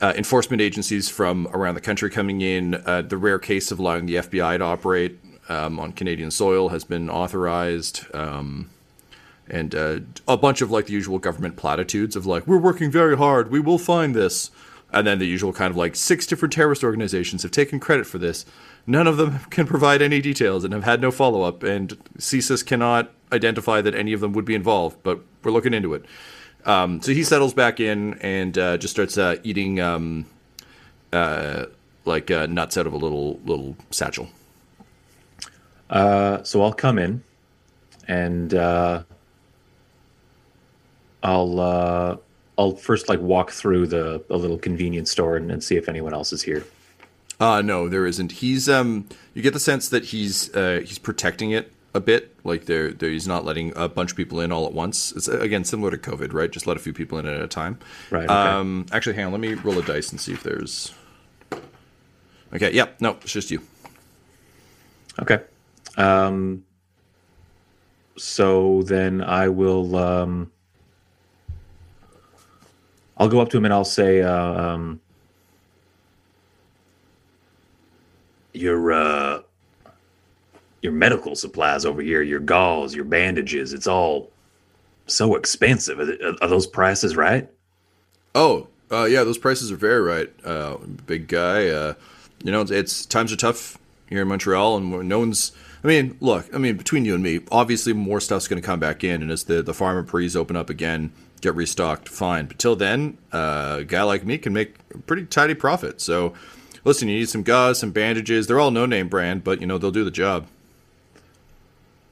enforcement 0.00 0.62
agencies 0.62 1.08
from 1.08 1.48
around 1.48 1.74
the 1.74 1.80
country 1.80 2.08
coming 2.08 2.40
in. 2.40 2.70
The 2.70 3.18
rare 3.18 3.40
case 3.40 3.72
of 3.72 3.80
allowing 3.80 4.06
the 4.06 4.14
FBI 4.14 4.58
to 4.58 4.62
operate 4.62 5.18
um, 5.48 5.80
on 5.80 5.90
Canadian 5.90 6.30
soil 6.30 6.68
has 6.68 6.84
been 6.84 7.10
authorized. 7.10 8.04
Um, 8.14 8.70
and 9.48 9.74
a 9.74 10.36
bunch 10.36 10.60
of 10.60 10.70
like 10.70 10.86
the 10.86 10.92
usual 10.92 11.18
government 11.18 11.56
platitudes 11.56 12.14
of 12.14 12.26
like 12.26 12.46
we're 12.46 12.58
working 12.58 12.92
very 12.92 13.16
hard, 13.16 13.50
we 13.50 13.58
will 13.58 13.76
find 13.76 14.14
this, 14.14 14.52
and 14.92 15.06
then 15.06 15.18
the 15.18 15.26
usual 15.26 15.52
kind 15.52 15.70
of 15.70 15.76
like 15.76 15.94
six 15.94 16.26
different 16.26 16.52
terrorist 16.52 16.82
organizations 16.82 17.42
have 17.42 17.50
taken 17.50 17.78
credit 17.78 18.06
for 18.06 18.18
this. 18.18 18.46
None 18.86 19.06
of 19.06 19.16
them 19.16 19.38
can 19.50 19.66
provide 19.66 20.02
any 20.02 20.20
details 20.20 20.64
and 20.64 20.72
have 20.72 20.84
had 20.84 21.00
no 21.00 21.10
follow 21.10 21.42
up, 21.42 21.62
and 21.62 21.90
CSIS 22.18 22.64
cannot 22.64 23.12
identify 23.32 23.80
that 23.80 23.94
any 23.94 24.12
of 24.12 24.20
them 24.20 24.32
would 24.32 24.44
be 24.44 24.54
involved, 24.54 24.98
but 25.02 25.20
we're 25.42 25.52
looking 25.52 25.74
into 25.74 25.94
it. 25.94 26.04
Um, 26.64 27.00
so 27.00 27.12
he 27.12 27.22
settles 27.22 27.54
back 27.54 27.80
in 27.80 28.14
and 28.20 28.56
uh, 28.58 28.78
just 28.78 28.92
starts 28.92 29.16
uh, 29.16 29.36
eating 29.42 29.80
um, 29.80 30.26
uh, 31.12 31.66
like 32.04 32.30
uh, 32.30 32.46
nuts 32.46 32.76
out 32.76 32.86
of 32.86 32.92
a 32.92 32.96
little 32.96 33.38
little 33.44 33.76
satchel. 33.90 34.28
Uh, 35.88 36.42
so 36.42 36.62
I'll 36.62 36.72
come 36.72 36.98
in, 36.98 37.22
and 38.06 38.52
uh, 38.54 39.02
I'll 41.22 42.20
I'll 42.58 42.76
first 42.76 43.08
like 43.08 43.20
walk 43.20 43.50
through 43.50 43.86
the 43.86 44.22
a 44.28 44.36
little 44.36 44.58
convenience 44.58 45.10
store 45.10 45.36
and, 45.36 45.50
and 45.50 45.62
see 45.62 45.76
if 45.76 45.88
anyone 45.88 46.12
else 46.12 46.32
is 46.32 46.42
here. 46.42 46.66
Uh 47.40 47.62
no, 47.62 47.88
there 47.88 48.06
isn't. 48.06 48.32
He's 48.32 48.68
um 48.68 49.08
you 49.34 49.42
get 49.42 49.54
the 49.54 49.60
sense 49.60 49.88
that 49.88 50.06
he's 50.06 50.54
uh 50.54 50.82
he's 50.84 50.98
protecting 50.98 51.52
it 51.52 51.72
a 51.94 52.00
bit. 52.00 52.34
Like 52.44 52.66
there 52.66 52.90
there 52.90 53.10
he's 53.10 53.28
not 53.28 53.44
letting 53.44 53.72
a 53.76 53.88
bunch 53.88 54.10
of 54.10 54.16
people 54.16 54.40
in 54.40 54.52
all 54.52 54.66
at 54.66 54.72
once. 54.72 55.12
It's 55.12 55.28
uh, 55.28 55.38
again 55.38 55.64
similar 55.64 55.90
to 55.90 55.98
COVID, 55.98 56.32
right? 56.32 56.50
Just 56.50 56.66
let 56.66 56.76
a 56.76 56.80
few 56.80 56.92
people 56.92 57.18
in 57.18 57.26
at 57.26 57.40
a 57.40 57.48
time. 57.48 57.78
Right, 58.10 58.24
okay. 58.24 58.32
Um 58.32 58.86
actually 58.92 59.14
hang 59.14 59.26
on, 59.26 59.32
let 59.32 59.40
me 59.40 59.54
roll 59.54 59.78
a 59.78 59.82
dice 59.82 60.10
and 60.10 60.20
see 60.20 60.32
if 60.32 60.42
there's 60.42 60.92
Okay, 62.54 62.72
yep, 62.72 63.00
no, 63.00 63.10
it's 63.22 63.32
just 63.32 63.50
you. 63.50 63.60
Okay. 65.20 65.40
Um, 65.96 66.64
so 68.16 68.82
then 68.82 69.22
I 69.22 69.48
will. 69.48 69.96
Um, 69.96 70.52
I'll 73.18 73.28
go 73.28 73.40
up 73.40 73.50
to 73.50 73.56
him 73.56 73.64
and 73.64 73.74
I'll 73.74 73.84
say, 73.84 74.22
uh, 74.22 74.32
um, 74.32 75.00
"Your 78.52 78.92
uh, 78.92 79.40
your 80.80 80.92
medical 80.92 81.34
supplies 81.34 81.84
over 81.84 82.00
here, 82.00 82.22
your 82.22 82.40
gauze, 82.40 82.94
your 82.94 83.04
bandages, 83.04 83.72
it's 83.72 83.86
all 83.86 84.30
so 85.06 85.34
expensive. 85.34 85.98
Are, 85.98 86.34
are 86.40 86.48
those 86.48 86.66
prices 86.66 87.16
right?" 87.16 87.50
Oh, 88.34 88.68
uh, 88.90 89.04
yeah, 89.04 89.24
those 89.24 89.38
prices 89.38 89.72
are 89.72 89.76
very 89.76 90.00
right. 90.00 90.32
Uh, 90.44 90.76
big 91.06 91.28
guy. 91.28 91.68
Uh, 91.68 91.94
you 92.44 92.52
know, 92.52 92.60
it's, 92.60 92.70
it's 92.70 93.06
times 93.06 93.32
are 93.32 93.36
tough 93.36 93.78
here 94.08 94.22
in 94.22 94.28
Montreal, 94.28 94.76
and 94.76 95.08
no 95.08 95.18
one's. 95.18 95.52
I 95.82 95.86
mean, 95.86 96.16
look. 96.20 96.52
I 96.54 96.58
mean, 96.58 96.76
between 96.76 97.04
you 97.04 97.14
and 97.14 97.22
me, 97.22 97.40
obviously 97.50 97.92
more 97.92 98.20
stuff's 98.20 98.48
going 98.48 98.60
to 98.60 98.66
come 98.66 98.80
back 98.80 99.02
in, 99.02 99.22
and 99.22 99.30
as 99.30 99.44
the 99.44 99.62
the 99.62 99.74
farm 99.74 99.96
and 99.96 100.36
open 100.36 100.56
up 100.56 100.70
again, 100.70 101.12
get 101.40 101.54
restocked, 101.54 102.08
fine. 102.08 102.46
But 102.46 102.58
till 102.58 102.76
then, 102.76 103.18
uh, 103.32 103.76
a 103.80 103.84
guy 103.84 104.02
like 104.02 104.24
me 104.24 104.38
can 104.38 104.52
make 104.52 104.74
a 104.94 104.98
pretty 104.98 105.24
tidy 105.26 105.54
profit. 105.54 106.00
So, 106.00 106.34
listen, 106.84 107.08
you 107.08 107.18
need 107.18 107.28
some 107.28 107.42
gauze, 107.42 107.78
some 107.78 107.90
bandages. 107.90 108.46
They're 108.46 108.60
all 108.60 108.70
no 108.70 108.86
name 108.86 109.08
brand, 109.08 109.44
but 109.44 109.60
you 109.60 109.66
know 109.66 109.78
they'll 109.78 109.90
do 109.90 110.04
the 110.04 110.10
job. 110.10 110.46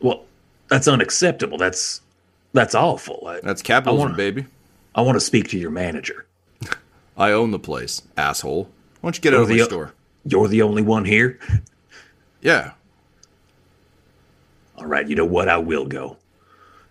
Well, 0.01 0.25
that's 0.69 0.89
unacceptable. 0.89 1.59
That's 1.59 2.01
that's 2.53 2.75
awful. 2.75 3.25
I, 3.27 3.41
That's 3.41 3.63
capitalism, 3.63 4.09
wanna- 4.11 4.17
baby. 4.17 4.47
I 4.95 5.03
want 5.03 5.17
to 5.17 5.21
speak 5.21 5.49
to 5.51 5.59
your 5.59 5.71
manager. 5.71 6.25
I 7.19 7.33
own 7.33 7.51
the 7.51 7.59
place, 7.59 8.01
asshole. 8.17 8.65
Why 9.01 9.09
don't 9.09 9.17
you 9.17 9.21
get 9.23 9.35
out 9.35 9.43
of 9.43 9.49
You're 9.51 9.57
my 9.59 9.63
the- 9.63 9.65
store? 9.69 9.95
You're 10.25 10.49
the 10.49 10.63
only 10.63 10.83
one 10.83 11.05
here. 11.05 11.39
Yeah. 12.43 12.73
All 14.77 14.87
right, 14.87 15.09
you 15.09 15.17
know 15.17 15.25
what? 15.25 15.49
I 15.49 15.57
will 15.59 15.87
go. 15.87 16.17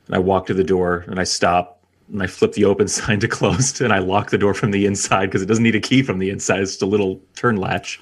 And 0.08 0.16
I 0.16 0.20
walk 0.20 0.48
to 0.48 0.54
the 0.54 0.64
door 0.66 1.06
and 1.08 1.20
I 1.20 1.24
stop 1.24 1.75
and 2.12 2.22
I 2.22 2.28
flip 2.28 2.54
the 2.54 2.66
open 2.66 2.88
sign 2.90 3.20
to 3.22 3.28
closed 3.28 3.82
and 3.82 3.94
I 3.94 4.00
lock 4.00 4.30
the 4.30 4.38
door 4.38 4.54
from 4.54 4.72
the 4.72 4.86
inside 4.86 5.28
because 5.28 5.42
it 5.42 5.48
doesn't 5.48 5.64
need 5.64 5.76
a 5.76 5.82
key 5.82 6.04
from 6.04 6.20
the 6.20 6.30
inside. 6.30 6.62
It's 6.62 6.72
just 6.72 6.82
a 6.82 6.88
little 6.88 7.22
turn 7.36 7.58
latch. 7.58 8.00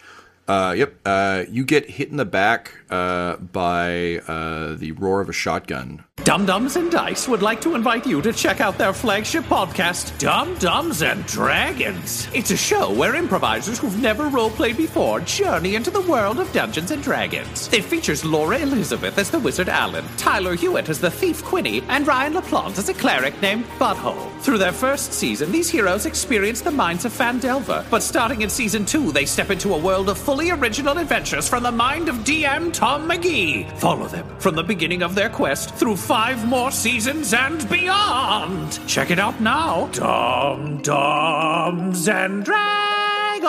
Uh, 0.48 0.74
yep. 0.78 0.96
Uh, 1.06 1.46
you 1.50 1.64
get 1.64 1.90
hit 1.90 2.10
in 2.10 2.18
the 2.18 2.26
back 2.26 2.74
uh, 2.94 3.38
by 3.38 4.20
uh, 4.28 4.76
the 4.76 4.92
roar 5.00 5.20
of 5.20 5.30
a 5.30 5.34
shotgun. 5.34 6.04
Dumb 6.24 6.46
Dumbs 6.46 6.78
and 6.78 6.90
Dice 6.90 7.28
would 7.28 7.42
like 7.42 7.60
to 7.62 7.76
invite 7.76 8.06
you 8.06 8.22
to 8.22 8.32
check 8.32 8.62
out 8.62 8.78
their 8.78 8.94
flagship 8.94 9.44
podcast, 9.46 10.18
Dumb 10.20 10.56
Dumbs 10.56 11.02
and 11.02 11.26
Dragons. 11.26 12.30
It's 12.34 12.52
a 12.52 12.56
show 12.56 12.94
where 12.94 13.16
improvisers 13.16 13.78
who've 13.78 14.02
never 14.02 14.30
roleplayed 14.30 14.78
before 14.78 15.20
journey 15.22 15.76
into 15.76 15.92
the 15.92 16.02
world 16.02 16.40
of 16.40 16.54
Dungeons 16.54 16.92
and 16.92 17.04
Dragons. 17.04 17.68
It 17.74 17.84
features 17.84 18.24
Laura 18.24 18.60
Elizabeth 18.60 19.18
as 19.18 19.32
the 19.32 19.40
wizard 19.40 19.68
Alan, 19.68 20.06
Tyler 20.16 20.56
Hewitt 20.56 20.88
as 20.88 21.02
the 21.02 21.12
thief 21.12 21.44
Quinny, 21.44 21.82
and 21.90 22.08
Ryan 22.08 22.36
LaPlante 22.36 22.78
as 22.78 22.90
a 22.90 22.94
cleric 22.94 23.42
named 23.42 23.66
Butthole. 23.80 24.32
Through 24.40 24.60
their 24.60 24.72
first 24.72 25.14
season, 25.14 25.52
these 25.52 25.70
heroes 25.70 26.06
experience 26.06 26.62
the 26.62 26.72
mines 26.72 27.04
of 27.04 27.12
Phandelver, 27.12 27.86
but 27.90 28.04
starting 28.04 28.44
in 28.44 28.50
season 28.50 28.86
two, 28.86 29.12
they 29.12 29.26
step 29.26 29.50
into 29.50 29.74
a 29.74 29.78
world 29.78 30.08
of 30.08 30.18
fully 30.18 30.52
original 30.52 31.00
adventures 31.00 31.50
from 31.50 31.64
the 31.64 31.72
mind 31.72 32.08
of 32.08 32.16
DM 32.18 32.72
Tom 32.84 33.08
McGee. 33.08 33.72
Follow 33.78 34.08
them 34.08 34.28
from 34.40 34.56
the 34.56 34.64
beginning 34.64 35.04
of 35.04 35.16
their 35.16 35.30
quest 35.30 35.74
through 35.76 35.96
five 35.96 36.46
more 36.46 36.70
seasons 36.70 37.34
and 37.34 37.70
beyond. 37.70 38.78
Check 38.90 39.10
it 39.10 39.18
out 39.18 39.40
now. 39.40 39.88
Dumb 39.94 40.82
Dumbs 40.82 42.10
and 42.10 42.44
Dragons. 42.44 43.48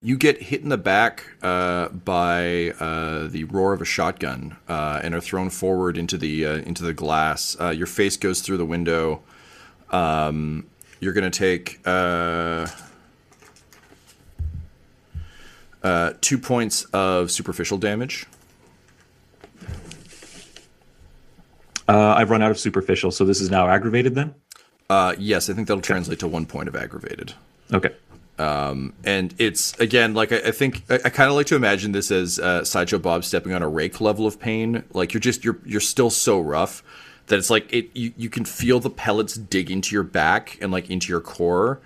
You 0.00 0.16
get 0.16 0.40
hit 0.40 0.62
in 0.62 0.70
the 0.70 0.78
back 0.78 1.26
uh, 1.42 1.90
by 1.90 2.70
uh, 2.80 3.26
the 3.26 3.44
roar 3.44 3.74
of 3.74 3.82
a 3.82 3.84
shotgun 3.84 4.56
uh, 4.66 5.02
and 5.02 5.14
are 5.14 5.20
thrown 5.20 5.50
forward 5.50 5.98
into 5.98 6.16
the 6.16 6.46
uh, 6.46 6.56
into 6.60 6.82
the 6.82 6.94
glass. 6.94 7.58
Uh, 7.60 7.68
your 7.68 7.86
face 7.86 8.16
goes 8.16 8.40
through 8.40 8.56
the 8.56 8.64
window. 8.64 9.20
Um, 9.90 10.66
you're 10.98 11.12
going 11.12 11.30
to 11.30 11.38
take 11.38 11.86
uh, 15.88 16.12
two 16.20 16.36
points 16.36 16.84
of 16.92 17.30
superficial 17.30 17.78
damage. 17.78 18.26
Uh, 21.88 22.14
I've 22.14 22.28
run 22.28 22.42
out 22.42 22.50
of 22.50 22.58
superficial, 22.58 23.10
so 23.10 23.24
this 23.24 23.40
is 23.40 23.50
now 23.50 23.66
aggravated 23.68 24.14
then? 24.14 24.34
Uh, 24.90 25.14
yes, 25.18 25.48
I 25.48 25.54
think 25.54 25.66
that'll 25.66 25.80
translate 25.80 26.18
to 26.18 26.28
one 26.28 26.44
point 26.44 26.68
of 26.68 26.76
aggravated. 26.76 27.32
Okay. 27.72 27.94
and 28.38 29.34
it's 29.38 29.78
again 29.80 30.12
like 30.12 30.30
I, 30.30 30.36
I 30.36 30.50
think 30.50 30.84
I, 30.90 30.96
I 30.96 31.08
kind 31.08 31.30
of 31.30 31.36
like 31.36 31.46
to 31.46 31.56
imagine 31.56 31.92
this 31.92 32.10
as 32.10 32.38
uh, 32.38 32.64
sideshow 32.64 32.98
Bob 32.98 33.24
stepping 33.24 33.54
on 33.54 33.62
a 33.62 33.68
rake 33.68 33.98
level 33.98 34.26
of 34.26 34.38
pain. 34.38 34.84
Like 34.92 35.14
you're 35.14 35.22
just 35.22 35.42
you're 35.42 35.58
you're 35.64 35.80
still 35.80 36.10
so 36.10 36.38
rough 36.38 36.82
that 37.28 37.38
it's 37.38 37.48
like 37.48 37.72
it 37.72 37.88
you, 37.96 38.12
you 38.14 38.28
can 38.28 38.44
feel 38.44 38.78
the 38.78 38.90
pellets 38.90 39.34
dig 39.34 39.70
into 39.70 39.94
your 39.94 40.02
back 40.04 40.58
and 40.60 40.70
like 40.70 40.90
into 40.90 41.08
your 41.08 41.22
core, 41.22 41.80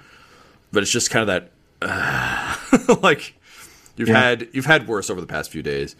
but 0.72 0.82
it's 0.82 0.92
just 0.92 1.08
kind 1.10 1.22
of 1.22 1.28
that 1.28 1.52
uh, 1.80 2.96
like 3.02 3.34
you've 3.96 4.08
Yeah. 4.08 4.20
had 4.20 4.48
you've 4.52 4.66
had 4.66 4.86
worse 4.88 5.10
over 5.10 5.20
the 5.20 5.26
past 5.26 5.50
few 5.50 5.62
days. 5.62 5.96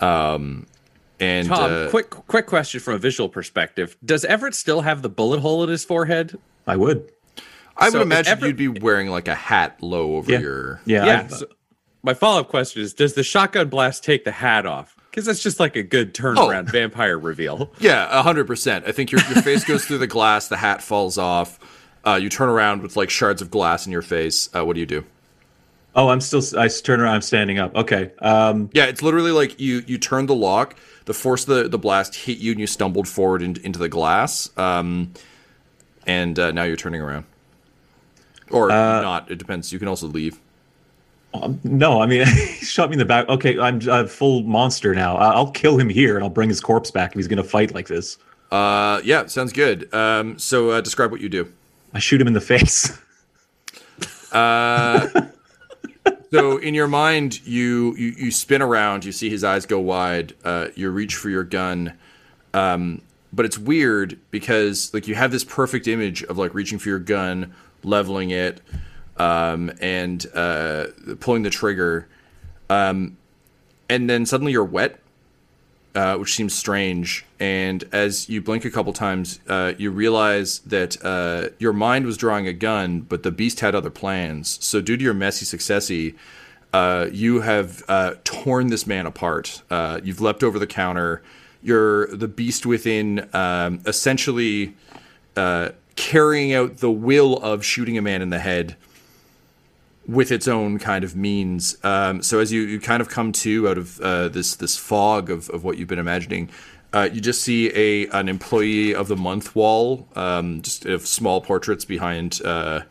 Um, 0.00 0.66
and 1.18 1.48
Tom, 1.48 1.72
uh, 1.86 1.90
quick 1.90 2.10
quick 2.10 2.46
question 2.46 2.80
from 2.80 2.94
a 2.94 2.98
visual 2.98 3.28
perspective. 3.28 3.96
Does 4.04 4.24
Everett 4.24 4.54
still 4.54 4.82
have 4.82 5.02
the 5.02 5.08
bullet 5.08 5.40
hole 5.40 5.62
in 5.64 5.70
his 5.70 5.84
forehead? 5.84 6.38
I 6.66 6.76
would. 6.76 7.10
I 7.78 7.86
would 7.86 7.92
so 7.92 7.98
if 8.00 8.02
imagine 8.06 8.32
ever- 8.32 8.46
you'd 8.48 8.56
be 8.56 8.68
wearing 8.68 9.08
like 9.08 9.28
a 9.28 9.34
hat 9.34 9.76
low 9.82 10.16
over 10.16 10.32
Yeah. 10.32 10.38
your 10.40 10.80
Yeah. 10.84 11.04
Yeah. 11.06 11.26
So 11.28 11.46
my 12.02 12.14
follow 12.14 12.40
up 12.40 12.48
question 12.48 12.82
is 12.82 12.92
Does 12.94 13.14
the 13.14 13.22
shotgun 13.22 13.68
blast 13.68 14.04
take 14.04 14.24
the 14.24 14.32
hat 14.32 14.66
off? 14.66 14.94
Because 15.10 15.24
that's 15.24 15.42
just 15.42 15.58
like 15.58 15.76
a 15.76 15.82
good 15.82 16.12
turnaround 16.12 16.70
vampire 16.70 17.18
reveal. 17.18 17.72
Yeah, 17.78 18.06
a 18.10 18.22
hundred 18.22 18.46
percent. 18.46 18.84
I 18.86 18.92
think 18.92 19.10
your 19.10 19.22
your 19.32 19.40
face 19.42 19.64
goes 19.64 19.86
through 19.86 19.98
the 19.98 20.06
glass, 20.06 20.48
the 20.48 20.58
hat 20.58 20.82
falls 20.82 21.16
off. 21.16 21.58
Uh, 22.04 22.18
you 22.20 22.28
turn 22.28 22.48
around 22.50 22.82
with 22.82 22.96
like 22.96 23.08
shards 23.10 23.40
of 23.40 23.50
glass 23.50 23.86
in 23.86 23.92
your 23.92 24.02
face. 24.02 24.50
Uh, 24.54 24.64
what 24.64 24.74
do 24.74 24.80
you 24.80 24.86
do? 24.86 25.04
Oh, 25.96 26.08
I'm 26.10 26.20
still, 26.20 26.42
I 26.58 26.68
turn 26.68 27.00
around, 27.00 27.14
I'm 27.14 27.22
standing 27.22 27.58
up. 27.58 27.74
Okay. 27.74 28.12
Um, 28.20 28.70
Yeah, 28.72 28.84
it's 28.84 29.02
literally 29.02 29.32
like 29.32 29.58
you 29.60 29.82
you 29.86 29.98
turn 29.98 30.26
the 30.26 30.34
lock, 30.34 30.76
the 31.06 31.14
force 31.14 31.48
of 31.48 31.56
the 31.56 31.68
the 31.68 31.78
blast 31.78 32.14
hit 32.14 32.38
you, 32.38 32.52
and 32.52 32.60
you 32.60 32.66
stumbled 32.68 33.08
forward 33.08 33.42
in, 33.42 33.56
into 33.64 33.78
the 33.78 33.88
glass. 33.88 34.50
Um, 34.56 35.12
and 36.06 36.38
uh, 36.38 36.52
now 36.52 36.62
you're 36.62 36.76
turning 36.76 37.00
around, 37.00 37.24
or 38.50 38.70
not. 39.02 39.30
It 39.30 39.38
depends. 39.38 39.72
You 39.72 39.78
can 39.80 39.88
also 39.88 40.06
leave. 40.06 40.38
no, 41.64 42.00
I 42.00 42.06
mean, 42.06 42.26
he 42.26 42.64
shot 42.64 42.90
me 42.90 42.94
in 42.94 42.98
the 42.98 43.04
back. 43.04 43.28
Okay, 43.28 43.58
I'm 43.58 43.80
a 43.88 44.06
full 44.06 44.42
monster 44.44 44.94
now. 44.94 45.16
I'll 45.16 45.50
kill 45.50 45.78
him 45.78 45.88
here 45.88 46.14
and 46.16 46.24
I'll 46.24 46.30
bring 46.30 46.48
his 46.48 46.60
corpse 46.60 46.90
back 46.90 47.12
if 47.12 47.16
he's 47.16 47.28
going 47.28 47.42
to 47.42 47.48
fight 47.48 47.74
like 47.74 47.88
this. 47.88 48.18
Uh, 48.50 49.00
yeah, 49.04 49.26
sounds 49.26 49.52
good. 49.52 49.92
Um, 49.92 50.38
so 50.38 50.70
uh, 50.70 50.80
describe 50.80 51.10
what 51.10 51.20
you 51.20 51.28
do. 51.28 51.52
I 51.92 51.98
shoot 51.98 52.20
him 52.20 52.26
in 52.28 52.32
the 52.32 52.40
face. 52.52 52.96
So 56.32 56.56
in 56.58 56.74
your 56.74 56.88
mind, 56.88 57.46
you, 57.46 57.94
you 57.96 58.14
you 58.18 58.30
spin 58.30 58.62
around. 58.62 59.04
You 59.04 59.12
see 59.12 59.30
his 59.30 59.44
eyes 59.44 59.66
go 59.66 59.78
wide. 59.78 60.34
Uh, 60.44 60.68
you 60.74 60.90
reach 60.90 61.14
for 61.14 61.30
your 61.30 61.44
gun, 61.44 61.96
um, 62.52 63.00
but 63.32 63.46
it's 63.46 63.58
weird 63.58 64.18
because 64.30 64.92
like 64.92 65.06
you 65.06 65.14
have 65.14 65.30
this 65.30 65.44
perfect 65.44 65.86
image 65.86 66.22
of 66.24 66.36
like 66.38 66.52
reaching 66.54 66.78
for 66.78 66.88
your 66.88 66.98
gun, 66.98 67.54
leveling 67.84 68.30
it, 68.30 68.60
um, 69.18 69.70
and 69.80 70.26
uh, 70.34 70.86
pulling 71.20 71.42
the 71.42 71.50
trigger, 71.50 72.08
um, 72.70 73.16
and 73.88 74.10
then 74.10 74.26
suddenly 74.26 74.52
you're 74.52 74.64
wet, 74.64 74.98
uh, 75.96 76.16
which 76.18 76.34
seems 76.34 76.54
strange. 76.54 77.24
And 77.40 77.82
as 77.90 78.28
you 78.28 78.42
blink 78.42 78.66
a 78.66 78.70
couple 78.70 78.92
times, 78.92 79.40
uh, 79.48 79.72
you 79.78 79.90
realize 79.90 80.58
that 80.60 81.02
uh, 81.02 81.48
your 81.58 81.72
mind 81.72 82.04
was 82.04 82.18
drawing 82.18 82.46
a 82.46 82.52
gun, 82.52 83.00
but 83.00 83.22
the 83.22 83.30
beast 83.30 83.60
had 83.60 83.74
other 83.74 83.90
plans. 83.90 84.62
So, 84.62 84.82
due 84.82 84.98
to 84.98 85.02
your 85.02 85.14
messy 85.14 85.46
successy, 85.46 86.14
uh, 86.74 87.08
you 87.10 87.40
have 87.40 87.82
uh, 87.88 88.14
torn 88.24 88.66
this 88.66 88.86
man 88.86 89.06
apart. 89.06 89.62
Uh, 89.70 90.00
you've 90.04 90.20
leapt 90.20 90.44
over 90.44 90.58
the 90.58 90.66
counter. 90.66 91.22
You're 91.62 92.08
the 92.08 92.28
beast 92.28 92.66
within, 92.66 93.28
um, 93.34 93.80
essentially 93.86 94.74
carrying 95.96 96.52
out 96.52 96.78
the 96.78 96.90
will 96.90 97.38
of 97.38 97.64
shooting 97.64 97.96
a 97.96 98.02
man 98.02 98.20
in 98.20 98.28
the 98.28 98.38
head 98.38 98.76
with 100.06 100.30
its 100.30 100.46
own 100.46 100.78
kind 100.78 101.04
of 101.04 101.16
means. 101.16 101.76
Um, 101.82 102.22
so 102.22 102.38
as 102.38 102.52
you, 102.52 102.62
you 102.62 102.80
kind 102.80 103.00
of 103.00 103.08
come 103.08 103.32
to 103.32 103.68
out 103.68 103.78
of 103.78 104.00
uh, 104.00 104.28
this 104.28 104.56
this 104.56 104.76
fog 104.76 105.30
of, 105.30 105.50
of 105.50 105.64
what 105.64 105.78
you've 105.78 105.88
been 105.88 105.98
imagining, 105.98 106.48
uh, 106.92 107.08
you 107.12 107.20
just 107.20 107.42
see 107.42 107.70
a 107.74 108.08
an 108.08 108.28
employee 108.28 108.94
of 108.94 109.08
the 109.08 109.16
month 109.16 109.54
wall, 109.54 110.08
um, 110.14 110.62
just 110.62 110.86
of 110.86 111.06
small 111.06 111.40
portraits 111.40 111.84
behind 111.84 112.40
uh, 112.44 112.82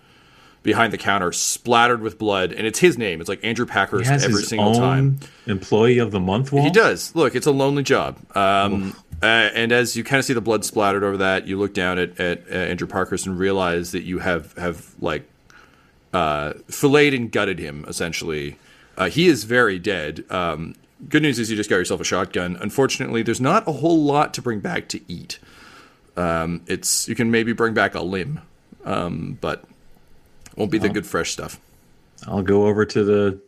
behind 0.62 0.91
the 0.91 0.97
counter, 0.97 1.32
splattered 1.32 2.01
with 2.01 2.17
blood, 2.17 2.51
and 2.51 2.67
it's 2.67 2.80
his 2.80 2.97
name. 2.97 3.21
It's 3.21 3.30
like 3.30 3.43
Andrew 3.43 3.67
has 3.67 4.23
every 4.23 4.41
his 4.41 4.47
single 4.47 4.69
own 4.69 4.75
time. 4.75 5.19
employee 5.45 5.99
of 5.99 6.12
the 6.12 6.19
month 6.19 6.51
wall. 6.51 6.63
He 6.63 6.71
does. 6.71 7.15
Look, 7.15 7.36
it's 7.36 7.47
a 7.47 7.51
lonely 7.51 7.84
job. 7.84 8.17
Um, 8.36 8.95
uh, 9.21 9.25
and 9.25 9.71
as 9.71 9.95
you 9.95 10.04
kind 10.04 10.19
of 10.19 10.25
see 10.25 10.34
the 10.34 10.41
blood 10.41 10.65
splattered 10.65 11.04
over 11.04 11.17
that, 11.17 11.47
you 11.47 11.58
look 11.58 11.73
down 11.73 11.99
at, 11.99 12.19
at 12.19 12.43
uh, 12.49 12.56
Andrew 12.56 12.88
Parkhurst 12.88 13.25
and 13.25 13.39
realize 13.39 13.91
that 13.91 14.04
you 14.04 14.19
have 14.19 14.54
have 14.58 14.93
like 14.99 15.30
uh, 16.13 16.54
filleted 16.68 17.20
and 17.20 17.32
gutted 17.32 17.60
him. 17.60 17.86
Essentially, 17.88 18.58
uh, 18.98 19.10
he 19.10 19.28
is 19.28 19.44
very 19.44 19.80
dead. 19.80 20.24
Um, 20.30 20.76
good 21.10 21.22
news 21.22 21.39
is 21.39 21.50
you 21.50 21.58
just 21.58 21.70
got 21.70 21.78
yourself 21.78 22.02
a 22.02 22.06
shotgun. 22.06 22.58
Unfortunately, 22.62 23.22
there's 23.22 23.41
not 23.41 23.68
a 23.68 23.72
whole 23.74 24.04
lot 24.04 24.34
to 24.36 24.41
bring 24.41 24.60
back 24.60 24.88
to 24.89 25.02
eat. 25.08 25.39
Um, 26.18 26.62
it's 26.68 27.08
you 27.10 27.15
can 27.15 27.30
maybe 27.32 27.52
bring 27.54 27.74
back 27.74 27.96
a 27.96 28.02
limb, 28.02 28.41
um, 28.86 29.38
but 29.41 29.65
won't 30.56 30.72
be 30.72 30.78
the 30.78 30.89
good 30.89 31.06
fresh 31.06 31.32
stuff. 31.32 31.60
I'll 32.26 32.41
go 32.41 32.68
over 32.68 32.86
to 32.86 33.04
the, 33.04 33.41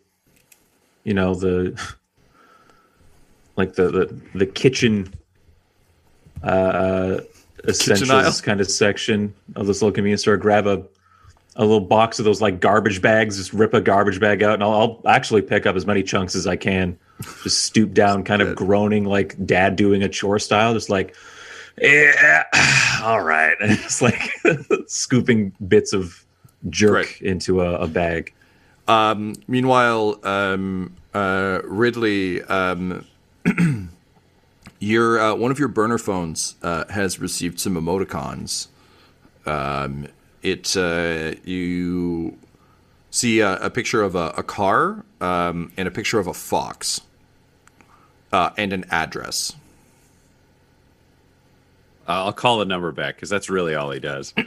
you 1.05 1.13
know, 1.13 1.33
the, 1.33 1.81
like 3.55 3.75
the 3.75 3.89
the, 3.89 4.21
the 4.35 4.45
kitchen, 4.45 5.13
uh, 6.43 7.19
essentials 7.65 8.09
aisle? 8.09 8.33
kind 8.43 8.59
of 8.59 8.69
section 8.69 9.33
of 9.55 9.67
this 9.67 9.81
little 9.81 9.93
convenience 9.93 10.21
store. 10.21 10.35
Grab 10.35 10.67
a, 10.67 10.83
a 11.57 11.61
little 11.61 11.81
box 11.81 12.19
of 12.19 12.25
those 12.25 12.41
like 12.41 12.59
garbage 12.61 13.01
bags. 13.01 13.37
Just 13.37 13.51
rip 13.51 13.73
a 13.73 13.81
garbage 13.81 14.19
bag 14.19 14.41
out, 14.43 14.53
and 14.53 14.63
I'll, 14.63 14.71
I'll 14.73 15.01
actually 15.07 15.41
pick 15.41 15.65
up 15.65 15.75
as 15.75 15.85
many 15.85 16.03
chunks 16.03 16.35
as 16.35 16.47
I 16.47 16.55
can. 16.55 16.97
Just 17.43 17.63
stoop 17.63 17.93
down, 17.93 18.23
kind 18.23 18.41
of 18.41 18.55
groaning 18.55 19.03
like 19.05 19.43
dad 19.45 19.75
doing 19.75 20.03
a 20.03 20.09
chore 20.09 20.39
style, 20.39 20.73
just 20.73 20.89
like. 20.89 21.15
Yeah, 21.79 22.43
all 23.03 23.21
right. 23.21 23.55
And 23.59 23.71
it's 23.83 24.01
like 24.01 24.31
scooping 24.87 25.51
bits 25.67 25.93
of 25.93 26.23
jerk 26.69 26.93
Right. 26.93 27.21
into 27.21 27.61
a, 27.61 27.75
a 27.81 27.87
bag. 27.87 28.33
Um, 28.87 29.35
meanwhile, 29.47 30.19
um, 30.23 30.95
uh, 31.13 31.59
Ridley, 31.65 32.41
um, 32.43 33.05
your 34.79 35.19
uh, 35.19 35.35
one 35.35 35.51
of 35.51 35.59
your 35.59 35.67
burner 35.67 35.97
phones 35.97 36.55
uh, 36.63 36.85
has 36.89 37.19
received 37.19 37.59
some 37.59 37.75
emoticons. 37.75 38.67
Um, 39.45 40.07
it 40.41 40.75
uh, 40.77 41.33
you 41.43 42.37
see 43.11 43.39
a, 43.39 43.55
a 43.57 43.69
picture 43.69 44.01
of 44.01 44.15
a, 44.15 44.33
a 44.37 44.43
car 44.43 45.03
um, 45.21 45.71
and 45.77 45.87
a 45.87 45.91
picture 45.91 46.19
of 46.19 46.27
a 46.27 46.33
fox 46.33 47.01
uh, 48.31 48.51
and 48.57 48.73
an 48.73 48.85
address. 48.89 49.55
Uh, 52.07 52.25
I'll 52.25 52.33
call 52.33 52.59
the 52.59 52.65
number 52.65 52.91
back 52.91 53.15
because 53.15 53.29
that's 53.29 53.49
really 53.49 53.75
all 53.75 53.91
he 53.91 53.99
does. 53.99 54.33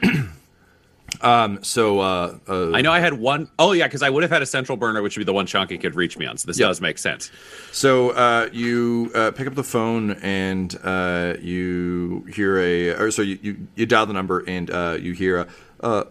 So 1.63 2.01
uh, 2.01 2.39
uh, 2.49 2.73
I 2.73 2.81
know 2.81 2.93
I 2.93 3.01
had 3.01 3.15
one 3.15 3.49
oh 3.59 3.73
yeah, 3.73 3.87
because 3.87 4.03
I 4.03 4.11
would 4.11 4.23
have 4.23 4.31
had 4.31 4.43
a 4.43 4.47
central 4.47 4.77
burner, 4.77 5.03
which 5.03 5.17
would 5.17 5.21
be 5.21 5.25
the 5.25 5.33
one 5.33 5.47
Chunky 5.47 5.77
could 5.79 5.95
reach 5.95 6.17
me 6.17 6.27
on. 6.27 6.39
So 6.39 6.47
this 6.47 6.59
does 6.59 6.81
make 6.81 6.99
sense. 6.99 7.31
So 7.73 8.11
uh, 8.11 8.49
you 8.53 9.11
uh, 9.15 9.31
pick 9.33 9.47
up 9.47 9.55
the 9.55 9.65
phone 9.65 10.13
and 10.23 10.79
uh, 10.83 11.35
you 11.41 12.25
hear 12.33 12.59
a, 12.59 12.91
or 12.91 13.11
so 13.11 13.23
you, 13.23 13.39
you, 13.43 13.67
you 13.75 13.87
dial 13.87 14.07
the 14.07 14.13
number 14.13 14.41
and 14.47 14.71
uh, 14.71 14.97
you 15.01 15.13
hear 15.13 15.41
a, 15.41 15.49
uh, 15.81 16.05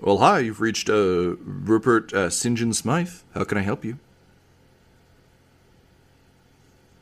well, 0.00 0.18
hi, 0.18 0.40
you've 0.40 0.60
reached 0.60 0.88
uh, 0.88 1.36
Rupert 1.36 2.12
uh, 2.12 2.30
St. 2.30 2.56
John 2.58 2.72
Smythe. 2.72 3.10
How 3.34 3.44
can 3.44 3.58
I 3.58 3.62
help 3.62 3.84
you? 3.84 3.98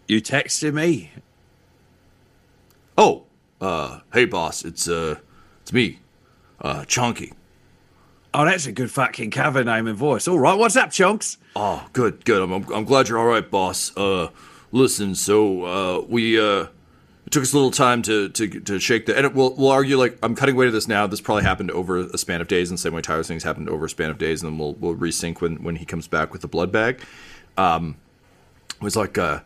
You 0.06 0.20
texted 0.20 0.74
me. 0.74 1.12
Oh, 2.96 3.24
uh, 3.60 4.00
hey, 4.12 4.26
boss, 4.26 4.64
it's 4.64 4.88
uh, 4.88 5.16
it's 5.62 5.72
me, 5.72 6.00
uh, 6.60 6.84
Chunky. 6.84 7.32
Oh, 8.32 8.44
that's 8.44 8.66
a 8.66 8.72
good 8.72 8.90
fucking 8.90 9.30
cover 9.30 9.64
name 9.64 9.86
and 9.86 9.96
voice. 9.96 10.28
All 10.28 10.38
right, 10.38 10.58
what's 10.58 10.76
up, 10.76 10.90
chunks? 10.90 11.38
Oh, 11.56 11.86
good, 11.92 12.24
good. 12.24 12.42
I'm, 12.42 12.52
I'm, 12.52 12.72
I'm 12.72 12.84
glad 12.84 13.08
you're 13.08 13.18
all 13.18 13.26
right, 13.26 13.48
boss. 13.48 13.96
Uh, 13.96 14.28
listen, 14.72 15.14
so 15.14 15.64
uh, 15.64 16.04
we 16.08 16.38
uh, 16.38 16.66
it 17.26 17.30
took 17.30 17.42
us 17.42 17.52
a 17.52 17.56
little 17.56 17.70
time 17.70 18.02
to 18.02 18.28
to, 18.30 18.48
to 18.60 18.78
shake 18.78 19.06
the. 19.06 19.16
And 19.16 19.26
it, 19.26 19.34
we'll 19.34 19.54
we'll 19.54 19.70
argue 19.70 19.96
like 19.96 20.18
I'm 20.22 20.34
cutting 20.34 20.54
away 20.54 20.66
to 20.66 20.70
this 20.70 20.88
now. 20.88 21.06
This 21.06 21.20
probably 21.20 21.44
happened 21.44 21.70
over 21.70 21.98
a 21.98 22.18
span 22.18 22.40
of 22.40 22.48
days, 22.48 22.70
and 22.70 22.78
the 22.78 22.82
same 22.82 22.94
way 22.94 23.02
Tyler's 23.02 23.28
things 23.28 23.42
happened 23.42 23.68
over 23.68 23.86
a 23.86 23.90
span 23.90 24.10
of 24.10 24.18
days, 24.18 24.42
and 24.42 24.52
then 24.52 24.58
we'll 24.58 24.74
we'll 24.74 24.94
resync 24.94 25.40
when 25.40 25.62
when 25.62 25.76
he 25.76 25.84
comes 25.84 26.06
back 26.08 26.32
with 26.32 26.42
the 26.42 26.48
blood 26.48 26.70
bag. 26.70 27.00
Um, 27.56 27.96
it 28.76 28.82
was 28.82 28.96
like 28.96 29.16
uh, 29.16 29.40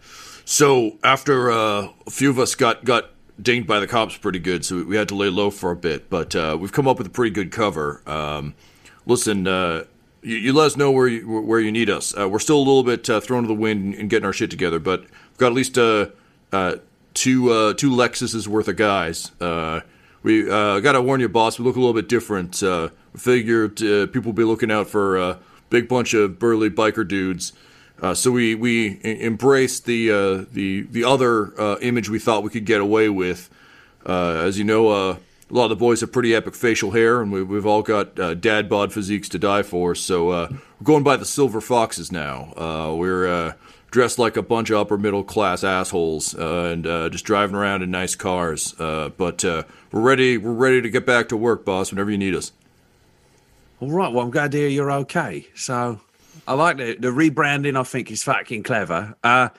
so 0.44 0.96
after 1.04 1.50
uh, 1.50 1.88
a 2.06 2.10
few 2.10 2.30
of 2.30 2.38
us 2.38 2.54
got 2.54 2.84
got 2.84 3.10
dinged 3.40 3.66
by 3.66 3.80
the 3.80 3.86
cops 3.86 4.16
pretty 4.16 4.38
good, 4.38 4.64
so 4.64 4.82
we 4.82 4.96
had 4.96 5.08
to 5.08 5.14
lay 5.14 5.28
low 5.28 5.50
for 5.50 5.70
a 5.70 5.76
bit. 5.76 6.10
But 6.10 6.34
uh, 6.34 6.56
we've 6.58 6.72
come 6.72 6.88
up 6.88 6.98
with 6.98 7.06
a 7.06 7.10
pretty 7.10 7.30
good 7.30 7.52
cover. 7.52 8.02
Um, 8.06 8.54
listen, 9.06 9.46
uh, 9.46 9.84
you, 10.22 10.36
you 10.36 10.52
let 10.52 10.66
us 10.66 10.76
know 10.76 10.90
where 10.90 11.06
you 11.06 11.28
where 11.28 11.60
you 11.60 11.70
need 11.72 11.90
us. 11.90 12.16
Uh, 12.18 12.28
we're 12.28 12.38
still 12.38 12.56
a 12.56 12.64
little 12.66 12.82
bit 12.82 13.08
uh, 13.08 13.20
thrown 13.20 13.42
to 13.42 13.48
the 13.48 13.54
wind 13.54 13.94
and 13.94 14.10
getting 14.10 14.26
our 14.26 14.32
shit 14.32 14.50
together, 14.50 14.78
but 14.78 15.02
we've 15.02 15.38
got 15.38 15.48
at 15.48 15.52
least 15.54 15.78
uh, 15.78 16.06
uh, 16.52 16.76
two 17.18 17.50
uh, 17.50 17.74
two 17.74 17.90
Lexuses 17.90 18.46
worth 18.46 18.68
of 18.68 18.76
guys. 18.76 19.32
Uh, 19.40 19.80
we 20.22 20.50
uh, 20.50 20.80
got 20.80 20.92
to 20.92 21.02
warn 21.02 21.20
you, 21.20 21.28
boss. 21.28 21.58
We 21.58 21.64
look 21.64 21.76
a 21.76 21.80
little 21.80 21.94
bit 21.94 22.08
different. 22.08 22.62
Uh, 22.62 22.90
figured 23.16 23.82
uh, 23.82 24.06
people 24.06 24.30
will 24.30 24.36
be 24.36 24.44
looking 24.44 24.70
out 24.70 24.88
for 24.88 25.18
a 25.18 25.38
big 25.70 25.88
bunch 25.88 26.14
of 26.14 26.38
burly 26.38 26.70
biker 26.70 27.06
dudes. 27.06 27.52
Uh, 28.00 28.14
so 28.14 28.30
we 28.30 28.54
we 28.54 29.00
embraced 29.04 29.84
the 29.84 30.10
uh, 30.10 30.44
the 30.52 30.82
the 30.82 31.04
other 31.04 31.60
uh, 31.60 31.76
image 31.80 32.08
we 32.08 32.18
thought 32.18 32.42
we 32.42 32.50
could 32.50 32.64
get 32.64 32.80
away 32.80 33.08
with. 33.08 33.50
Uh, 34.06 34.34
as 34.46 34.56
you 34.56 34.64
know, 34.64 34.88
uh, 34.88 35.16
a 35.50 35.54
lot 35.54 35.64
of 35.64 35.70
the 35.70 35.76
boys 35.76 36.00
have 36.00 36.12
pretty 36.12 36.34
epic 36.34 36.54
facial 36.54 36.92
hair, 36.92 37.20
and 37.20 37.32
we, 37.32 37.42
we've 37.42 37.66
all 37.66 37.82
got 37.82 38.18
uh, 38.18 38.34
dad 38.34 38.68
bod 38.68 38.92
physiques 38.92 39.28
to 39.30 39.38
die 39.38 39.62
for. 39.62 39.94
So 39.94 40.30
uh, 40.30 40.48
we're 40.50 40.84
going 40.84 41.02
by 41.02 41.16
the 41.16 41.24
silver 41.24 41.60
foxes 41.60 42.12
now. 42.12 42.52
Uh, 42.56 42.94
we're 42.94 43.26
uh, 43.26 43.52
dressed 43.90 44.18
like 44.18 44.36
a 44.36 44.42
bunch 44.42 44.70
of 44.70 44.78
upper 44.78 44.98
middle 44.98 45.24
class 45.24 45.64
assholes 45.64 46.34
uh, 46.34 46.70
and 46.72 46.86
uh, 46.86 47.08
just 47.08 47.24
driving 47.24 47.56
around 47.56 47.82
in 47.82 47.90
nice 47.90 48.14
cars. 48.14 48.74
Uh, 48.78 49.10
but 49.16 49.44
uh, 49.44 49.62
we're 49.92 50.00
ready. 50.00 50.36
We're 50.36 50.52
ready 50.52 50.82
to 50.82 50.90
get 50.90 51.06
back 51.06 51.28
to 51.30 51.36
work, 51.36 51.64
boss. 51.64 51.90
Whenever 51.90 52.10
you 52.10 52.18
need 52.18 52.34
us. 52.34 52.52
All 53.80 53.90
right, 53.90 54.12
well, 54.12 54.24
I'm 54.24 54.30
glad 54.30 54.52
to 54.52 54.58
hear 54.58 54.68
you're 54.68 54.90
okay. 54.90 55.46
So 55.54 56.00
I 56.46 56.54
like 56.54 56.78
the, 56.78 56.96
the 56.96 57.08
rebranding, 57.08 57.78
I 57.78 57.84
think 57.84 58.10
is 58.10 58.24
fucking 58.24 58.64
clever. 58.64 59.14
Uh, 59.22 59.50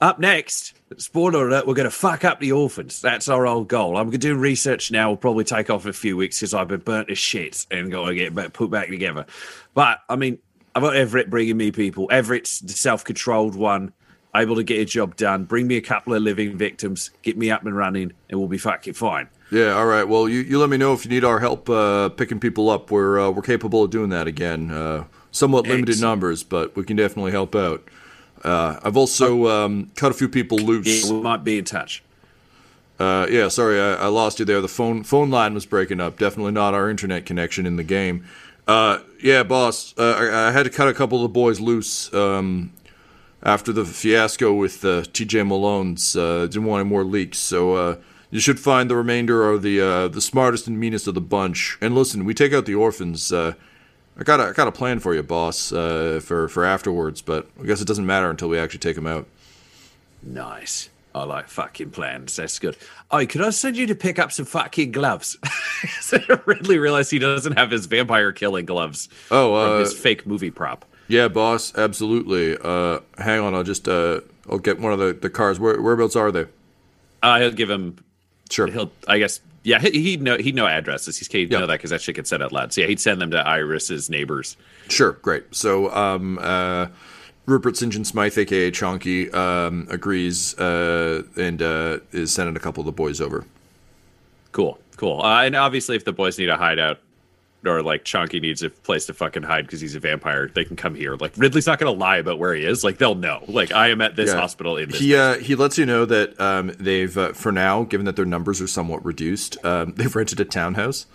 up 0.00 0.20
next, 0.20 0.74
spoiler 0.98 1.48
alert, 1.48 1.66
we're 1.66 1.74
going 1.74 1.84
to 1.84 1.90
fuck 1.90 2.24
up 2.24 2.38
the 2.38 2.52
orphans. 2.52 3.00
That's 3.00 3.28
our 3.28 3.46
old 3.46 3.68
goal. 3.68 3.96
I'm 3.96 4.04
going 4.04 4.12
to 4.12 4.18
do 4.18 4.36
research 4.36 4.90
now. 4.90 5.08
We'll 5.08 5.16
probably 5.16 5.44
take 5.44 5.70
off 5.70 5.86
a 5.86 5.92
few 5.92 6.16
weeks 6.16 6.38
because 6.38 6.54
I've 6.54 6.68
been 6.68 6.80
burnt 6.80 7.08
to 7.08 7.14
shit 7.14 7.66
and 7.70 7.90
got 7.90 8.06
to 8.06 8.14
get 8.14 8.52
put 8.52 8.70
back 8.70 8.88
together. 8.88 9.26
But 9.74 9.98
I 10.08 10.16
mean, 10.16 10.38
I've 10.76 10.82
got 10.82 10.94
Everett 10.94 11.30
bringing 11.30 11.56
me 11.56 11.72
people. 11.72 12.06
Everett's 12.12 12.60
the 12.60 12.74
self 12.74 13.02
controlled 13.02 13.54
one, 13.54 13.94
able 14.34 14.56
to 14.56 14.62
get 14.62 14.78
a 14.78 14.84
job 14.84 15.16
done. 15.16 15.44
Bring 15.44 15.66
me 15.66 15.78
a 15.78 15.80
couple 15.80 16.12
of 16.12 16.22
living 16.22 16.54
victims, 16.58 17.12
get 17.22 17.38
me 17.38 17.50
up 17.50 17.64
and 17.64 17.74
running, 17.74 18.12
and 18.28 18.38
we'll 18.38 18.46
be 18.46 18.58
fucking 18.58 18.92
fine. 18.92 19.28
Yeah, 19.50 19.72
all 19.72 19.86
right. 19.86 20.04
Well, 20.04 20.28
you, 20.28 20.40
you 20.40 20.58
let 20.58 20.68
me 20.68 20.76
know 20.76 20.92
if 20.92 21.06
you 21.06 21.10
need 21.10 21.24
our 21.24 21.40
help 21.40 21.70
uh, 21.70 22.10
picking 22.10 22.40
people 22.40 22.68
up. 22.68 22.90
We're 22.90 23.18
uh, 23.18 23.30
we're 23.30 23.40
capable 23.40 23.84
of 23.84 23.90
doing 23.90 24.10
that 24.10 24.26
again. 24.26 24.70
Uh, 24.70 25.04
somewhat 25.30 25.64
limited 25.64 25.94
Excellent. 25.94 26.10
numbers, 26.10 26.42
but 26.42 26.76
we 26.76 26.84
can 26.84 26.98
definitely 26.98 27.32
help 27.32 27.54
out. 27.54 27.82
Uh, 28.44 28.78
I've 28.82 28.98
also 28.98 29.48
um, 29.48 29.90
cut 29.94 30.10
a 30.10 30.14
few 30.14 30.28
people 30.28 30.58
loose. 30.58 31.06
Yeah, 31.06 31.14
we 31.14 31.22
might 31.22 31.42
be 31.42 31.56
in 31.56 31.64
touch. 31.64 32.02
Uh, 32.98 33.26
yeah, 33.30 33.48
sorry, 33.48 33.80
I, 33.80 33.94
I 33.94 34.06
lost 34.08 34.38
you 34.40 34.44
there. 34.44 34.60
The 34.60 34.68
phone 34.68 35.04
phone 35.04 35.30
line 35.30 35.54
was 35.54 35.64
breaking 35.64 36.00
up. 36.00 36.18
Definitely 36.18 36.52
not 36.52 36.74
our 36.74 36.90
internet 36.90 37.24
connection 37.24 37.64
in 37.64 37.76
the 37.76 37.82
game. 37.82 38.26
Uh, 38.66 38.98
yeah, 39.22 39.42
boss, 39.42 39.94
uh, 39.96 40.12
I, 40.18 40.48
I 40.48 40.50
had 40.50 40.64
to 40.64 40.70
cut 40.70 40.88
a 40.88 40.94
couple 40.94 41.18
of 41.18 41.22
the 41.22 41.28
boys 41.28 41.60
loose 41.60 42.12
um, 42.12 42.72
after 43.42 43.72
the 43.72 43.84
fiasco 43.84 44.52
with 44.52 44.84
uh, 44.84 45.04
T.J. 45.12 45.44
Malone's. 45.44 46.16
Uh, 46.16 46.46
didn't 46.46 46.64
want 46.64 46.80
any 46.80 46.88
more 46.88 47.04
leaks, 47.04 47.38
so 47.38 47.74
uh, 47.74 47.96
you 48.30 48.40
should 48.40 48.58
find 48.58 48.90
the 48.90 48.96
remainder 48.96 49.48
are 49.48 49.56
the 49.56 49.80
uh, 49.80 50.08
the 50.08 50.20
smartest 50.20 50.66
and 50.66 50.80
meanest 50.80 51.06
of 51.06 51.14
the 51.14 51.20
bunch. 51.20 51.78
And 51.80 51.94
listen, 51.94 52.24
we 52.24 52.34
take 52.34 52.52
out 52.52 52.66
the 52.66 52.74
orphans. 52.74 53.32
Uh, 53.32 53.54
I 54.18 54.24
got 54.24 54.40
a, 54.40 54.44
I 54.44 54.52
got 54.52 54.66
a 54.66 54.72
plan 54.72 54.98
for 54.98 55.14
you, 55.14 55.22
boss, 55.22 55.72
uh, 55.72 56.20
for 56.22 56.48
for 56.48 56.64
afterwards. 56.64 57.22
But 57.22 57.48
I 57.60 57.66
guess 57.66 57.80
it 57.80 57.86
doesn't 57.86 58.06
matter 58.06 58.28
until 58.30 58.48
we 58.48 58.58
actually 58.58 58.80
take 58.80 58.96
them 58.96 59.06
out. 59.06 59.26
Nice. 60.22 60.88
I 61.16 61.24
like 61.24 61.48
fucking 61.48 61.90
plans. 61.90 62.36
That's 62.36 62.58
good. 62.58 62.76
Oh, 63.10 63.24
could 63.26 63.40
I 63.42 63.50
send 63.50 63.76
you 63.76 63.86
to 63.86 63.94
pick 63.94 64.18
up 64.18 64.32
some 64.32 64.44
fucking 64.46 64.92
gloves? 64.92 65.36
so 66.00 66.18
Ridley 66.46 66.78
realized 66.78 67.10
he 67.10 67.18
doesn't 67.18 67.56
have 67.58 67.70
his 67.70 67.86
vampire 67.86 68.32
killing 68.32 68.66
gloves. 68.66 69.08
Oh, 69.30 69.54
uh, 69.54 69.78
his 69.80 69.92
fake 69.94 70.26
movie 70.26 70.50
prop. 70.50 70.84
Yeah, 71.08 71.28
boss, 71.28 71.72
absolutely. 71.76 72.56
Uh, 72.60 73.00
hang 73.18 73.40
on, 73.40 73.54
I'll 73.54 73.62
just 73.62 73.86
uh, 73.88 74.20
I'll 74.50 74.58
get 74.58 74.80
one 74.80 74.92
of 74.92 74.98
the, 74.98 75.12
the 75.12 75.30
cars. 75.30 75.60
Where, 75.60 75.80
whereabouts 75.80 76.16
are 76.16 76.32
they? 76.32 76.46
Uh, 77.22 77.38
he'll 77.40 77.50
give 77.52 77.70
him. 77.70 77.96
Sure. 78.50 78.66
He'll. 78.66 78.90
I 79.08 79.18
guess. 79.18 79.40
Yeah. 79.62 79.78
He, 79.80 79.90
he'd 80.02 80.22
know. 80.22 80.36
He'd 80.36 80.54
know 80.54 80.66
addresses. 80.66 81.16
He's 81.18 81.28
he'd 81.28 81.50
Yeah. 81.50 81.60
know 81.60 81.66
that 81.66 81.74
because 81.74 81.90
that 81.90 82.00
shit 82.00 82.16
gets 82.16 82.30
said 82.30 82.42
out 82.42 82.52
loud. 82.52 82.72
So 82.72 82.80
yeah, 82.82 82.86
he'd 82.88 83.00
send 83.00 83.20
them 83.20 83.30
to 83.32 83.38
Iris's 83.38 84.10
neighbors. 84.10 84.56
Sure, 84.88 85.12
great. 85.22 85.44
So, 85.54 85.92
um, 85.92 86.38
uh, 86.40 86.86
Rupert 87.46 87.76
St. 87.76 87.92
John 87.92 88.04
Smythe, 88.04 88.36
aka 88.36 88.70
Chonky, 88.70 89.32
um, 89.34 89.86
agrees 89.90 90.58
uh, 90.58 91.22
and 91.36 91.62
uh, 91.62 91.98
is 92.12 92.32
sending 92.32 92.56
a 92.56 92.60
couple 92.60 92.80
of 92.80 92.86
the 92.86 92.92
boys 92.92 93.20
over. 93.20 93.44
Cool. 94.52 94.78
Cool. 94.96 95.22
Uh, 95.22 95.44
and 95.44 95.54
obviously, 95.54 95.94
if 95.96 96.04
the 96.04 96.12
boys 96.12 96.38
need 96.38 96.48
a 96.48 96.56
hideout. 96.56 96.98
Or 97.64 97.82
like 97.82 98.04
Chonky 98.04 98.40
needs 98.40 98.62
a 98.62 98.70
place 98.70 99.06
to 99.06 99.14
fucking 99.14 99.42
hide 99.42 99.66
because 99.66 99.80
he's 99.80 99.96
a 99.96 100.00
vampire. 100.00 100.46
They 100.54 100.64
can 100.64 100.76
come 100.76 100.94
here. 100.94 101.16
Like 101.16 101.32
Ridley's 101.36 101.66
not 101.66 101.80
going 101.80 101.92
to 101.92 101.98
lie 101.98 102.18
about 102.18 102.38
where 102.38 102.54
he 102.54 102.64
is. 102.64 102.84
Like 102.84 102.98
they'll 102.98 103.16
know. 103.16 103.42
Like 103.48 103.72
I 103.72 103.88
am 103.88 104.00
at 104.02 104.14
this 104.14 104.30
Yeah. 104.30 104.36
hospital 104.38 104.76
in 104.76 104.90
this. 104.90 105.00
He 105.00 105.16
uh, 105.16 105.38
he 105.38 105.56
lets 105.56 105.76
you 105.76 105.84
know 105.84 106.04
that 106.04 106.38
um, 106.40 106.68
they've 106.78 107.16
uh, 107.18 107.32
for 107.32 107.50
now, 107.50 107.82
given 107.82 108.06
that 108.06 108.14
their 108.14 108.24
numbers 108.26 108.60
are 108.60 108.68
somewhat 108.68 109.04
reduced, 109.04 109.56
um, 109.64 109.94
they've 109.96 110.14
rented 110.14 110.38
a 110.38 110.44
townhouse. 110.44 111.06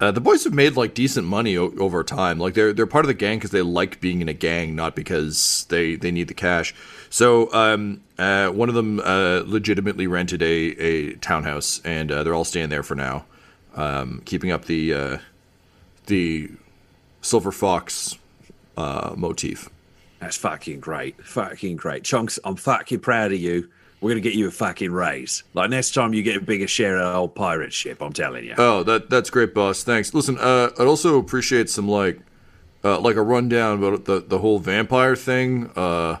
Uh, 0.00 0.12
the 0.12 0.20
boys 0.20 0.44
have 0.44 0.54
made 0.54 0.76
like 0.76 0.94
decent 0.94 1.26
money 1.26 1.56
o- 1.56 1.72
over 1.78 2.04
time. 2.04 2.38
Like 2.38 2.54
they're 2.54 2.72
they're 2.72 2.86
part 2.86 3.04
of 3.04 3.08
the 3.08 3.14
gang 3.14 3.38
because 3.38 3.50
they 3.50 3.62
like 3.62 4.00
being 4.00 4.20
in 4.20 4.28
a 4.28 4.32
gang, 4.32 4.76
not 4.76 4.94
because 4.94 5.66
they 5.70 5.96
they 5.96 6.10
need 6.10 6.28
the 6.28 6.34
cash. 6.34 6.74
So 7.10 7.52
um, 7.52 8.02
uh, 8.18 8.48
one 8.50 8.68
of 8.68 8.74
them 8.76 9.00
uh, 9.00 9.42
legitimately 9.46 10.06
rented 10.06 10.42
a 10.42 10.46
a 10.46 11.12
townhouse, 11.16 11.80
and 11.84 12.12
uh, 12.12 12.22
they're 12.22 12.34
all 12.34 12.44
staying 12.44 12.68
there 12.68 12.84
for 12.84 12.94
now, 12.94 13.24
um, 13.74 14.22
keeping 14.24 14.52
up 14.52 14.66
the 14.66 14.94
uh, 14.94 15.18
the 16.06 16.50
silver 17.20 17.50
fox 17.50 18.16
uh, 18.76 19.14
motif. 19.16 19.68
That's 20.20 20.36
fucking 20.36 20.80
great. 20.80 21.24
Fucking 21.24 21.76
great. 21.76 22.04
Chunks, 22.04 22.38
I'm 22.44 22.56
fucking 22.56 23.00
proud 23.00 23.32
of 23.32 23.38
you. 23.40 23.68
We're 24.00 24.10
gonna 24.10 24.20
get 24.20 24.34
you 24.34 24.46
a 24.48 24.50
fucking 24.52 24.92
raise. 24.92 25.42
Like 25.54 25.70
next 25.70 25.92
time 25.94 26.14
you 26.14 26.22
get 26.22 26.36
a 26.36 26.40
bigger 26.40 26.68
share 26.68 26.96
of 26.98 27.12
the 27.12 27.18
old 27.18 27.34
pirate 27.34 27.72
ship, 27.72 28.00
I'm 28.00 28.12
telling 28.12 28.44
you. 28.44 28.54
Oh, 28.56 28.82
that 28.84 29.10
that's 29.10 29.28
great, 29.30 29.54
boss. 29.54 29.82
Thanks. 29.82 30.14
Listen, 30.14 30.38
uh, 30.38 30.70
I'd 30.78 30.86
also 30.86 31.18
appreciate 31.18 31.68
some 31.68 31.88
like, 31.88 32.20
uh, 32.84 33.00
like 33.00 33.16
a 33.16 33.22
rundown 33.22 33.82
about 33.82 34.04
the 34.04 34.20
the 34.20 34.38
whole 34.38 34.60
vampire 34.60 35.16
thing. 35.16 35.70
Uh, 35.74 36.18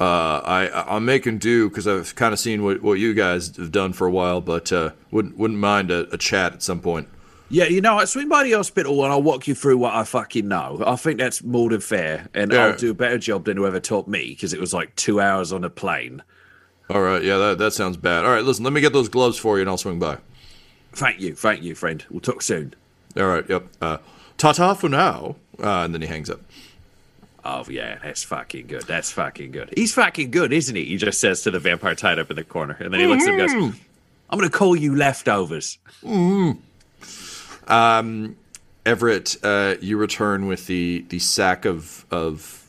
uh, 0.00 0.40
I 0.44 0.70
I'm 0.86 1.04
making 1.04 1.38
do 1.38 1.68
because 1.68 1.88
I've 1.88 2.14
kind 2.14 2.32
of 2.32 2.38
seen 2.38 2.62
what, 2.62 2.82
what 2.82 2.98
you 2.98 3.14
guys 3.14 3.56
have 3.56 3.72
done 3.72 3.92
for 3.92 4.06
a 4.06 4.10
while, 4.10 4.40
but 4.40 4.70
uh, 4.70 4.90
wouldn't 5.10 5.36
wouldn't 5.38 5.58
mind 5.58 5.90
a, 5.90 6.08
a 6.12 6.18
chat 6.18 6.52
at 6.52 6.62
some 6.62 6.80
point. 6.80 7.08
yeah, 7.48 7.64
you 7.64 7.80
know 7.80 7.94
what? 7.96 8.08
Swing 8.08 8.28
by 8.28 8.44
the 8.44 8.52
hospital 8.52 9.02
and 9.02 9.10
I'll 9.12 9.22
walk 9.22 9.48
you 9.48 9.54
through 9.54 9.78
what 9.78 9.94
I 9.94 10.04
fucking 10.04 10.46
know. 10.46 10.82
I 10.86 10.94
think 10.96 11.18
that's 11.18 11.42
more 11.42 11.70
than 11.70 11.80
fair, 11.80 12.28
and 12.34 12.52
Yeah. 12.52 12.66
I'll 12.66 12.76
do 12.76 12.90
a 12.90 12.94
better 12.94 13.18
job 13.18 13.46
than 13.46 13.56
whoever 13.56 13.80
taught 13.80 14.06
me 14.06 14.28
because 14.28 14.52
it 14.52 14.60
was 14.60 14.72
like 14.74 14.94
two 14.94 15.20
hours 15.20 15.52
on 15.52 15.64
a 15.64 15.70
plane. 15.70 16.22
All 16.90 17.02
right, 17.02 17.22
yeah, 17.22 17.36
that 17.36 17.58
that 17.58 17.72
sounds 17.72 17.96
bad. 17.96 18.24
All 18.24 18.30
right, 18.30 18.44
listen, 18.44 18.64
let 18.64 18.72
me 18.72 18.80
get 18.80 18.92
those 18.92 19.08
gloves 19.08 19.38
for 19.38 19.56
you, 19.56 19.62
and 19.62 19.70
I'll 19.70 19.76
swing 19.76 19.98
by. 19.98 20.18
Thank 20.92 21.20
you, 21.20 21.34
thank 21.34 21.62
you, 21.62 21.74
friend. 21.74 22.04
We'll 22.10 22.20
talk 22.20 22.42
soon. 22.42 22.74
All 23.16 23.26
right, 23.26 23.48
yep. 23.48 23.68
Uh, 23.80 23.98
ta 24.36 24.52
ta 24.52 24.74
for 24.74 24.88
now. 24.88 25.36
Uh, 25.62 25.82
and 25.84 25.92
then 25.92 26.00
he 26.02 26.08
hangs 26.08 26.30
up. 26.30 26.40
Oh 27.44 27.64
yeah, 27.68 27.98
that's 28.02 28.24
fucking 28.24 28.66
good. 28.66 28.82
That's 28.82 29.10
fucking 29.10 29.52
good. 29.52 29.72
He's 29.76 29.94
fucking 29.94 30.30
good, 30.30 30.52
isn't 30.52 30.74
he? 30.74 30.84
He 30.84 30.96
just 30.96 31.20
says 31.20 31.42
to 31.42 31.50
the 31.50 31.58
vampire 31.58 31.94
tied 31.94 32.18
up 32.18 32.30
in 32.30 32.36
the 32.36 32.44
corner, 32.44 32.76
and 32.80 32.92
then 32.92 33.00
he 33.00 33.06
looks 33.06 33.26
at 33.26 33.34
him 33.34 33.40
and 33.40 33.72
goes, 33.72 33.80
"I'm 34.30 34.38
gonna 34.38 34.50
call 34.50 34.76
you 34.76 34.94
leftovers." 34.94 35.78
mmm 36.04 36.58
Everett, 38.86 39.36
uh, 39.42 39.74
you 39.82 39.98
return 39.98 40.46
with 40.46 40.66
the 40.66 41.04
the 41.10 41.18
sack 41.18 41.64
of 41.66 42.06
of 42.10 42.66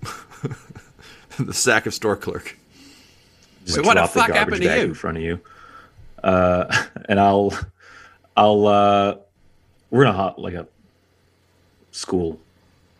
the 1.38 1.52
sack 1.52 1.84
of 1.86 1.92
store 1.92 2.16
clerk. 2.16 2.56
Just 3.74 3.78
Wait, 3.78 3.86
what 3.86 3.94
the 3.94 4.00
drop 4.00 4.10
fuck 4.10 4.28
garbage 4.28 4.36
happened 4.38 4.62
to 4.62 4.68
bag 4.68 4.78
you? 4.82 4.84
in 4.88 4.94
front 4.94 5.16
of 5.18 5.22
you. 5.22 5.40
Uh, 6.22 6.84
and 7.08 7.18
I'll, 7.20 7.52
I'll, 8.36 8.66
uh, 8.66 9.16
we're 9.90 10.02
in 10.02 10.08
a 10.08 10.12
hot, 10.12 10.38
like 10.38 10.54
a 10.54 10.66
school, 11.92 12.38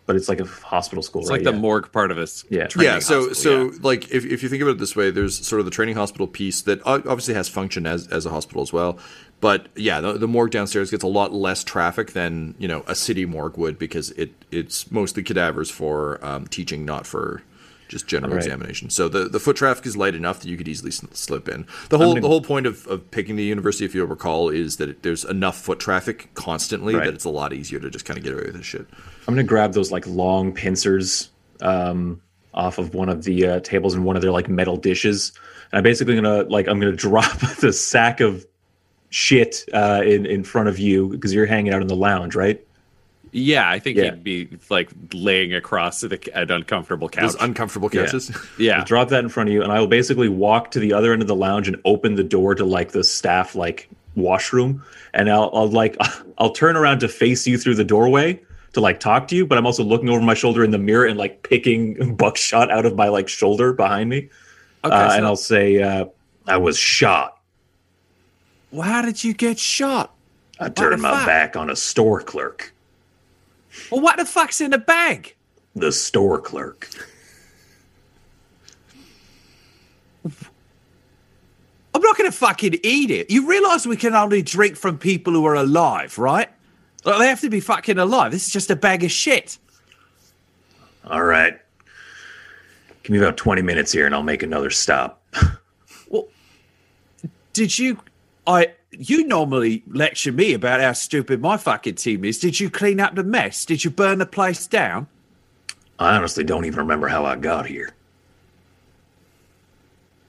but 0.07 0.16
it's 0.16 0.29
like 0.29 0.41
a 0.41 0.45
hospital 0.47 1.03
school, 1.03 1.23
It's 1.23 1.31
right? 1.31 1.37
like 1.37 1.45
the 1.45 1.53
Yeah. 1.53 1.59
morgue 1.61 1.93
part 1.93 2.11
of 2.11 2.16
his 2.16 2.45
Yeah. 2.51 2.66
yeah 2.79 2.99
so 2.99 3.29
hospital, 3.29 3.35
so 3.35 3.64
yeah. 3.73 3.79
like 3.83 4.11
if, 4.11 4.25
if 4.25 4.43
you 4.43 4.49
think 4.49 4.62
about 4.62 4.73
it 4.73 4.79
this 4.79 4.97
way 4.97 5.11
there's 5.12 5.47
sort 5.47 5.61
of 5.61 5.64
the 5.66 5.71
training 5.71 5.95
hospital 5.95 6.27
piece 6.27 6.62
that 6.62 6.81
obviously 6.85 7.35
has 7.35 7.49
function 7.49 7.87
as, 7.87 8.09
as 8.09 8.27
a 8.27 8.31
hospital 8.31 8.61
as 8.62 8.73
well 8.73 8.99
but 9.41 9.68
yeah 9.77 10.01
the, 10.01 10.14
the 10.14 10.27
morgue 10.27 10.51
downstairs 10.51 10.91
gets 10.91 11.05
a 11.05 11.07
lot 11.07 11.33
less 11.33 11.62
traffic 11.62 12.12
than 12.12 12.57
you 12.59 12.66
know 12.66 12.83
a 12.89 12.95
city 12.97 13.25
morgue 13.25 13.57
would 13.57 13.79
because 13.79 14.11
it 14.12 14.33
it's 14.51 14.91
mostly 14.91 15.23
cadavers 15.23 15.71
for 15.71 16.18
um, 16.25 16.45
teaching 16.49 16.85
not 16.85 17.07
for 17.07 17.43
just 17.91 18.07
general 18.07 18.32
Right. 18.32 18.43
examination 18.45 18.88
so 18.88 19.09
the, 19.09 19.28
the 19.28 19.38
foot 19.41 19.57
traffic 19.57 19.84
is 19.84 19.97
light 19.97 20.14
enough 20.14 20.41
that 20.41 20.49
you 20.49 20.57
could 20.57 20.68
easily 20.68 20.91
slip 20.93 21.49
in 21.49 21.66
the 21.91 21.99
whole 21.99 22.12
gonna- 22.12 22.20
the 22.22 22.28
whole 22.28 22.41
point 22.41 22.64
of, 22.66 22.86
of 22.86 23.11
picking 23.11 23.36
the 23.36 23.43
university 23.45 23.84
if 23.84 23.95
you'll 23.95 24.07
recall 24.07 24.49
is 24.49 24.76
that 24.78 24.88
it, 24.88 25.03
there's 25.03 25.24
enough 25.24 25.61
foot 25.61 25.78
traffic 25.80 26.30
constantly 26.34 26.95
Right. 26.95 27.05
that 27.05 27.14
it's 27.14 27.24
a 27.24 27.30
lot 27.30 27.53
easier 27.53 27.80
to 27.80 27.91
just 27.91 28.05
kind 28.05 28.16
of 28.16 28.24
get 28.24 28.32
away 28.32 28.45
with 28.47 28.55
this 28.57 28.64
shit 28.66 28.86
I'm 29.28 29.34
gonna 29.34 29.43
grab 29.43 29.72
those 29.74 29.91
like 29.93 30.07
long 30.07 30.53
pincers 30.53 31.30
um, 31.61 32.20
off 32.55 32.78
of 32.78 32.95
one 32.95 33.09
of 33.09 33.24
the 33.24 33.47
uh, 33.47 33.61
tables 33.61 33.95
and 33.95 34.05
one 34.05 34.16
of 34.16 34.22
their 34.22 34.32
like 34.32 34.49
metal 34.49 34.76
dishes, 34.76 35.30
and 35.70 35.78
I'm 35.78 35.84
basically 35.84 36.14
gonna 36.16 36.43
like 36.45 36.66
I'm 36.68 36.80
gonna 36.80 36.93
drop 36.97 37.38
the 37.61 37.72
sack 37.72 38.20
of 38.20 38.45
shit 39.11 39.64
uh, 39.72 40.03
in 40.05 40.26
in 40.26 40.43
front 40.45 40.68
of 40.68 40.78
you 40.78 41.09
because 41.09 41.32
you're 41.34 41.47
hanging 41.47 41.72
out 41.72 41.82
in 41.82 41.88
the 41.88 41.97
lounge, 41.97 42.34
right? 42.34 42.64
Yeah, 43.33 43.68
I 43.70 43.78
think 43.78 43.97
Yeah. 43.97 44.05
he'd 44.07 44.24
be 44.24 44.49
like 44.70 44.91
laying 45.12 45.55
across 45.55 46.01
the, 46.01 46.18
an 46.35 46.51
uncomfortable 46.51 47.09
couch. 47.09 47.22
those 47.22 47.35
uncomfortable 47.37 47.89
Yeah. 47.93 48.05
couches 48.07 48.31
yeah, 48.59 48.78
I'll 48.78 48.85
drop 48.85 49.09
that 49.11 49.22
in 49.24 49.28
front 49.28 49.49
of 49.49 49.53
you, 49.55 49.62
and 49.62 49.70
I 49.72 49.78
will 49.81 49.87
basically 49.87 50.28
walk 50.28 50.70
to 50.72 50.81
the 50.81 50.93
other 50.93 51.12
end 51.12 51.22
of 51.22 51.28
the 51.28 51.37
lounge 51.37 51.68
and 51.68 51.76
open 51.85 52.14
the 52.16 52.24
door 52.24 52.55
to 52.55 52.64
like 52.64 52.93
the 52.93 53.05
staff 53.05 53.55
like 53.55 53.89
washroom, 54.16 54.83
and 55.14 55.31
I'll, 55.31 55.51
I'll 55.55 55.68
like 55.68 55.97
I'll 56.39 56.51
turn 56.53 56.76
around 56.76 57.01
to 57.01 57.09
face 57.09 57.47
you 57.47 57.57
through 57.59 57.76
the 57.76 57.85
doorway 57.85 58.41
to 58.72 58.81
like 58.81 59.01
talk 59.01 59.26
to 59.28 59.37
you, 59.37 59.47
but 59.47 59.59
I'm 59.59 59.66
also 59.66 59.83
looking 59.85 60.09
over 60.09 60.20
my 60.20 60.35
shoulder 60.35 60.62
in 60.64 60.70
the 60.70 60.78
mirror 60.78 61.05
and 61.07 61.18
like 61.18 61.43
picking 61.43 62.14
buckshot 62.16 62.70
out 62.70 62.87
of 62.87 62.95
my 62.97 63.09
like 63.09 63.28
shoulder 63.28 63.72
behind 63.72 64.11
me, 64.11 64.28
okay. 64.85 64.95
uh, 64.95 65.09
so- 65.11 65.16
and 65.16 65.26
I'll 65.26 65.37
say 65.37 65.83
uh, 65.83 66.07
I 66.47 66.57
was 66.57 66.76
shot. 66.78 67.39
well, 68.72 68.83
how 68.89 69.03
did 69.03 69.22
you 69.22 69.35
get 69.35 69.59
shot? 69.59 70.14
I 70.59 70.68
turned 70.68 71.01
my 71.01 71.11
fuck? 71.11 71.26
back 71.26 71.57
on 71.57 71.70
a 71.70 71.76
store 71.76 72.20
clerk. 72.20 72.72
Well, 73.91 74.01
what 74.01 74.16
the 74.16 74.25
fuck's 74.25 74.61
in 74.61 74.71
the 74.71 74.79
bag? 74.79 75.35
The 75.77 75.93
store 75.93 76.41
clerk. 76.41 76.89
I'm 80.25 82.03
not 82.03 82.16
going 82.16 82.31
to 82.31 82.37
fucking 82.37 82.81
eat 82.83 83.11
it. 83.11 83.31
You 83.31 83.49
realize 83.49 83.87
we 83.87 83.97
can 83.97 84.14
only 84.14 84.43
drink 84.43 84.77
from 84.77 84.99
people 84.99 85.33
who 85.33 85.45
are 85.47 85.55
alive, 85.55 86.18
right? 86.18 86.49
Like, 87.05 87.18
they 87.18 87.29
have 87.29 87.41
to 87.41 87.51
be 87.51 87.61
fucking 87.61 87.99
alive. 87.99 88.33
This 88.33 88.47
is 88.47 88.53
just 88.53 88.71
a 88.71 88.77
bag 88.77 89.05
of 89.05 89.11
shit. 89.11 89.59
All 91.05 91.23
right. 91.23 91.59
Give 93.03 93.12
me 93.12 93.18
about 93.18 93.37
20 93.37 93.62
minutes 93.62 93.91
here 93.93 94.07
and 94.07 94.14
I'll 94.14 94.23
make 94.23 94.43
another 94.43 94.71
stop. 94.71 95.23
Well, 96.09 96.29
did 97.53 97.79
you? 97.79 97.99
I. 98.47 98.75
You 98.93 99.26
normally 99.26 99.82
lecture 99.86 100.32
me 100.32 100.53
about 100.55 100.80
how 100.80 100.93
stupid 100.93 101.41
my 101.41 101.57
fucking 101.57 101.95
team 101.95 102.24
is. 102.24 102.38
Did 102.38 102.59
you 102.59 102.70
clean 102.70 102.99
up 102.99 103.14
the 103.14 103.22
mess? 103.22 103.64
Did 103.64 103.84
you 103.84 103.91
burn 103.91 104.18
the 104.18 104.26
place 104.26 104.66
down? 104.66 105.07
I 105.99 106.16
honestly 106.16 106.45
don't 106.45 106.64
even 106.64 106.80
remember 106.80 107.09
how 107.09 107.24
I 107.24 107.36
got 107.36 107.66
here. 107.66 107.95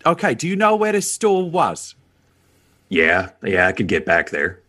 Okay. 0.05 0.35
Do 0.35 0.47
you 0.47 0.55
know 0.55 0.75
where 0.75 0.91
the 0.91 1.01
store 1.01 1.49
was? 1.49 1.95
Yeah, 2.89 3.29
yeah, 3.41 3.67
I 3.67 3.71
could 3.71 3.87
get 3.87 4.05
back 4.05 4.31
there. 4.31 4.59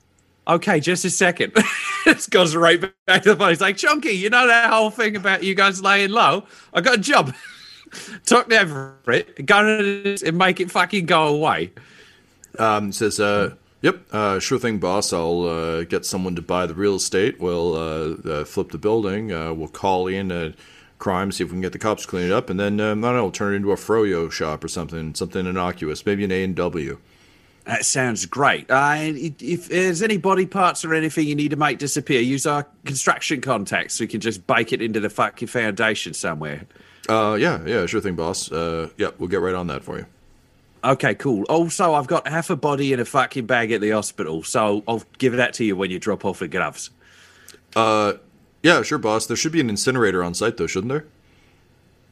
Okay, 0.46 0.78
just 0.78 1.04
a 1.04 1.10
second. 1.10 1.52
this 2.04 2.28
goes 2.28 2.54
right 2.54 2.80
back 3.06 3.22
to 3.22 3.30
the 3.30 3.36
phone. 3.36 3.48
He's 3.48 3.60
like, 3.60 3.76
Chunky, 3.76 4.12
you 4.12 4.30
know 4.30 4.46
that 4.46 4.70
whole 4.70 4.90
thing 4.90 5.16
about 5.16 5.42
you 5.42 5.56
guys 5.56 5.82
laying 5.82 6.10
low? 6.10 6.44
I 6.72 6.80
got 6.80 6.94
a 6.94 7.00
job. 7.00 7.34
Talk 8.24 8.48
to 8.48 8.56
Everett, 8.56 9.44
go 9.44 9.78
to 9.78 10.02
this 10.02 10.22
and 10.22 10.38
make 10.38 10.60
it 10.60 10.70
fucking 10.70 11.06
go 11.06 11.28
away. 11.28 11.72
Um, 12.58 12.92
says, 12.92 13.18
uh, 13.20 13.54
"Yep, 13.82 14.06
uh, 14.12 14.38
sure 14.38 14.58
thing, 14.58 14.78
boss. 14.78 15.12
I'll 15.12 15.42
uh, 15.42 15.82
get 15.84 16.06
someone 16.06 16.34
to 16.36 16.42
buy 16.42 16.66
the 16.66 16.74
real 16.74 16.96
estate. 16.96 17.40
We'll 17.40 17.74
uh, 17.74 18.28
uh, 18.28 18.44
flip 18.44 18.70
the 18.70 18.78
building. 18.78 19.32
Uh, 19.32 19.52
we'll 19.52 19.68
call 19.68 20.06
in 20.06 20.32
uh, 20.32 20.52
crime, 20.98 21.32
see 21.32 21.42
if 21.42 21.50
we 21.50 21.54
can 21.54 21.60
get 21.60 21.72
the 21.72 21.78
cops 21.78 22.02
to 22.02 22.08
clean 22.08 22.26
it 22.26 22.32
up, 22.32 22.48
and 22.48 22.58
then 22.58 22.80
um, 22.80 23.04
I 23.04 23.08
don't 23.08 23.16
know, 23.16 23.22
we'll 23.24 23.32
turn 23.32 23.52
it 23.52 23.56
into 23.56 23.72
a 23.72 23.76
froyo 23.76 24.30
shop 24.30 24.62
or 24.62 24.68
something, 24.68 25.14
something 25.14 25.46
innocuous, 25.46 26.06
maybe 26.06 26.24
an 26.24 26.30
A 26.30 26.44
and 26.44 26.54
W. 26.54 26.98
That 27.64 27.84
sounds 27.84 28.26
great. 28.26 28.70
Uh, 28.70 28.96
if 28.98 29.68
there's 29.68 30.02
any 30.02 30.16
body 30.16 30.46
parts 30.46 30.84
or 30.84 30.94
anything 30.94 31.28
you 31.28 31.34
need 31.34 31.50
to 31.50 31.56
make 31.56 31.78
disappear, 31.78 32.20
use 32.20 32.46
our 32.46 32.66
construction 32.84 33.40
contacts 33.40 34.00
we 34.00 34.06
can 34.08 34.20
just 34.20 34.46
bake 34.46 34.72
it 34.72 34.82
into 34.82 35.00
the 35.00 35.10
fucking 35.10 35.48
foundation 35.48 36.14
somewhere. 36.14 36.66
Uh, 37.08 37.36
yeah, 37.38 37.64
yeah, 37.64 37.86
sure 37.86 38.00
thing, 38.00 38.14
boss. 38.14 38.50
Uh, 38.50 38.88
yeah, 38.96 39.08
we'll 39.18 39.28
get 39.28 39.40
right 39.40 39.54
on 39.54 39.66
that 39.68 39.84
for 39.84 39.98
you. 39.98 40.06
Okay, 40.84 41.14
cool. 41.14 41.44
Also, 41.44 41.94
I've 41.94 42.08
got 42.08 42.26
half 42.26 42.50
a 42.50 42.56
body 42.56 42.92
in 42.92 42.98
a 42.98 43.04
fucking 43.04 43.46
bag 43.46 43.70
at 43.70 43.80
the 43.80 43.90
hospital, 43.90 44.42
so 44.42 44.82
I'll 44.88 45.02
give 45.18 45.34
that 45.34 45.54
to 45.54 45.64
you 45.64 45.76
when 45.76 45.90
you 45.90 45.98
drop 46.00 46.24
off 46.24 46.40
the 46.40 46.48
gloves. 46.48 46.90
Uh, 47.76 48.14
yeah, 48.62 48.82
sure, 48.82 48.98
boss. 48.98 49.26
There 49.26 49.36
should 49.36 49.52
be 49.52 49.60
an 49.60 49.70
incinerator 49.70 50.24
on 50.24 50.34
site, 50.34 50.56
though, 50.56 50.66
shouldn't 50.66 50.92
there? 50.92 51.06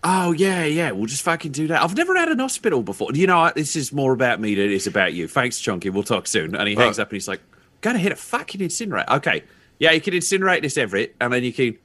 Oh 0.03 0.33
yeah, 0.33 0.65
yeah. 0.65 0.93
We'll 0.93 1.07
just 1.07 1.23
fucking 1.23 1.53
do 1.53 1.67
that. 1.67 1.83
I've 1.83 1.95
never 1.97 2.17
had 2.17 2.29
an 2.31 2.39
hospital 2.39 2.83
before. 2.83 3.11
You 3.13 3.27
know, 3.27 3.41
what? 3.41 3.55
this 3.55 3.77
is 3.77 3.93
more 3.93 4.13
about 4.15 4.41
me 4.41 4.55
than 4.55 4.65
it 4.67 4.73
is 4.73 4.87
about 4.87 5.13
you. 5.13 5.29
Thanks, 5.29 5.61
Chunky. 5.61 5.91
We'll 5.91 6.05
talk 6.05 6.27
soon. 6.27 6.55
And 6.55 6.67
he 6.69 6.75
hangs 6.75 6.99
Uh, 6.99 7.03
up 7.03 7.09
and 7.11 7.17
he's 7.17 7.29
like, 7.29 7.41
"Gotta 7.83 7.99
hit 7.99 8.11
a 8.11 8.17
fucking 8.17 8.63
incinerator." 8.63 9.13
Okay, 9.13 9.43
yeah, 9.79 9.91
you 9.91 10.01
can 10.01 10.15
incinerate 10.15 10.63
this 10.63 10.79
Everett, 10.79 11.15
and 11.21 11.31
then 11.31 11.45
you 11.45 11.53
can 11.53 11.77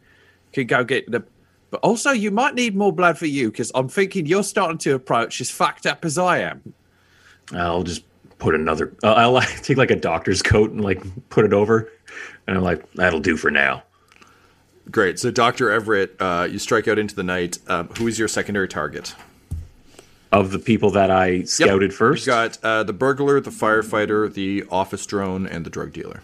can 0.53 0.65
go 0.65 0.85
get 0.85 1.11
the. 1.11 1.23
But 1.75 1.85
also, 1.85 2.11
you 2.11 2.31
might 2.31 2.55
need 2.55 2.73
more 2.73 2.93
blood 2.93 3.17
for 3.17 3.25
you 3.25 3.51
because 3.51 3.69
I'm 3.75 3.89
thinking 3.89 4.25
you're 4.27 4.43
starting 4.45 4.77
to 4.77 4.95
approach 4.95 5.41
as 5.41 5.51
fucked 5.51 5.85
up 5.85 6.05
as 6.05 6.17
I 6.17 6.37
am. 6.37 6.73
I'll 7.53 7.83
just 7.83 8.05
put 8.39 8.55
another. 8.55 8.93
Uh, 9.03 9.11
I'll 9.11 9.33
like, 9.33 9.49
take 9.61 9.75
like 9.75 9.91
a 9.91 9.97
doctor's 9.97 10.41
coat 10.41 10.71
and 10.71 10.79
like 10.79 11.03
put 11.27 11.43
it 11.43 11.51
over, 11.51 11.91
and 12.47 12.55
I'm 12.57 12.63
like, 12.63 12.89
that'll 12.93 13.19
do 13.19 13.35
for 13.35 13.51
now. 13.51 13.83
Great. 14.89 15.19
So, 15.19 15.31
Dr. 15.31 15.69
Everett, 15.69 16.15
uh, 16.21 16.47
you 16.49 16.59
strike 16.59 16.87
out 16.87 16.97
into 16.97 17.13
the 17.13 17.23
night. 17.23 17.57
Um, 17.67 17.89
who 17.97 18.07
is 18.07 18.17
your 18.17 18.29
secondary 18.29 18.69
target? 18.69 19.13
Of 20.31 20.51
the 20.51 20.59
people 20.59 20.91
that 20.91 21.11
I 21.11 21.27
Yep. 21.27 21.47
scouted 21.49 21.93
first, 21.93 22.25
You've 22.25 22.33
got 22.33 22.57
uh, 22.63 22.83
the 22.83 22.93
burglar, 22.93 23.41
the 23.41 23.49
firefighter, 23.49 24.33
the 24.33 24.63
office 24.71 25.05
drone, 25.05 25.45
and 25.45 25.65
the 25.65 25.69
drug 25.69 25.91
dealer. 25.91 26.21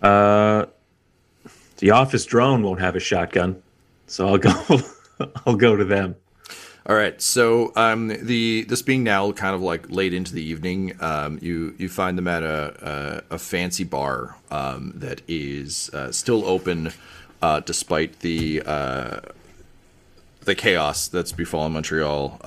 uh, 0.00 0.64
the 1.80 1.90
office 1.90 2.24
drone 2.24 2.62
won't 2.62 2.80
have 2.80 2.94
a 2.94 3.00
shotgun, 3.00 3.62
so 4.06 4.28
I'll 4.28 4.38
go. 4.38 4.80
I'll 5.46 5.56
go 5.56 5.76
to 5.76 5.84
them. 5.84 6.16
All 6.86 6.96
right. 6.96 7.20
So, 7.20 7.72
um, 7.76 8.08
the 8.08 8.64
this 8.68 8.82
being 8.82 9.04
now 9.04 9.32
kind 9.32 9.54
of 9.54 9.60
like 9.60 9.90
late 9.90 10.14
into 10.14 10.32
the 10.32 10.42
evening, 10.42 10.96
um, 11.00 11.38
you 11.42 11.74
you 11.78 11.88
find 11.88 12.16
them 12.16 12.28
at 12.28 12.42
a 12.42 13.22
a, 13.30 13.34
a 13.34 13.38
fancy 13.38 13.84
bar 13.84 14.36
um, 14.50 14.92
that 14.96 15.22
is 15.28 15.90
uh, 15.92 16.12
still 16.12 16.44
open, 16.46 16.92
uh, 17.42 17.60
despite 17.60 18.20
the 18.20 18.62
uh, 18.64 19.20
the 20.42 20.54
chaos 20.54 21.08
that's 21.08 21.32
befallen 21.32 21.72
Montreal. 21.72 22.40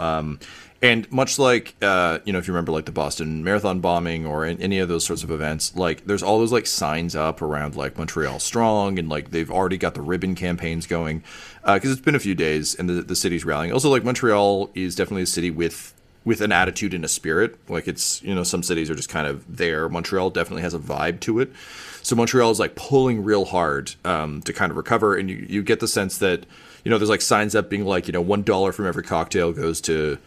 And 0.84 1.10
much 1.14 1.40
like 1.40 1.76
uh, 1.82 2.20
you 2.26 2.34
know, 2.34 2.40
if 2.40 2.48
you 2.48 2.54
remember 2.54 2.74
like 2.74 2.84
the 2.84 2.92
Boston 2.92 3.42
Marathon 3.42 3.80
bombing 3.80 4.26
or 4.26 4.44
any 4.44 4.80
of 4.80 4.90
those 4.90 5.06
sorts 5.06 5.24
of 5.24 5.32
events, 5.32 5.74
like 5.78 6.06
there's 6.06 6.22
all 6.22 6.40
those 6.40 6.52
like 6.52 6.68
signs 6.68 7.16
up 7.16 7.42
around 7.42 7.78
like 7.78 7.98
Montreal 7.98 8.40
strong, 8.40 9.00
and 9.00 9.08
like 9.08 9.32
they've 9.32 9.50
already 9.50 9.78
got 9.78 9.94
the 9.94 10.02
ribbon 10.02 10.36
campaigns 10.36 10.86
going 10.86 11.24
because 11.66 11.90
it's 11.90 12.02
been 12.02 12.16
a 12.16 12.20
few 12.20 12.36
days 12.36 12.76
and 12.76 12.90
the 12.90 13.02
the 13.02 13.16
city's 13.16 13.46
rallying. 13.46 13.72
Also, 13.72 13.90
like 13.90 14.04
Montreal 14.04 14.70
is 14.76 14.94
definitely 14.94 15.24
a 15.24 15.28
city 15.28 15.50
with 15.50 15.94
with 16.26 16.42
an 16.42 16.52
attitude 16.52 16.94
and 16.94 17.06
a 17.06 17.08
spirit. 17.08 17.58
Like 17.70 17.88
it's 17.88 18.22
you 18.22 18.36
know 18.36 18.44
some 18.44 18.62
cities 18.62 18.90
are 18.90 18.96
just 18.96 19.10
kind 19.10 19.26
of 19.26 19.56
there. 19.56 19.88
Montreal 19.88 20.32
definitely 20.32 20.64
has 20.64 20.74
a 20.74 20.80
vibe 20.80 21.22
to 21.22 21.40
it. 21.40 21.54
So 22.02 22.18
Montreal 22.18 22.52
is 22.52 22.60
like 22.60 22.76
pulling 22.76 23.24
real 23.24 23.46
hard 23.46 23.96
um, 24.04 24.42
to 24.42 24.52
kind 24.52 24.70
of 24.70 24.76
recover, 24.76 25.16
and 25.16 25.30
you 25.30 25.46
you 25.48 25.64
get 25.64 25.80
the 25.80 25.88
sense 25.88 26.18
that 26.18 26.46
you 26.84 26.92
know 26.92 26.98
there's 26.98 27.10
like 27.10 27.22
signs 27.22 27.56
up 27.56 27.70
being 27.70 27.86
like 27.86 28.08
you 28.08 28.12
know 28.12 28.20
one 28.20 28.44
dollar 28.44 28.74
from 28.74 28.86
every 28.86 29.04
cocktail 29.04 29.54
goes 29.54 29.80
to 29.80 30.18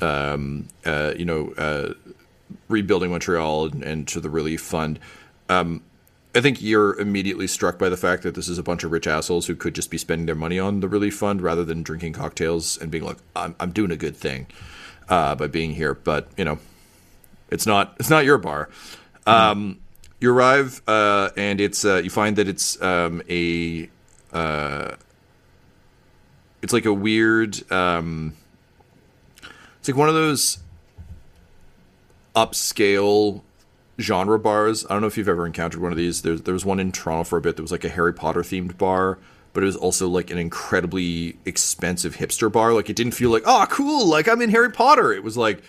um, 0.00 0.68
uh, 0.84 1.14
you 1.16 1.24
know 1.24 1.52
uh, 1.58 1.94
rebuilding 2.68 3.10
Montreal 3.10 3.66
and, 3.66 3.82
and 3.82 4.08
to 4.08 4.20
the 4.20 4.30
relief 4.30 4.60
fund. 4.60 4.98
Um, 5.48 5.82
I 6.34 6.40
think 6.40 6.60
you're 6.60 6.98
immediately 7.00 7.46
struck 7.46 7.78
by 7.78 7.88
the 7.88 7.96
fact 7.96 8.22
that 8.22 8.34
this 8.34 8.48
is 8.48 8.58
a 8.58 8.62
bunch 8.62 8.84
of 8.84 8.92
rich 8.92 9.06
assholes 9.06 9.46
who 9.46 9.56
could 9.56 9.74
just 9.74 9.90
be 9.90 9.98
spending 9.98 10.26
their 10.26 10.34
money 10.34 10.58
on 10.58 10.80
the 10.80 10.88
relief 10.88 11.16
fund 11.16 11.40
rather 11.40 11.64
than 11.64 11.82
drinking 11.82 12.12
cocktails 12.12 12.76
and 12.76 12.90
being 12.90 13.04
like, 13.04 13.16
"I'm, 13.34 13.56
I'm 13.58 13.72
doing 13.72 13.90
a 13.90 13.96
good 13.96 14.16
thing 14.16 14.46
uh, 15.08 15.34
by 15.34 15.46
being 15.46 15.72
here." 15.72 15.94
But 15.94 16.28
you 16.36 16.44
know, 16.44 16.58
it's 17.50 17.66
not 17.66 17.96
it's 17.98 18.10
not 18.10 18.24
your 18.24 18.38
bar. 18.38 18.68
Um, 19.26 19.80
you 20.20 20.32
arrive 20.32 20.82
uh, 20.86 21.30
and 21.36 21.60
it's 21.60 21.84
uh, 21.84 21.96
you 21.96 22.10
find 22.10 22.36
that 22.36 22.48
it's 22.48 22.80
um, 22.82 23.22
a 23.28 23.88
uh, 24.32 24.96
it's 26.62 26.72
like 26.72 26.86
a 26.86 26.92
weird 26.92 27.70
um, 27.72 28.34
it's 29.88 29.96
like 29.96 29.98
one 29.98 30.10
of 30.10 30.14
those 30.14 30.58
upscale 32.36 33.40
genre 33.98 34.38
bars. 34.38 34.84
I 34.84 34.90
don't 34.90 35.00
know 35.00 35.06
if 35.06 35.16
you've 35.16 35.30
ever 35.30 35.46
encountered 35.46 35.80
one 35.80 35.92
of 35.92 35.96
these. 35.96 36.20
There's 36.20 36.42
there 36.42 36.52
was 36.52 36.66
one 36.66 36.78
in 36.78 36.92
Toronto 36.92 37.24
for 37.24 37.38
a 37.38 37.40
bit 37.40 37.56
that 37.56 37.62
was 37.62 37.72
like 37.72 37.84
a 37.84 37.88
Harry 37.88 38.12
Potter 38.12 38.42
themed 38.42 38.76
bar, 38.76 39.18
but 39.54 39.62
it 39.62 39.66
was 39.66 39.76
also 39.76 40.06
like 40.06 40.30
an 40.30 40.36
incredibly 40.36 41.38
expensive 41.46 42.16
hipster 42.16 42.52
bar. 42.52 42.74
Like 42.74 42.90
it 42.90 42.96
didn't 42.96 43.14
feel 43.14 43.30
like, 43.30 43.44
oh 43.46 43.66
cool, 43.70 44.06
like 44.06 44.28
I'm 44.28 44.42
in 44.42 44.50
Harry 44.50 44.70
Potter. 44.70 45.10
It 45.12 45.24
was 45.24 45.38
like, 45.38 45.62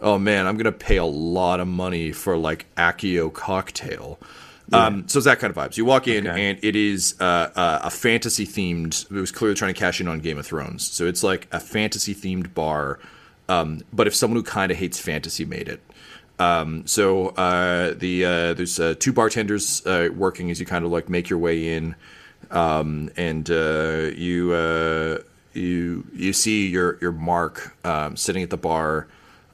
oh 0.00 0.18
man, 0.18 0.46
I'm 0.46 0.56
gonna 0.56 0.72
pay 0.72 0.96
a 0.96 1.04
lot 1.04 1.60
of 1.60 1.68
money 1.68 2.12
for 2.12 2.38
like 2.38 2.66
Accio 2.76 3.30
cocktail. 3.30 4.18
Um, 4.72 5.08
so 5.08 5.18
it's 5.18 5.26
that 5.26 5.40
kind 5.40 5.50
of 5.50 5.56
vibes. 5.56 5.76
You 5.76 5.84
walk 5.84 6.06
in 6.06 6.26
and 6.26 6.58
it 6.62 6.76
is 6.76 7.16
uh, 7.20 7.50
uh, 7.54 7.80
a 7.82 7.90
fantasy 7.90 8.46
themed. 8.46 9.10
It 9.10 9.20
was 9.20 9.32
clearly 9.32 9.56
trying 9.56 9.74
to 9.74 9.78
cash 9.78 10.00
in 10.00 10.08
on 10.08 10.20
Game 10.20 10.38
of 10.38 10.46
Thrones. 10.46 10.86
So 10.86 11.06
it's 11.06 11.22
like 11.22 11.48
a 11.52 11.60
fantasy 11.60 12.14
themed 12.14 12.54
bar. 12.54 13.00
Um, 13.50 13.80
but 13.92 14.06
if 14.06 14.14
someone 14.14 14.36
who 14.36 14.44
kind 14.44 14.70
of 14.70 14.78
hates 14.78 14.98
fantasy 14.98 15.44
made 15.44 15.68
it, 15.68 15.80
um, 16.40 16.86
so 16.86 17.28
uh, 17.28 17.92
the 17.94 18.24
uh, 18.24 18.54
there's 18.54 18.80
uh, 18.80 18.94
two 18.98 19.12
bartenders 19.12 19.84
uh, 19.86 20.08
working 20.14 20.50
as 20.50 20.58
you 20.58 20.64
kind 20.64 20.84
of 20.86 20.90
like 20.90 21.08
make 21.10 21.28
your 21.28 21.38
way 21.38 21.74
in, 21.74 21.94
um, 22.50 23.10
and 23.16 23.50
uh, 23.50 24.10
you 24.14 24.52
uh, 24.52 25.18
you 25.52 26.06
you 26.14 26.32
see 26.32 26.68
your 26.68 26.96
your 27.00 27.12
mark 27.12 27.76
um, 27.84 28.16
sitting 28.16 28.42
at 28.42 28.48
the 28.48 28.56
bar, 28.56 29.06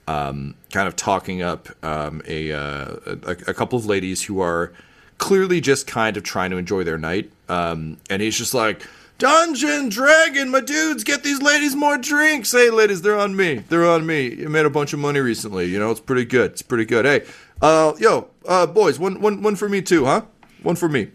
um, 0.07 0.55
kind 0.71 0.87
of 0.87 0.95
talking 0.95 1.43
up 1.43 1.69
um, 1.85 2.23
a, 2.27 2.51
a 2.51 2.99
a 3.25 3.55
couple 3.55 3.79
of 3.79 3.87
ladies 3.87 4.23
who 4.23 4.41
are 4.41 4.73
clearly 5.19 5.61
just 5.61 5.89
kind 5.89 6.17
of 6.17 6.23
trying 6.23 6.51
to 6.51 6.57
enjoy 6.57 6.85
their 6.85 6.99
night, 6.99 7.31
and 7.49 7.99
he's 8.09 8.39
just 8.39 8.55
like. 8.55 8.87
Dungeon 9.19 9.89
Dragon, 9.89 10.51
my 10.51 10.61
dudes, 10.61 11.03
get 11.03 11.23
these 11.23 11.41
ladies 11.41 11.75
more 11.75 11.97
drinks. 11.97 12.53
Hey, 12.53 12.69
ladies, 12.69 13.01
they're 13.01 13.19
on 13.19 13.35
me. 13.35 13.65
They're 13.69 13.87
on 13.87 14.05
me. 14.05 14.35
You 14.35 14.51
made 14.51 14.67
a 14.67 14.71
bunch 14.71 14.93
of 14.93 14.99
money 14.99 15.21
recently. 15.21 15.65
You 15.67 15.79
know, 15.79 15.91
it's 15.91 16.01
pretty 16.01 16.27
good. 16.27 16.53
It's 16.53 16.63
pretty 16.63 16.85
good. 16.85 17.07
Hey, 17.07 17.25
uh, 17.63 17.95
yo, 17.99 18.29
uh, 18.47 18.67
boys, 18.67 18.99
one, 18.99 19.21
one, 19.23 19.43
one 19.43 19.57
for 19.57 19.69
me 19.71 19.81
too, 19.81 20.05
huh? 20.05 20.23
One 20.63 20.77
for 20.77 20.89
me. 20.89 21.09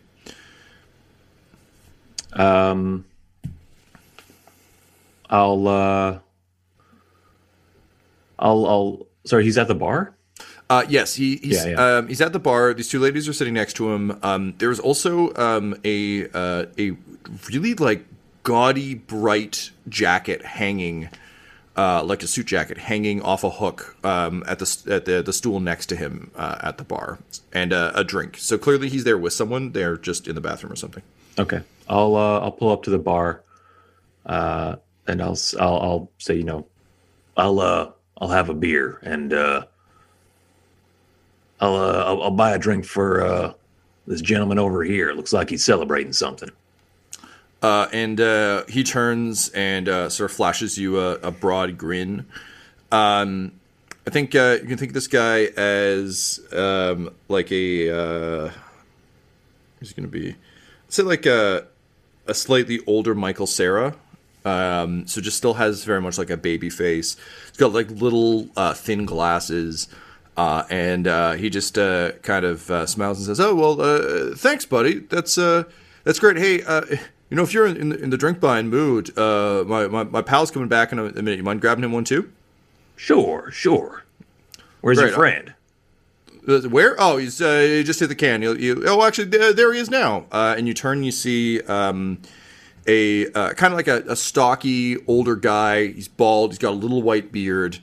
Um, 2.33 3.05
I'll 5.29 5.67
uh, 5.67 6.19
I'll 8.39 8.65
I'll. 8.65 9.07
Sorry, 9.25 9.43
he's 9.43 9.57
at 9.57 9.67
the 9.67 9.75
bar. 9.75 10.15
Uh, 10.69 10.85
yes, 10.87 11.15
he, 11.15 11.35
he's 11.37 11.65
Yeah, 11.65 11.71
yeah. 11.71 11.97
Um, 11.97 12.07
he's 12.07 12.21
at 12.21 12.33
the 12.33 12.39
bar. 12.39 12.73
These 12.73 12.89
two 12.89 12.99
ladies 12.99 13.27
are 13.27 13.33
sitting 13.33 13.53
next 13.53 13.73
to 13.73 13.91
him. 13.91 14.17
Um, 14.23 14.55
there's 14.57 14.79
also 14.79 15.33
um, 15.35 15.75
a 15.83 16.29
uh, 16.29 16.65
a 16.79 16.95
really 17.49 17.73
like 17.73 18.05
gaudy, 18.43 18.95
bright 18.95 19.71
jacket 19.87 20.43
hanging, 20.43 21.09
uh, 21.77 22.03
like 22.03 22.23
a 22.23 22.27
suit 22.27 22.47
jacket 22.47 22.77
hanging 22.77 23.21
off 23.21 23.43
a 23.43 23.49
hook 23.49 23.95
um, 24.03 24.43
at 24.47 24.59
the 24.59 24.83
at 24.89 25.05
the 25.05 25.21
the 25.21 25.33
stool 25.33 25.59
next 25.59 25.87
to 25.87 25.95
him 25.95 26.31
uh, 26.35 26.57
at 26.61 26.77
the 26.77 26.83
bar, 26.83 27.19
and 27.53 27.73
uh, 27.73 27.91
a 27.95 28.03
drink. 28.03 28.37
So 28.37 28.57
clearly 28.57 28.89
he's 28.89 29.03
there 29.03 29.17
with 29.17 29.33
someone. 29.33 29.71
They're 29.71 29.97
just 29.97 30.27
in 30.27 30.35
the 30.35 30.41
bathroom 30.41 30.73
or 30.73 30.75
something. 30.75 31.03
Okay, 31.39 31.61
I'll 31.87 32.15
uh, 32.15 32.39
I'll 32.39 32.51
pull 32.51 32.71
up 32.71 32.83
to 32.83 32.89
the 32.89 32.99
bar, 32.99 33.41
uh, 34.25 34.75
and 35.07 35.21
I'll 35.21 35.37
I'll 35.59 35.79
I'll 35.79 36.11
say 36.17 36.35
you 36.35 36.43
know, 36.43 36.65
I'll 37.37 37.59
uh 37.59 37.91
I'll 38.19 38.29
have 38.29 38.49
a 38.49 38.53
beer 38.53 38.99
and 39.03 39.33
I'll 39.33 39.67
I'll, 41.59 42.23
I'll 42.23 42.31
buy 42.31 42.51
a 42.51 42.59
drink 42.59 42.85
for 42.85 43.55
this 44.07 44.21
gentleman 44.21 44.59
over 44.59 44.83
here. 44.83 45.13
Looks 45.13 45.31
like 45.31 45.49
he's 45.49 45.63
celebrating 45.63 46.11
something. 46.11 46.49
Uh, 47.61 47.87
and 47.91 48.19
uh, 48.19 48.63
he 48.67 48.83
turns 48.83 49.49
and 49.49 49.87
uh, 49.87 50.09
sort 50.09 50.31
of 50.31 50.35
flashes 50.35 50.77
you 50.77 50.99
a, 50.99 51.13
a 51.17 51.31
broad 51.31 51.77
grin. 51.77 52.25
Um, 52.91 53.51
I 54.07 54.09
think 54.09 54.33
uh, 54.33 54.57
you 54.61 54.67
can 54.67 54.77
think 54.77 54.89
of 54.89 54.93
this 54.95 55.07
guy 55.07 55.43
as 55.45 56.39
um, 56.53 57.13
like 57.27 57.51
a 57.51 57.89
uh, 57.89 58.51
going 59.79 60.03
to 60.03 60.07
be, 60.07 60.35
let's 60.85 60.95
say 60.95 61.03
like 61.03 61.25
a 61.27 61.67
a 62.27 62.33
slightly 62.33 62.79
older 62.87 63.13
Michael 63.13 63.47
Cera. 63.47 63.95
Um, 64.43 65.05
so 65.05 65.21
just 65.21 65.37
still 65.37 65.53
has 65.53 65.83
very 65.83 66.01
much 66.01 66.17
like 66.17 66.31
a 66.31 66.37
baby 66.37 66.71
face. 66.71 67.15
He's 67.49 67.57
got 67.57 67.73
like 67.73 67.91
little 67.91 68.49
uh, 68.57 68.73
thin 68.73 69.05
glasses. 69.05 69.87
Uh, 70.35 70.63
and 70.71 71.05
he 71.39 71.51
just 71.51 71.75
kind 71.75 72.45
of 72.45 72.61
smiles 72.89 73.19
and 73.19 73.27
says, 73.27 73.39
"Oh 73.39 73.53
well, 73.53 74.33
thanks, 74.35 74.65
buddy. 74.65 74.99
That's 74.99 75.35
that's 75.35 76.17
great. 76.17 76.37
Hey, 76.37 76.63
you 77.31 77.37
know, 77.37 77.43
if 77.43 77.53
you're 77.53 77.65
in 77.65 77.89
the, 77.89 77.97
in 77.97 78.09
the 78.09 78.17
drink 78.17 78.41
buying 78.41 78.67
mood, 78.67 79.17
uh, 79.17 79.63
my, 79.65 79.87
my 79.87 80.03
my 80.03 80.21
pal's 80.21 80.51
coming 80.51 80.67
back 80.67 80.91
in 80.91 80.99
a, 80.99 81.05
a 81.05 81.13
minute. 81.13 81.37
You 81.37 81.43
mind 81.43 81.61
grabbing 81.61 81.85
him 81.85 81.93
one 81.93 82.03
too? 82.03 82.29
Sure, 82.97 83.49
sure. 83.51 84.03
Where's 84.81 84.97
Great, 84.97 85.07
your 85.07 85.15
friend? 85.15 85.53
Uh, 86.45 86.59
where? 86.67 86.97
Oh, 86.99 87.15
he's 87.15 87.41
uh, 87.41 87.61
he 87.61 87.83
just 87.83 88.01
hit 88.01 88.07
the 88.07 88.15
can. 88.15 88.41
You, 88.41 88.55
you, 88.55 88.83
oh, 88.85 89.01
actually, 89.03 89.29
there, 89.29 89.53
there 89.53 89.73
he 89.73 89.79
is 89.79 89.89
now. 89.89 90.25
Uh, 90.29 90.55
and 90.57 90.67
you 90.67 90.73
turn, 90.73 91.03
you 91.03 91.11
see 91.13 91.61
um, 91.61 92.19
a 92.85 93.31
uh, 93.31 93.53
kind 93.53 93.73
of 93.73 93.77
like 93.77 93.87
a, 93.87 94.03
a 94.11 94.17
stocky 94.17 94.97
older 95.07 95.37
guy. 95.37 95.87
He's 95.87 96.09
bald. 96.09 96.51
He's 96.51 96.59
got 96.59 96.71
a 96.71 96.75
little 96.75 97.01
white 97.01 97.31
beard, 97.31 97.79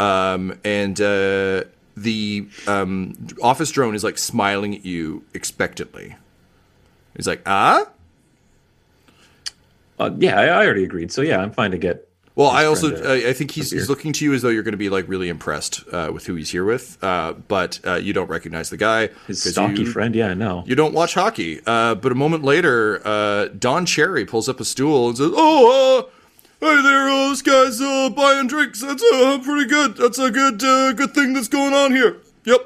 um, 0.00 0.58
and 0.64 1.00
uh, 1.00 1.62
the 1.96 2.48
um, 2.66 3.28
office 3.40 3.70
drone 3.70 3.94
is 3.94 4.02
like 4.02 4.18
smiling 4.18 4.74
at 4.74 4.84
you 4.84 5.22
expectantly. 5.32 6.16
He's 7.16 7.28
like, 7.28 7.42
ah. 7.46 7.86
Uh, 10.00 10.10
yeah, 10.18 10.40
I, 10.40 10.46
I 10.46 10.64
already 10.64 10.84
agreed. 10.84 11.12
So 11.12 11.20
yeah, 11.20 11.38
I'm 11.38 11.52
fine 11.52 11.70
to 11.72 11.78
get. 11.78 12.08
Well, 12.36 12.48
I 12.48 12.64
also 12.64 12.88
I 13.12 13.34
think 13.34 13.50
he's, 13.50 13.70
he's 13.70 13.90
looking 13.90 14.14
to 14.14 14.24
you 14.24 14.32
as 14.32 14.40
though 14.40 14.48
you're 14.48 14.62
going 14.62 14.72
to 14.72 14.78
be 14.78 14.88
like 14.88 15.06
really 15.08 15.28
impressed 15.28 15.82
uh, 15.92 16.10
with 16.14 16.24
who 16.24 16.36
he's 16.36 16.48
here 16.48 16.64
with, 16.64 16.96
uh, 17.02 17.34
but 17.34 17.80
uh, 17.84 17.96
you 17.96 18.14
don't 18.14 18.30
recognize 18.30 18.70
the 18.70 18.78
guy. 18.78 19.10
His 19.26 19.42
stocky 19.42 19.82
you, 19.82 19.92
friend. 19.92 20.14
Yeah, 20.14 20.32
no. 20.32 20.64
You 20.66 20.74
don't 20.74 20.94
watch 20.94 21.12
hockey. 21.14 21.60
Uh, 21.66 21.96
but 21.96 22.12
a 22.12 22.14
moment 22.14 22.42
later, 22.42 23.02
uh, 23.04 23.48
Don 23.48 23.84
Cherry 23.84 24.24
pulls 24.24 24.48
up 24.48 24.58
a 24.58 24.64
stool 24.64 25.08
and 25.08 25.18
says, 25.18 25.32
"Oh, 25.34 26.08
uh, 26.08 26.66
hey 26.66 26.82
there, 26.82 27.08
uh, 27.10 27.28
this 27.28 27.42
guy's 27.42 27.78
uh, 27.80 28.08
buying 28.08 28.46
drinks. 28.46 28.80
That's 28.80 29.02
uh, 29.02 29.40
pretty 29.42 29.68
good. 29.68 29.96
That's 29.96 30.18
a 30.18 30.30
good 30.30 30.62
uh, 30.62 30.92
good 30.94 31.12
thing 31.12 31.34
that's 31.34 31.48
going 31.48 31.74
on 31.74 31.90
here. 31.92 32.22
Yep, 32.44 32.60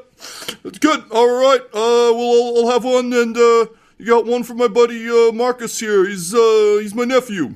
that's 0.63 0.79
good. 0.79 1.05
All 1.11 1.41
right. 1.41 1.63
Uh, 1.73 2.13
well, 2.15 2.57
I'll, 2.59 2.59
I'll 2.59 2.71
have 2.71 2.85
one, 2.85 3.13
and 3.13 3.37
uh, 3.37 3.67
you 3.99 4.07
got 4.07 4.27
one 4.27 4.43
for 4.43 4.55
my 4.55 4.69
buddy 4.69 5.09
uh, 5.09 5.33
Marcus 5.33 5.79
here. 5.79 6.07
He's 6.07 6.35
uh, 6.35 6.79
he's 6.81 6.95
my 6.95 7.05
nephew. 7.05 7.55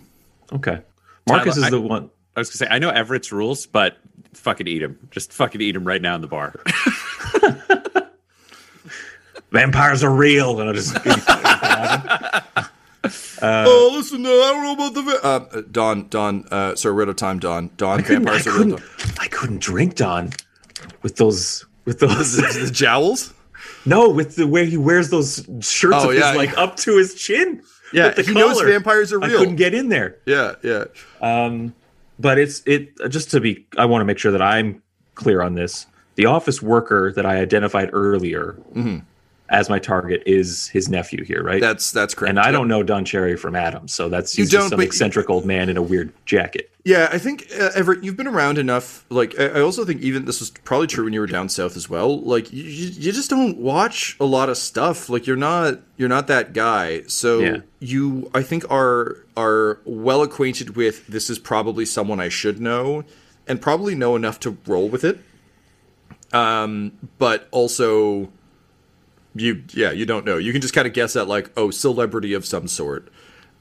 Okay. 0.53 0.81
Marcus 1.29 1.55
Tyler, 1.57 1.67
is 1.67 1.71
the 1.73 1.81
I- 1.81 1.87
one. 1.87 2.11
I 2.37 2.41
was 2.41 2.49
gonna 2.51 2.69
say 2.69 2.75
I 2.75 2.79
know 2.79 2.91
Everett's 2.91 3.33
rules, 3.33 3.67
but 3.67 3.97
fucking 4.35 4.67
eat 4.69 4.83
him. 4.83 4.99
Just 5.11 5.33
fucking 5.33 5.61
eat 5.61 5.75
him 5.77 5.85
right 5.85 6.01
now 6.01 6.15
in 6.15 6.21
the 6.21 6.29
bar. 6.29 6.55
Vampires 9.51 10.05
are 10.05 10.11
real, 10.15 10.61
and 10.61 10.71
I 10.71 10.73
just. 10.75 10.97
oh, 13.43 13.91
listen, 13.97 14.25
uh, 14.27 14.29
I 14.29 14.33
don't 14.53 14.63
know 14.65 14.73
about 14.75 14.95
the 14.95 15.03
va- 15.03 15.25
uh, 15.27 15.49
uh, 15.59 15.63
Don. 15.71 16.09
Don. 16.09 16.45
Uh, 16.51 16.75
sorry, 16.77 16.95
we're 16.95 17.03
out 17.03 17.09
of 17.09 17.17
time. 17.17 17.39
Don. 17.39 17.71
Don. 17.77 17.99
I 17.99 18.03
couldn't, 18.03 18.29
I 18.29 18.33
are 18.33 18.43
real. 18.45 18.77
couldn't, 18.77 18.83
I 19.21 19.27
couldn't 19.29 19.61
drink 19.61 19.95
Don 19.95 20.33
with 21.03 21.17
those 21.17 21.65
with 21.87 21.99
those 22.01 22.37
the 22.37 22.71
jowls. 22.73 23.33
No 23.85 24.09
with 24.11 24.37
the 24.37 24.47
way 24.47 24.67
he 24.67 24.77
wears 24.77 25.11
those 25.11 25.47
shirts 25.61 25.97
Oh, 25.99 26.11
of 26.11 26.17
yeah, 26.17 26.29
his 26.33 26.37
like 26.37 26.57
up 26.59 26.77
to 26.79 26.97
his 26.97 27.15
chin. 27.15 27.63
Yeah, 27.91 28.13
he 28.21 28.35
knows 28.35 28.61
vampires 28.61 29.15
are 29.15 29.19
real. 29.19 29.31
I 29.31 29.39
couldn't 29.39 29.57
get 29.57 29.73
in 29.73 29.89
there. 29.89 30.19
Yeah, 30.27 30.57
yeah. 30.63 30.85
Um, 31.23 31.75
but 32.19 32.37
it's 32.37 32.61
it 32.67 32.91
just 33.09 33.31
to 33.31 33.41
be. 33.41 33.67
I 33.79 33.87
want 33.87 34.03
to 34.03 34.05
make 34.05 34.19
sure 34.19 34.31
that 34.31 34.43
I'm 34.43 34.83
clear 35.15 35.41
on 35.41 35.55
this. 35.55 35.87
The 36.17 36.27
office 36.27 36.61
worker 36.61 37.11
that 37.15 37.25
I 37.25 37.39
identified 37.39 37.89
earlier 37.95 38.57
as 39.51 39.71
my 39.71 39.79
target 39.79 40.23
is 40.27 40.69
his 40.69 40.89
nephew 40.91 41.25
here, 41.25 41.43
right? 41.43 41.61
That's 41.61 41.91
that's 41.91 42.15
correct. 42.15 42.31
and 42.31 42.39
I 42.39 42.47
yeah. 42.47 42.53
don't 42.53 42.69
know 42.69 42.83
Don 42.83 43.05
Cherry 43.05 43.37
from 43.37 43.57
Adam, 43.57 43.89
so 43.89 44.09
that's 44.09 44.37
You 44.37 44.47
don't, 44.47 44.69
some 44.69 44.81
eccentric 44.81 45.31
old 45.31 45.47
man 45.47 45.69
in 45.69 45.77
a 45.77 45.83
weird 45.83 46.13
jacket. 46.27 46.71
Yeah, 46.85 47.09
I 47.13 47.19
think 47.19 47.49
uh, 47.59 47.71
Everett, 47.75 48.03
you've 48.05 48.17
been 48.17 48.27
around 48.27 48.57
enough. 48.59 49.05
Like, 49.11 49.39
I 49.39 49.47
I 49.47 49.61
also 49.61 49.85
think 49.85 50.01
even 50.03 50.25
this 50.27 50.41
was 50.41 50.51
probably 50.51 50.87
true 50.87 51.05
when 51.05 51.13
you 51.13 51.21
were 51.21 51.27
down 51.27 51.49
south 51.49 51.77
as 51.77 51.89
well. 51.89 52.21
Like, 52.21 52.53
you, 52.53 52.63
you 52.63 52.87
you 52.89 53.13
just 53.13 53.31
don't 53.31 53.59
watch 53.59 54.17
a 54.21 54.25
lot 54.25 54.49
of 54.49 54.57
stuff. 54.59 55.09
Like, 55.09 55.27
you're 55.27 55.37
not 55.37 55.81
you're 55.97 56.09
not 56.09 56.27
that 56.29 56.53
guy. 56.53 57.03
So 57.07 57.39
Yeah. 57.41 57.57
you, 57.81 58.31
I 58.35 58.43
think, 58.43 58.71
are 58.71 59.17
are 59.37 59.81
well 59.85 60.23
acquainted 60.23 60.77
with 60.77 61.07
this 61.07 61.31
is 61.31 61.39
probably 61.39 61.85
someone 61.87 62.21
I 62.21 62.29
should 62.29 62.61
know, 62.61 63.05
and 63.47 63.61
probably 63.61 63.95
know 63.95 64.15
enough 64.17 64.39
to 64.41 64.57
roll 64.67 64.89
with 64.89 65.05
it. 65.05 65.21
Um, 66.33 66.93
but 67.19 67.49
also, 67.51 68.31
you 69.35 69.63
yeah, 69.73 69.91
you 69.91 70.07
don't 70.07 70.25
know. 70.25 70.37
You 70.37 70.53
can 70.53 70.61
just 70.61 70.75
kind 70.75 70.87
of 70.87 70.93
guess 70.93 71.17
at 71.17 71.29
like, 71.29 71.51
oh, 71.57 71.71
celebrity 71.71 72.35
of 72.35 72.45
some 72.45 72.69
sort 72.69 73.09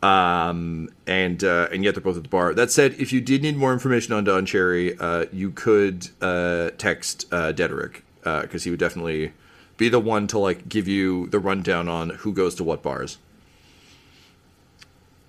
um, 0.03 0.89
and 1.07 1.43
uh, 1.43 1.67
and 1.71 1.83
yet 1.83 1.95
they're 1.95 2.01
both 2.01 2.17
at 2.17 2.23
the 2.23 2.29
bar. 2.29 2.53
That 2.53 2.71
said, 2.71 2.93
if 2.99 3.11
you 3.11 3.21
did 3.21 3.41
need 3.41 3.57
more 3.57 3.73
information 3.73 4.13
on 4.13 4.23
Don 4.23 4.45
Cherry, 4.45 4.97
uh, 4.99 5.25
you 5.31 5.51
could 5.51 6.09
uh, 6.21 6.71
text 6.77 7.25
uh, 7.31 7.51
Dederick 7.51 8.01
because 8.23 8.63
he 8.65 8.69
would 8.69 8.79
definitely 8.79 9.31
be 9.77 9.89
the 9.89 9.99
one 9.99 10.27
to 10.27 10.37
like 10.37 10.67
give 10.67 10.87
you 10.87 11.27
the 11.27 11.39
rundown 11.39 11.87
on 11.87 12.09
who 12.09 12.33
goes 12.33 12.55
to 12.55 12.63
what 12.63 12.83
bars. 12.83 13.17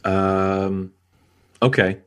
Um, 0.05 0.93
okay. 1.63 1.99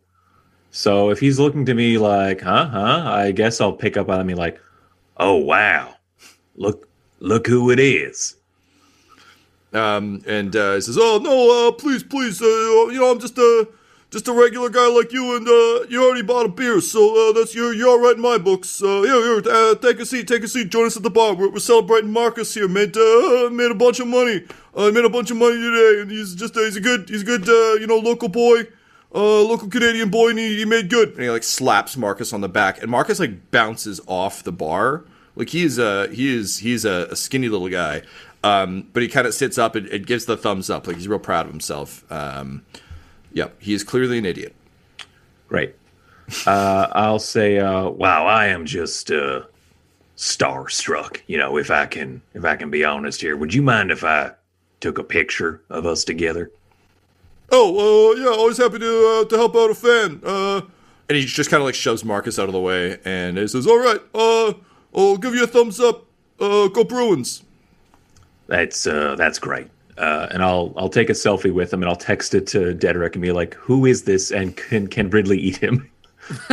So 0.70 1.10
if 1.10 1.20
he's 1.20 1.40
looking 1.40 1.66
to 1.66 1.74
me 1.74 1.98
like, 1.98 2.42
huh, 2.42 2.68
huh, 2.68 3.04
I 3.06 3.32
guess 3.32 3.60
I'll 3.62 3.74
pick 3.74 3.98
up 3.98 4.10
on 4.10 4.26
me 4.26 4.34
like, 4.34 4.60
oh 5.18 5.36
wow, 5.36 5.96
look, 6.56 6.90
look 7.22 7.47
who 7.47 7.72
it 7.72 7.80
is. 7.80 8.36
Um, 9.74 10.22
and 10.28 10.53
uh, 10.53 10.76
he 10.76 10.82
says, 10.82 10.97
"Oh 10.99 11.17
no, 11.17 11.69
uh, 11.69 11.72
please, 11.72 12.03
please, 12.03 12.41
uh, 12.41 12.45
you 12.45 12.99
know, 12.99 13.09
I'm 13.09 13.19
just 13.19 13.38
a 13.38 13.69
just 14.09 14.28
a 14.28 14.34
regular 14.34 14.69
guy 14.69 14.89
like 14.89 15.13
you, 15.13 15.38
and 15.38 15.47
uh, 15.47 15.88
you 15.88 16.03
already 16.03 16.24
bought 16.24 16.45
a 16.45 16.49
beer, 16.49 16.82
so 16.82 17.30
uh, 17.30 17.32
that's 17.32 17.55
you're 17.55 17.74
you're 17.74 17.88
all 17.88 18.01
right 18.01 18.15
in 18.17 18.22
my 18.22 18.38
books. 18.38 18.84
Uh, 18.84 19.03
here, 19.03 19.41
here, 19.41 19.76
take 19.76 20.01
a 20.01 20.05
seat, 20.05 20.28
take 20.28 20.43
a 20.43 20.47
seat, 20.49 20.69
join 20.69 20.88
us 20.88 20.97
at 20.97 21.03
the 21.03 21.09
bar. 21.09 21.34
We're, 21.34 21.49
we're 21.49 21.59
celebrating 21.59 22.11
Marcus 22.11 22.53
here, 22.53 22.67
made 22.67 22.97
made 22.97 23.72
a 23.72 23.76
bunch 23.76 24.01
of 24.01 24.07
money. 24.07 24.45
Uh, 24.76 24.91
made 24.91 25.05
a 25.05 25.09
bunch 25.09 25.32
of 25.32 25.38
money 25.38 25.55
today, 25.55 26.01
and 26.01 26.11
he's 26.11 26.36
just 26.36 26.55
he's 26.55 26.76
a 26.76 26.82
good 26.82 27.07
he's 27.07 27.22
a 27.22 27.26
good 27.26 27.47
you 27.80 27.88
know 27.88 27.97
local 27.97 28.28
boy." 28.28 28.67
Uh, 29.13 29.41
local 29.41 29.67
Canadian 29.67 30.09
boy, 30.09 30.30
and 30.30 30.39
he, 30.39 30.59
he 30.59 30.63
made 30.63 30.89
good. 30.89 31.09
And 31.09 31.19
he 31.19 31.30
like 31.30 31.43
slaps 31.43 31.97
Marcus 31.97 32.32
on 32.32 32.39
the 32.39 32.47
back, 32.47 32.82
and 32.82 32.89
Marcus 32.89 33.19
like 33.19 33.51
bounces 33.51 33.99
off 34.07 34.41
the 34.41 34.53
bar. 34.53 35.03
Like 35.36 35.50
he 35.50 35.64
is 35.64 35.78
a 35.78 36.08
he 36.10 36.36
is 36.36 36.60
he's 36.60 36.86
a, 36.86 37.08
a 37.10 37.16
skinny 37.16 37.50
little 37.50 37.70
guy, 37.70 38.02
um, 38.44 38.90
but 38.94 39.02
he 39.04 39.10
kind 39.10 39.28
of 39.28 39.34
sits 39.34 39.58
up 39.58 39.76
and, 39.76 39.88
and 39.88 40.06
gives 40.06 40.26
the 40.26 40.38
thumbs 40.38 40.70
up. 40.70 40.88
Like 40.88 40.98
he's 40.98 41.08
real 41.08 41.20
proud 41.20 41.46
of 41.46 41.52
himself. 41.52 42.10
Um, 42.12 42.66
yep, 43.32 43.56
he 43.60 43.74
is 43.74 43.84
clearly 43.84 44.18
an 44.18 44.26
idiot. 44.26 44.56
Right. 45.50 45.76
Uh, 46.46 46.88
I'll 46.94 47.20
say, 47.20 47.60
uh, 47.60 47.90
wow, 47.90 48.26
I 48.26 48.48
am 48.48 48.66
just 48.66 49.12
uh, 49.12 49.42
starstruck. 50.18 51.22
You 51.28 51.38
know, 51.38 51.58
if 51.58 51.70
I 51.72 51.86
can, 51.86 52.22
if 52.34 52.46
I 52.46 52.56
can 52.56 52.70
be 52.70 52.86
honest 52.86 53.22
here, 53.22 53.36
would 53.36 53.54
you 53.54 53.62
mind 53.62 53.92
if 53.92 54.04
I 54.04 54.32
took 54.80 54.98
a 54.98 55.04
picture 55.04 55.62
of 55.70 55.86
us 55.86 56.04
together? 56.04 56.52
Oh, 57.52 58.14
uh, 58.14 58.16
yeah, 58.16 58.30
always 58.30 58.58
happy 58.58 58.80
to 58.80 59.22
uh, 59.22 59.26
to 59.26 59.38
help 59.38 59.56
out 59.56 59.72
a 59.72 59.76
fan. 59.76 60.22
Uh, 60.24 60.62
and 61.10 61.18
he 61.18 61.26
just 61.26 61.50
kind 61.50 61.60
of 61.60 61.66
like 61.66 61.76
shoves 61.76 62.06
Marcus 62.06 62.40
out 62.40 62.48
of 62.48 62.54
the 62.54 62.62
way, 62.62 62.98
and 63.04 63.38
he 63.38 63.46
says, 63.48 63.68
"All 63.68 63.80
right, 63.80 64.00
I'll 64.96 65.18
give 65.18 65.36
you 65.36 65.44
a 65.44 65.48
thumbs 65.48 65.80
up. 65.80 66.06
Uh, 66.39 66.68
go 66.68 66.84
Bruins." 66.84 67.44
That's 68.48 68.86
uh, 68.86 69.16
that's 69.16 69.39
great. 69.39 69.68
Uh, 69.98 70.28
and 70.32 70.44
I'll 70.44 70.74
I'll 70.78 70.89
take 70.89 71.10
a 71.10 71.14
selfie 71.14 71.54
with 71.54 71.74
him 71.74 71.82
and 71.82 71.89
I'll 71.89 71.96
text 71.96 72.34
it 72.34 72.48
to 72.48 72.74
Dedrick 72.74 73.14
and 73.14 73.22
be 73.22 73.32
like, 73.32 73.54
"Who 73.56 73.86
is 73.86 74.04
this? 74.04 74.32
And 74.32 74.56
can 74.56 74.88
can 74.88 75.10
Ridley 75.10 75.39
eat 75.39 75.58
him?" 75.58 75.89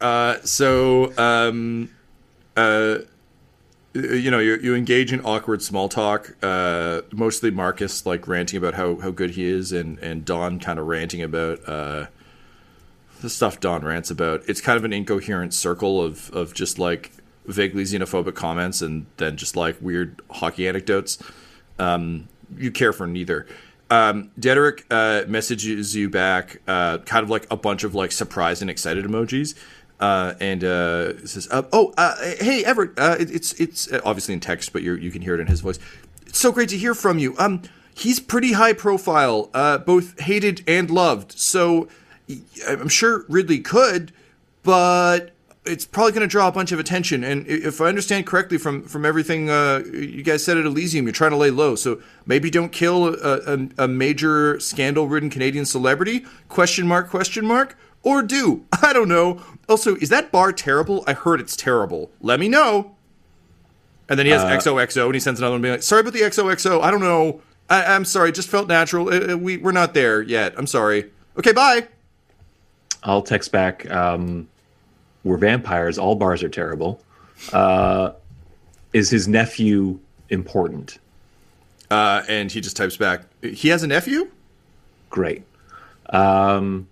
Uh, 0.00 0.40
so, 0.44 1.16
um, 1.18 1.90
uh, 2.56 2.98
you 3.94 4.30
know, 4.30 4.38
you 4.38 4.56
you 4.62 4.74
engage 4.74 5.12
in 5.12 5.20
awkward 5.24 5.62
small 5.62 5.88
talk. 5.88 6.36
Uh, 6.42 7.00
mostly 7.12 7.50
Marcus 7.50 8.04
like 8.04 8.28
ranting 8.28 8.58
about 8.58 8.74
how, 8.74 8.96
how 8.96 9.10
good 9.10 9.30
he 9.30 9.44
is, 9.46 9.72
and 9.72 9.98
and 9.98 10.24
Don 10.24 10.60
kind 10.60 10.78
of 10.78 10.86
ranting 10.86 11.22
about 11.22 11.66
uh, 11.66 12.06
the 13.20 13.30
stuff 13.30 13.60
Don 13.60 13.84
rants 13.84 14.10
about. 14.10 14.42
It's 14.48 14.60
kind 14.60 14.76
of 14.76 14.84
an 14.84 14.92
incoherent 14.92 15.54
circle 15.54 16.02
of 16.02 16.30
of 16.30 16.54
just 16.54 16.78
like 16.78 17.12
vaguely 17.46 17.84
xenophobic 17.84 18.34
comments, 18.34 18.82
and 18.82 19.06
then 19.16 19.36
just 19.36 19.56
like 19.56 19.76
weird 19.80 20.20
hockey 20.30 20.68
anecdotes. 20.68 21.18
Um, 21.78 22.28
you 22.56 22.70
care 22.70 22.92
for 22.92 23.06
neither. 23.06 23.46
Um, 23.88 24.32
uh, 24.90 25.22
messages 25.28 25.94
you 25.94 26.10
back, 26.10 26.60
uh, 26.66 26.98
kind 26.98 27.22
of 27.22 27.30
like 27.30 27.46
a 27.50 27.56
bunch 27.56 27.84
of 27.84 27.94
like 27.94 28.10
surprised 28.10 28.60
and 28.60 28.70
excited 28.70 29.04
emojis, 29.04 29.54
uh, 30.00 30.34
and 30.40 30.64
uh, 30.64 31.24
says, 31.24 31.46
uh, 31.50 31.62
"Oh, 31.72 31.94
uh, 31.96 32.16
hey 32.40 32.64
Everett, 32.64 32.98
uh, 32.98 33.16
it, 33.18 33.30
it's 33.30 33.52
it's 33.54 33.92
obviously 34.04 34.34
in 34.34 34.40
text, 34.40 34.72
but 34.72 34.82
you 34.82 35.10
can 35.10 35.22
hear 35.22 35.34
it 35.34 35.40
in 35.40 35.46
his 35.46 35.60
voice. 35.60 35.78
It's 36.26 36.38
so 36.38 36.50
great 36.50 36.68
to 36.70 36.76
hear 36.76 36.94
from 36.94 37.18
you. 37.20 37.36
Um, 37.38 37.62
he's 37.94 38.18
pretty 38.18 38.52
high 38.52 38.72
profile, 38.72 39.50
both 39.86 40.18
hated 40.20 40.64
and 40.66 40.90
loved. 40.90 41.38
So 41.38 41.88
I'm 42.66 42.88
sure 42.88 43.24
Ridley 43.28 43.60
could, 43.60 44.12
but." 44.62 45.32
It's 45.68 45.84
probably 45.84 46.12
going 46.12 46.20
to 46.20 46.28
draw 46.28 46.46
a 46.46 46.52
bunch 46.52 46.70
of 46.70 46.78
attention, 46.78 47.24
and 47.24 47.44
if 47.48 47.80
I 47.80 47.86
understand 47.86 48.24
correctly 48.24 48.56
from 48.56 48.84
from 48.84 49.04
everything 49.04 49.50
uh, 49.50 49.82
you 49.92 50.22
guys 50.22 50.44
said 50.44 50.56
at 50.56 50.64
Elysium, 50.64 51.06
you're 51.06 51.12
trying 51.12 51.32
to 51.32 51.36
lay 51.36 51.50
low. 51.50 51.74
So 51.74 52.00
maybe 52.24 52.50
don't 52.50 52.70
kill 52.70 53.16
a, 53.16 53.40
a, 53.54 53.68
a 53.78 53.88
major 53.88 54.60
scandal-ridden 54.60 55.28
Canadian 55.28 55.64
celebrity? 55.64 56.24
Question 56.48 56.86
mark? 56.86 57.10
Question 57.10 57.44
mark? 57.44 57.76
Or 58.04 58.22
do? 58.22 58.64
I 58.80 58.92
don't 58.92 59.08
know. 59.08 59.42
Also, 59.68 59.96
is 59.96 60.08
that 60.10 60.30
bar 60.30 60.52
terrible? 60.52 61.02
I 61.08 61.14
heard 61.14 61.40
it's 61.40 61.56
terrible. 61.56 62.12
Let 62.20 62.38
me 62.38 62.48
know. 62.48 62.94
And 64.08 64.16
then 64.16 64.26
he 64.26 64.30
has 64.30 64.44
XOXO, 64.44 65.06
and 65.06 65.14
he 65.14 65.20
sends 65.20 65.40
another 65.40 65.54
one 65.54 65.62
being 65.62 65.74
like, 65.74 65.82
"Sorry 65.82 66.00
about 66.00 66.12
the 66.12 66.20
XOXO. 66.20 66.80
I 66.80 66.92
don't 66.92 67.00
know. 67.00 67.40
I, 67.68 67.86
I'm 67.86 68.04
sorry. 68.04 68.28
It 68.28 68.36
just 68.36 68.48
felt 68.48 68.68
natural. 68.68 69.08
Uh, 69.08 69.32
uh, 69.32 69.36
we 69.36 69.56
we're 69.56 69.72
not 69.72 69.94
there 69.94 70.22
yet. 70.22 70.54
I'm 70.56 70.68
sorry. 70.68 71.10
Okay, 71.36 71.50
bye." 71.52 71.88
I'll 73.02 73.22
text 73.22 73.52
back. 73.52 73.90
Um, 73.90 74.48
we're 75.24 75.36
vampires. 75.36 75.98
All 75.98 76.14
bars 76.14 76.42
are 76.42 76.48
terrible. 76.48 77.00
Uh, 77.52 78.12
is 78.92 79.10
his 79.10 79.28
nephew 79.28 79.98
important? 80.28 80.98
Uh, 81.90 82.22
and 82.28 82.50
he 82.50 82.60
just 82.60 82.76
types 82.76 82.96
back, 82.96 83.22
"He 83.42 83.68
has 83.68 83.82
a 83.82 83.86
nephew." 83.86 84.30
Great. 85.10 85.42
Um, 86.10 86.88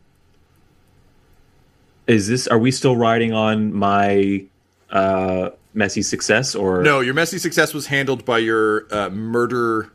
is 2.06 2.28
this? 2.28 2.46
Are 2.46 2.58
we 2.58 2.70
still 2.70 2.96
riding 2.96 3.32
on 3.32 3.72
my 3.72 4.44
uh, 4.90 5.50
messy 5.72 6.02
success 6.02 6.54
or 6.54 6.82
No, 6.82 7.00
your 7.00 7.14
messy 7.14 7.38
success 7.38 7.74
was 7.74 7.86
handled 7.86 8.24
by 8.24 8.38
your 8.38 8.86
uh, 8.94 9.10
murder. 9.10 9.90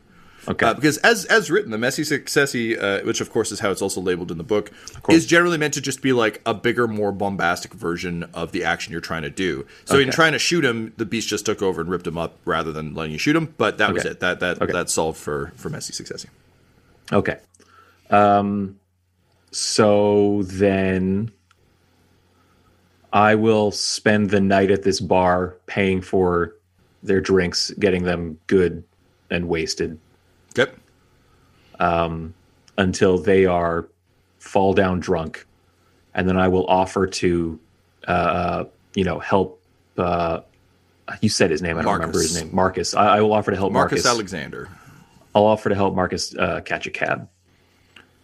Okay. 0.48 0.66
Uh, 0.66 0.74
because 0.74 0.96
as 0.98 1.24
as 1.26 1.50
written, 1.50 1.70
the 1.70 1.78
messy 1.78 2.02
successy, 2.02 2.80
uh, 2.80 3.04
which 3.04 3.20
of 3.20 3.30
course 3.30 3.52
is 3.52 3.60
how 3.60 3.70
it's 3.70 3.82
also 3.82 4.00
labeled 4.00 4.30
in 4.30 4.38
the 4.38 4.44
book, 4.44 4.70
is 5.08 5.26
generally 5.26 5.58
meant 5.58 5.74
to 5.74 5.80
just 5.80 6.00
be 6.00 6.12
like 6.12 6.40
a 6.46 6.54
bigger, 6.54 6.88
more 6.88 7.12
bombastic 7.12 7.74
version 7.74 8.24
of 8.34 8.52
the 8.52 8.64
action 8.64 8.92
you're 8.92 9.00
trying 9.00 9.22
to 9.22 9.30
do. 9.30 9.66
So 9.84 9.98
in 9.98 10.10
trying 10.10 10.32
to 10.32 10.38
shoot 10.38 10.64
him, 10.64 10.94
the 10.96 11.04
beast 11.04 11.28
just 11.28 11.44
took 11.46 11.62
over 11.62 11.80
and 11.80 11.90
ripped 11.90 12.06
him 12.06 12.16
up 12.16 12.36
rather 12.44 12.72
than 12.72 12.94
letting 12.94 13.12
you 13.12 13.18
shoot 13.18 13.36
him. 13.36 13.54
But 13.58 13.78
that 13.78 13.92
was 13.92 14.04
it. 14.04 14.20
That 14.20 14.40
that 14.40 14.62
Okay. 14.62 14.72
that 14.72 14.88
solved 14.88 15.18
for 15.18 15.52
for 15.56 15.68
messy 15.68 15.92
successy. 15.92 16.26
Okay. 17.12 17.38
Um, 18.08 18.78
so 19.50 20.42
then 20.44 21.30
I 23.12 23.34
will 23.34 23.70
spend 23.72 24.30
the 24.30 24.40
night 24.40 24.70
at 24.70 24.82
this 24.84 25.00
bar 25.00 25.56
paying 25.66 26.00
for 26.00 26.54
their 27.02 27.20
drinks, 27.20 27.70
getting 27.78 28.04
them 28.04 28.38
good 28.46 28.84
and 29.30 29.48
wasted 29.48 29.92
Okay. 29.92 29.98
Until 31.80 33.18
they 33.18 33.46
are 33.46 33.88
fall 34.38 34.72
down 34.72 35.00
drunk. 35.00 35.46
And 36.14 36.28
then 36.28 36.36
I 36.36 36.48
will 36.48 36.66
offer 36.66 37.06
to, 37.06 37.60
uh, 38.06 38.64
you 38.94 39.04
know, 39.04 39.18
help. 39.18 39.62
Uh, 39.96 40.40
you 41.20 41.28
said 41.28 41.50
his 41.50 41.62
name. 41.62 41.76
I 41.78 41.82
don't 41.82 41.94
remember 41.94 42.20
his 42.20 42.40
name. 42.40 42.54
Marcus. 42.54 42.94
I, 42.94 43.18
I 43.18 43.20
will 43.20 43.32
offer 43.32 43.50
to 43.50 43.56
help 43.56 43.72
Marcus, 43.72 44.04
Marcus. 44.04 44.06
Alexander. 44.06 44.68
I'll 45.34 45.44
offer 45.44 45.68
to 45.68 45.74
help 45.74 45.94
Marcus 45.94 46.34
uh, 46.36 46.60
catch 46.64 46.86
a 46.86 46.90
cab. 46.90 47.28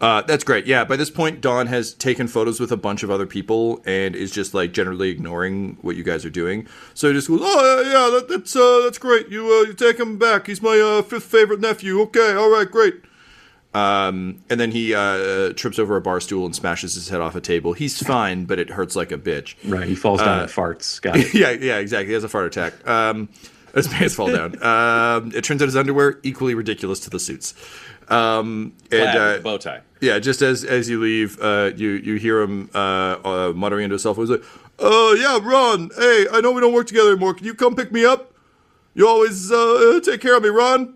Uh, 0.00 0.20
that's 0.22 0.44
great. 0.44 0.66
Yeah, 0.66 0.84
by 0.84 0.96
this 0.96 1.08
point, 1.08 1.40
Don 1.40 1.68
has 1.68 1.94
taken 1.94 2.28
photos 2.28 2.60
with 2.60 2.70
a 2.70 2.76
bunch 2.76 3.02
of 3.02 3.10
other 3.10 3.26
people 3.26 3.82
and 3.86 4.14
is 4.14 4.30
just 4.30 4.52
like 4.52 4.72
generally 4.72 5.08
ignoring 5.08 5.78
what 5.80 5.96
you 5.96 6.02
guys 6.02 6.24
are 6.24 6.30
doing. 6.30 6.68
So 6.92 7.08
he 7.08 7.14
just 7.14 7.28
goes, 7.28 7.40
"Oh 7.42 7.82
yeah, 7.82 7.92
yeah 7.92 8.10
that, 8.10 8.28
that's 8.28 8.54
uh, 8.54 8.82
that's 8.84 8.98
great. 8.98 9.28
You 9.28 9.46
uh, 9.46 9.68
you 9.68 9.72
take 9.72 9.98
him 9.98 10.18
back. 10.18 10.48
He's 10.48 10.60
my 10.60 10.78
uh, 10.78 11.02
fifth 11.02 11.24
favorite 11.24 11.60
nephew. 11.60 12.00
Okay, 12.02 12.34
all 12.34 12.50
right, 12.50 12.70
great." 12.70 12.96
Um, 13.76 14.42
and 14.48 14.58
then 14.58 14.70
he 14.70 14.94
uh, 14.94 15.52
trips 15.52 15.78
over 15.78 15.96
a 15.96 16.00
bar 16.00 16.20
stool 16.20 16.46
and 16.46 16.54
smashes 16.54 16.94
his 16.94 17.08
head 17.08 17.20
off 17.20 17.34
a 17.34 17.40
table. 17.40 17.72
He's 17.74 18.00
fine, 18.02 18.44
but 18.46 18.58
it 18.58 18.70
hurts 18.70 18.96
like 18.96 19.12
a 19.12 19.18
bitch. 19.18 19.54
Right. 19.64 19.86
He 19.86 19.94
falls 19.94 20.20
down 20.20 20.40
and 20.40 20.48
farts. 20.50 21.00
Got 21.02 21.16
it. 21.18 21.34
yeah, 21.34 21.50
yeah, 21.50 21.78
exactly. 21.78 22.06
He 22.08 22.12
has 22.14 22.24
a 22.24 22.28
fart 22.28 22.46
attack. 22.46 22.86
Um, 22.88 23.28
his 23.74 23.88
pants 23.88 24.14
fall 24.14 24.28
down. 24.32 24.62
Um, 24.62 25.32
it 25.34 25.44
turns 25.44 25.60
out 25.60 25.66
his 25.66 25.76
underwear 25.76 26.18
equally 26.22 26.54
ridiculous 26.54 27.00
to 27.00 27.10
the 27.10 27.18
suits. 27.20 27.52
Um, 28.08 28.72
and 28.90 29.10
Plaid 29.10 29.16
uh, 29.16 29.38
bow 29.42 29.58
tie. 29.58 29.80
yeah, 30.00 30.18
just 30.20 30.40
as 30.40 30.64
as 30.64 30.88
you 30.88 31.00
leave, 31.00 31.38
uh, 31.40 31.72
you 31.76 31.90
you 31.90 32.14
hear 32.14 32.40
him 32.40 32.70
uh, 32.74 32.78
uh, 32.78 33.52
muttering 33.54 33.84
into 33.84 33.94
himself. 33.94 34.16
He's 34.16 34.30
like, 34.30 34.44
"Uh, 34.78 35.14
yeah, 35.18 35.38
Ron. 35.42 35.90
Hey, 35.98 36.26
I 36.32 36.40
know 36.40 36.52
we 36.52 36.60
don't 36.60 36.72
work 36.72 36.86
together 36.86 37.10
anymore. 37.10 37.34
Can 37.34 37.44
you 37.46 37.54
come 37.54 37.74
pick 37.74 37.90
me 37.92 38.04
up? 38.06 38.32
You 38.94 39.06
always 39.08 39.50
uh, 39.52 40.00
take 40.04 40.20
care 40.22 40.36
of 40.36 40.42
me, 40.44 40.48
Ron. 40.50 40.94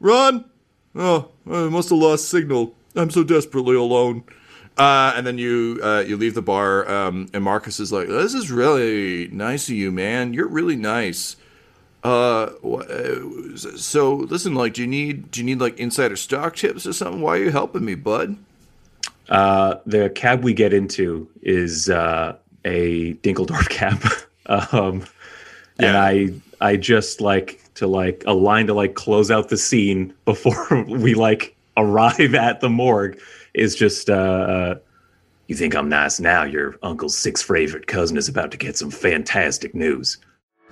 Ron. 0.00 0.44
Oh, 0.94 1.28
I 1.46 1.68
must 1.68 1.90
have 1.90 1.98
lost 1.98 2.28
signal. 2.28 2.74
I'm 2.94 3.10
so 3.10 3.24
desperately 3.24 3.76
alone." 3.76 4.24
Uh, 4.78 5.12
and 5.14 5.26
then 5.26 5.36
you 5.36 5.78
uh, 5.82 6.02
you 6.06 6.16
leave 6.16 6.34
the 6.34 6.42
bar, 6.42 6.88
um, 6.90 7.28
and 7.34 7.44
Marcus 7.44 7.78
is 7.78 7.92
like, 7.92 8.08
"This 8.08 8.34
is 8.34 8.50
really 8.50 9.28
nice 9.28 9.68
of 9.68 9.74
you, 9.74 9.92
man. 9.92 10.32
You're 10.32 10.48
really 10.48 10.76
nice." 10.76 11.36
Uh, 12.04 12.50
uh, 12.64 13.56
so 13.56 14.14
listen, 14.14 14.54
like, 14.54 14.74
do 14.74 14.80
you 14.80 14.88
need 14.88 15.30
do 15.30 15.40
you 15.40 15.46
need 15.46 15.60
like 15.60 15.78
insider 15.78 16.16
stock 16.16 16.56
tips 16.56 16.86
or 16.86 16.92
something? 16.92 17.20
Why 17.20 17.36
are 17.36 17.44
you 17.44 17.50
helping 17.50 17.84
me, 17.84 17.94
bud? 17.94 18.36
Uh, 19.28 19.76
the 19.86 20.10
cab 20.10 20.42
we 20.42 20.52
get 20.52 20.72
into 20.72 21.28
is 21.42 21.88
uh, 21.88 22.36
a 22.64 23.14
Dinkeldorf 23.14 23.68
cab, 23.68 24.02
um, 24.72 25.04
and 25.78 25.96
I 25.96 26.30
I 26.60 26.76
just 26.76 27.20
like 27.20 27.61
to 27.74 27.86
like 27.86 28.22
a 28.26 28.34
line 28.34 28.66
to 28.66 28.74
like 28.74 28.94
close 28.94 29.30
out 29.30 29.48
the 29.48 29.56
scene 29.56 30.14
before 30.24 30.84
we 30.84 31.14
like 31.14 31.56
arrive 31.76 32.34
at 32.34 32.60
the 32.60 32.68
morgue 32.68 33.18
is 33.54 33.74
just 33.74 34.10
uh, 34.10 34.12
uh, 34.12 34.74
you 35.48 35.54
think 35.54 35.74
I'm 35.74 35.88
nice 35.88 36.20
now? 36.20 36.44
Your 36.44 36.76
uncle's 36.82 37.16
sixth 37.16 37.46
favorite 37.46 37.86
cousin 37.86 38.16
is 38.16 38.28
about 38.28 38.50
to 38.52 38.56
get 38.56 38.76
some 38.76 38.90
fantastic 38.90 39.74
news. 39.74 40.18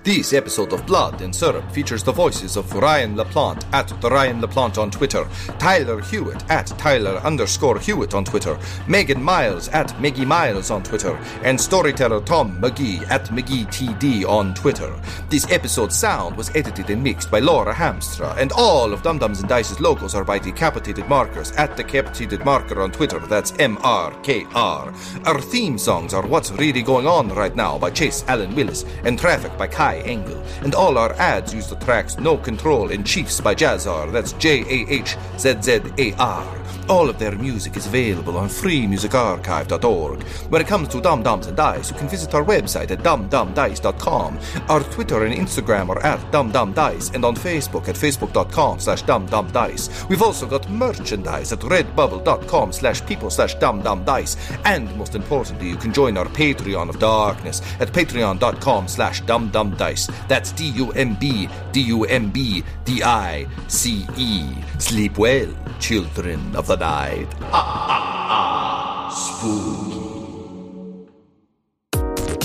This 0.03 0.33
episode 0.33 0.73
of 0.73 0.83
Blood 0.87 1.21
and 1.21 1.35
Syrup 1.35 1.71
features 1.71 2.01
the 2.01 2.11
voices 2.11 2.57
of 2.57 2.73
Ryan 2.73 3.15
LaPlante 3.15 3.71
at 3.71 3.87
the 4.01 4.09
Ryan 4.09 4.41
LaPlante 4.41 4.79
on 4.79 4.89
Twitter, 4.89 5.29
Tyler 5.59 6.01
Hewitt 6.01 6.43
at 6.49 6.65
Tyler 6.65 7.17
underscore 7.17 7.77
Hewitt 7.77 8.15
on 8.15 8.25
Twitter, 8.25 8.57
Megan 8.87 9.21
Miles 9.21 9.67
at 9.69 9.89
Meggie 10.01 10.25
Miles 10.25 10.71
on 10.71 10.81
Twitter, 10.81 11.15
and 11.43 11.61
storyteller 11.61 12.19
Tom 12.21 12.59
McGee 12.59 13.07
at 13.11 13.25
McGeeTD 13.25 14.27
on 14.27 14.55
Twitter. 14.55 14.91
This 15.29 15.45
episode's 15.51 15.95
sound 15.99 16.35
was 16.35 16.49
edited 16.55 16.89
and 16.89 17.03
mixed 17.03 17.29
by 17.29 17.37
Laura 17.37 17.71
Hamstra, 17.71 18.35
and 18.37 18.51
all 18.53 18.93
of 18.93 19.03
Dumb 19.03 19.19
Dumbs 19.19 19.41
and 19.41 19.49
Dice's 19.49 19.79
logos 19.79 20.15
are 20.15 20.25
by 20.25 20.39
Decapitated 20.39 21.07
Markers 21.09 21.51
at 21.57 21.77
Decapitated 21.77 22.43
Marker 22.43 22.81
on 22.81 22.91
Twitter. 22.91 23.19
That's 23.19 23.53
M 23.59 23.77
R 23.83 24.11
K 24.23 24.47
R. 24.55 24.91
Our 25.25 25.39
theme 25.39 25.77
songs 25.77 26.15
are 26.15 26.25
What's 26.25 26.51
Really 26.53 26.81
Going 26.81 27.05
On 27.05 27.29
Right 27.29 27.55
Now 27.55 27.77
by 27.77 27.91
Chase 27.91 28.25
Allen 28.27 28.55
Willis 28.55 28.83
and 29.03 29.19
Traffic 29.19 29.55
by 29.59 29.67
Kai 29.91 29.99
Engel. 29.99 30.41
And 30.63 30.73
all 30.75 30.97
our 30.97 31.13
ads 31.13 31.53
use 31.53 31.67
the 31.67 31.75
tracks 31.75 32.17
No 32.17 32.37
Control 32.37 32.91
and 32.91 33.05
Chiefs 33.05 33.41
by 33.41 33.53
Jahzzar. 33.55 34.11
That's 34.11 34.33
J 34.33 34.61
A 34.61 34.89
H 34.89 35.17
Z 35.37 35.61
Z 35.61 35.79
A 35.97 36.13
R. 36.15 36.57
All 36.89 37.09
of 37.09 37.19
their 37.19 37.35
music 37.37 37.77
is 37.77 37.85
available 37.85 38.37
on 38.37 38.49
freemusicarchive.org. 38.49 40.23
When 40.23 40.61
it 40.61 40.67
comes 40.67 40.87
to 40.89 40.99
Dumb 40.99 41.23
Dumbs 41.23 41.47
and 41.47 41.55
Dice, 41.55 41.91
you 41.91 41.97
can 41.97 42.09
visit 42.09 42.33
our 42.33 42.43
website 42.43 42.91
at 42.91 42.99
dumbdumbdice.com. 42.99 44.39
Our 44.67 44.79
Twitter 44.81 45.25
and 45.25 45.33
Instagram 45.33 45.89
are 45.89 46.03
at 46.03 46.19
dumbdumbdice, 46.31 47.13
and 47.13 47.23
on 47.23 47.35
Facebook 47.35 47.87
at 47.87 47.95
facebook.com 47.95 48.79
slash 48.79 49.03
dumbdumbdice. 49.03 50.09
We've 50.09 50.21
also 50.21 50.47
got 50.47 50.69
merchandise 50.69 51.53
at 51.53 51.59
redbubble.com 51.59 52.73
slash 52.73 53.05
people 53.05 53.29
slash 53.29 53.55
dumbdumbdice. 53.57 54.35
And 54.65 54.93
most 54.97 55.15
importantly, 55.15 55.69
you 55.69 55.77
can 55.77 55.93
join 55.93 56.17
our 56.17 56.25
Patreon 56.25 56.89
of 56.89 56.99
Darkness 56.99 57.61
at 57.79 57.93
patreon.com 57.93 58.87
slash 58.87 59.21
dumbdumbdice. 59.23 59.80
That's 60.27 60.51
D-U-M-B, 60.51 61.49
D-U-M-B, 61.71 62.63
D-I-C-E. 62.85 64.55
Sleep 64.77 65.17
well, 65.17 65.49
children 65.79 66.55
of 66.55 66.67
the 66.67 66.77
night. 66.77 67.27
Ah, 67.51 67.65
ah, 67.89 69.09
ah. 69.09 70.00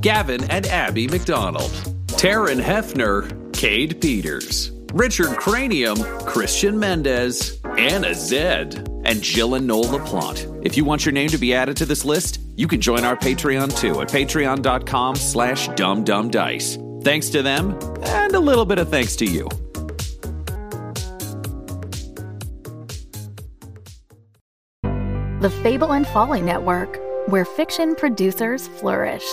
Gavin 0.00 0.50
and 0.50 0.66
Abby 0.66 1.06
McDonald, 1.08 1.70
Taryn 2.06 2.60
Hefner, 2.60 3.52
Cade 3.52 4.00
Peters, 4.00 4.72
Richard 4.94 5.36
Cranium, 5.36 5.98
Christian 6.20 6.78
Mendez, 6.78 7.60
Anna 7.76 8.14
Zed, 8.14 8.88
and 9.04 9.20
Jill 9.20 9.56
and 9.56 9.66
Noel 9.66 9.84
LaPlante. 9.84 10.64
If 10.64 10.76
you 10.76 10.84
want 10.84 11.04
your 11.04 11.12
name 11.12 11.28
to 11.28 11.38
be 11.38 11.52
added 11.52 11.76
to 11.78 11.86
this 11.86 12.04
list, 12.04 12.40
you 12.56 12.66
can 12.66 12.80
join 12.80 13.04
our 13.04 13.16
Patreon 13.16 13.76
too 13.78 14.00
at 14.00 14.08
patreon.com 14.08 15.16
slash 15.16 15.68
dumbdumbdice. 15.68 17.04
Thanks 17.04 17.28
to 17.30 17.42
them, 17.42 17.78
and 18.02 18.34
a 18.34 18.40
little 18.40 18.64
bit 18.64 18.78
of 18.78 18.88
thanks 18.88 19.16
to 19.16 19.26
you. 19.26 19.48
The 25.40 25.50
Fable 25.62 25.92
and 25.92 26.06
Folly 26.06 26.42
Network, 26.42 26.98
where 27.28 27.44
fiction 27.44 27.94
producers 27.94 28.68
flourish. 28.68 29.24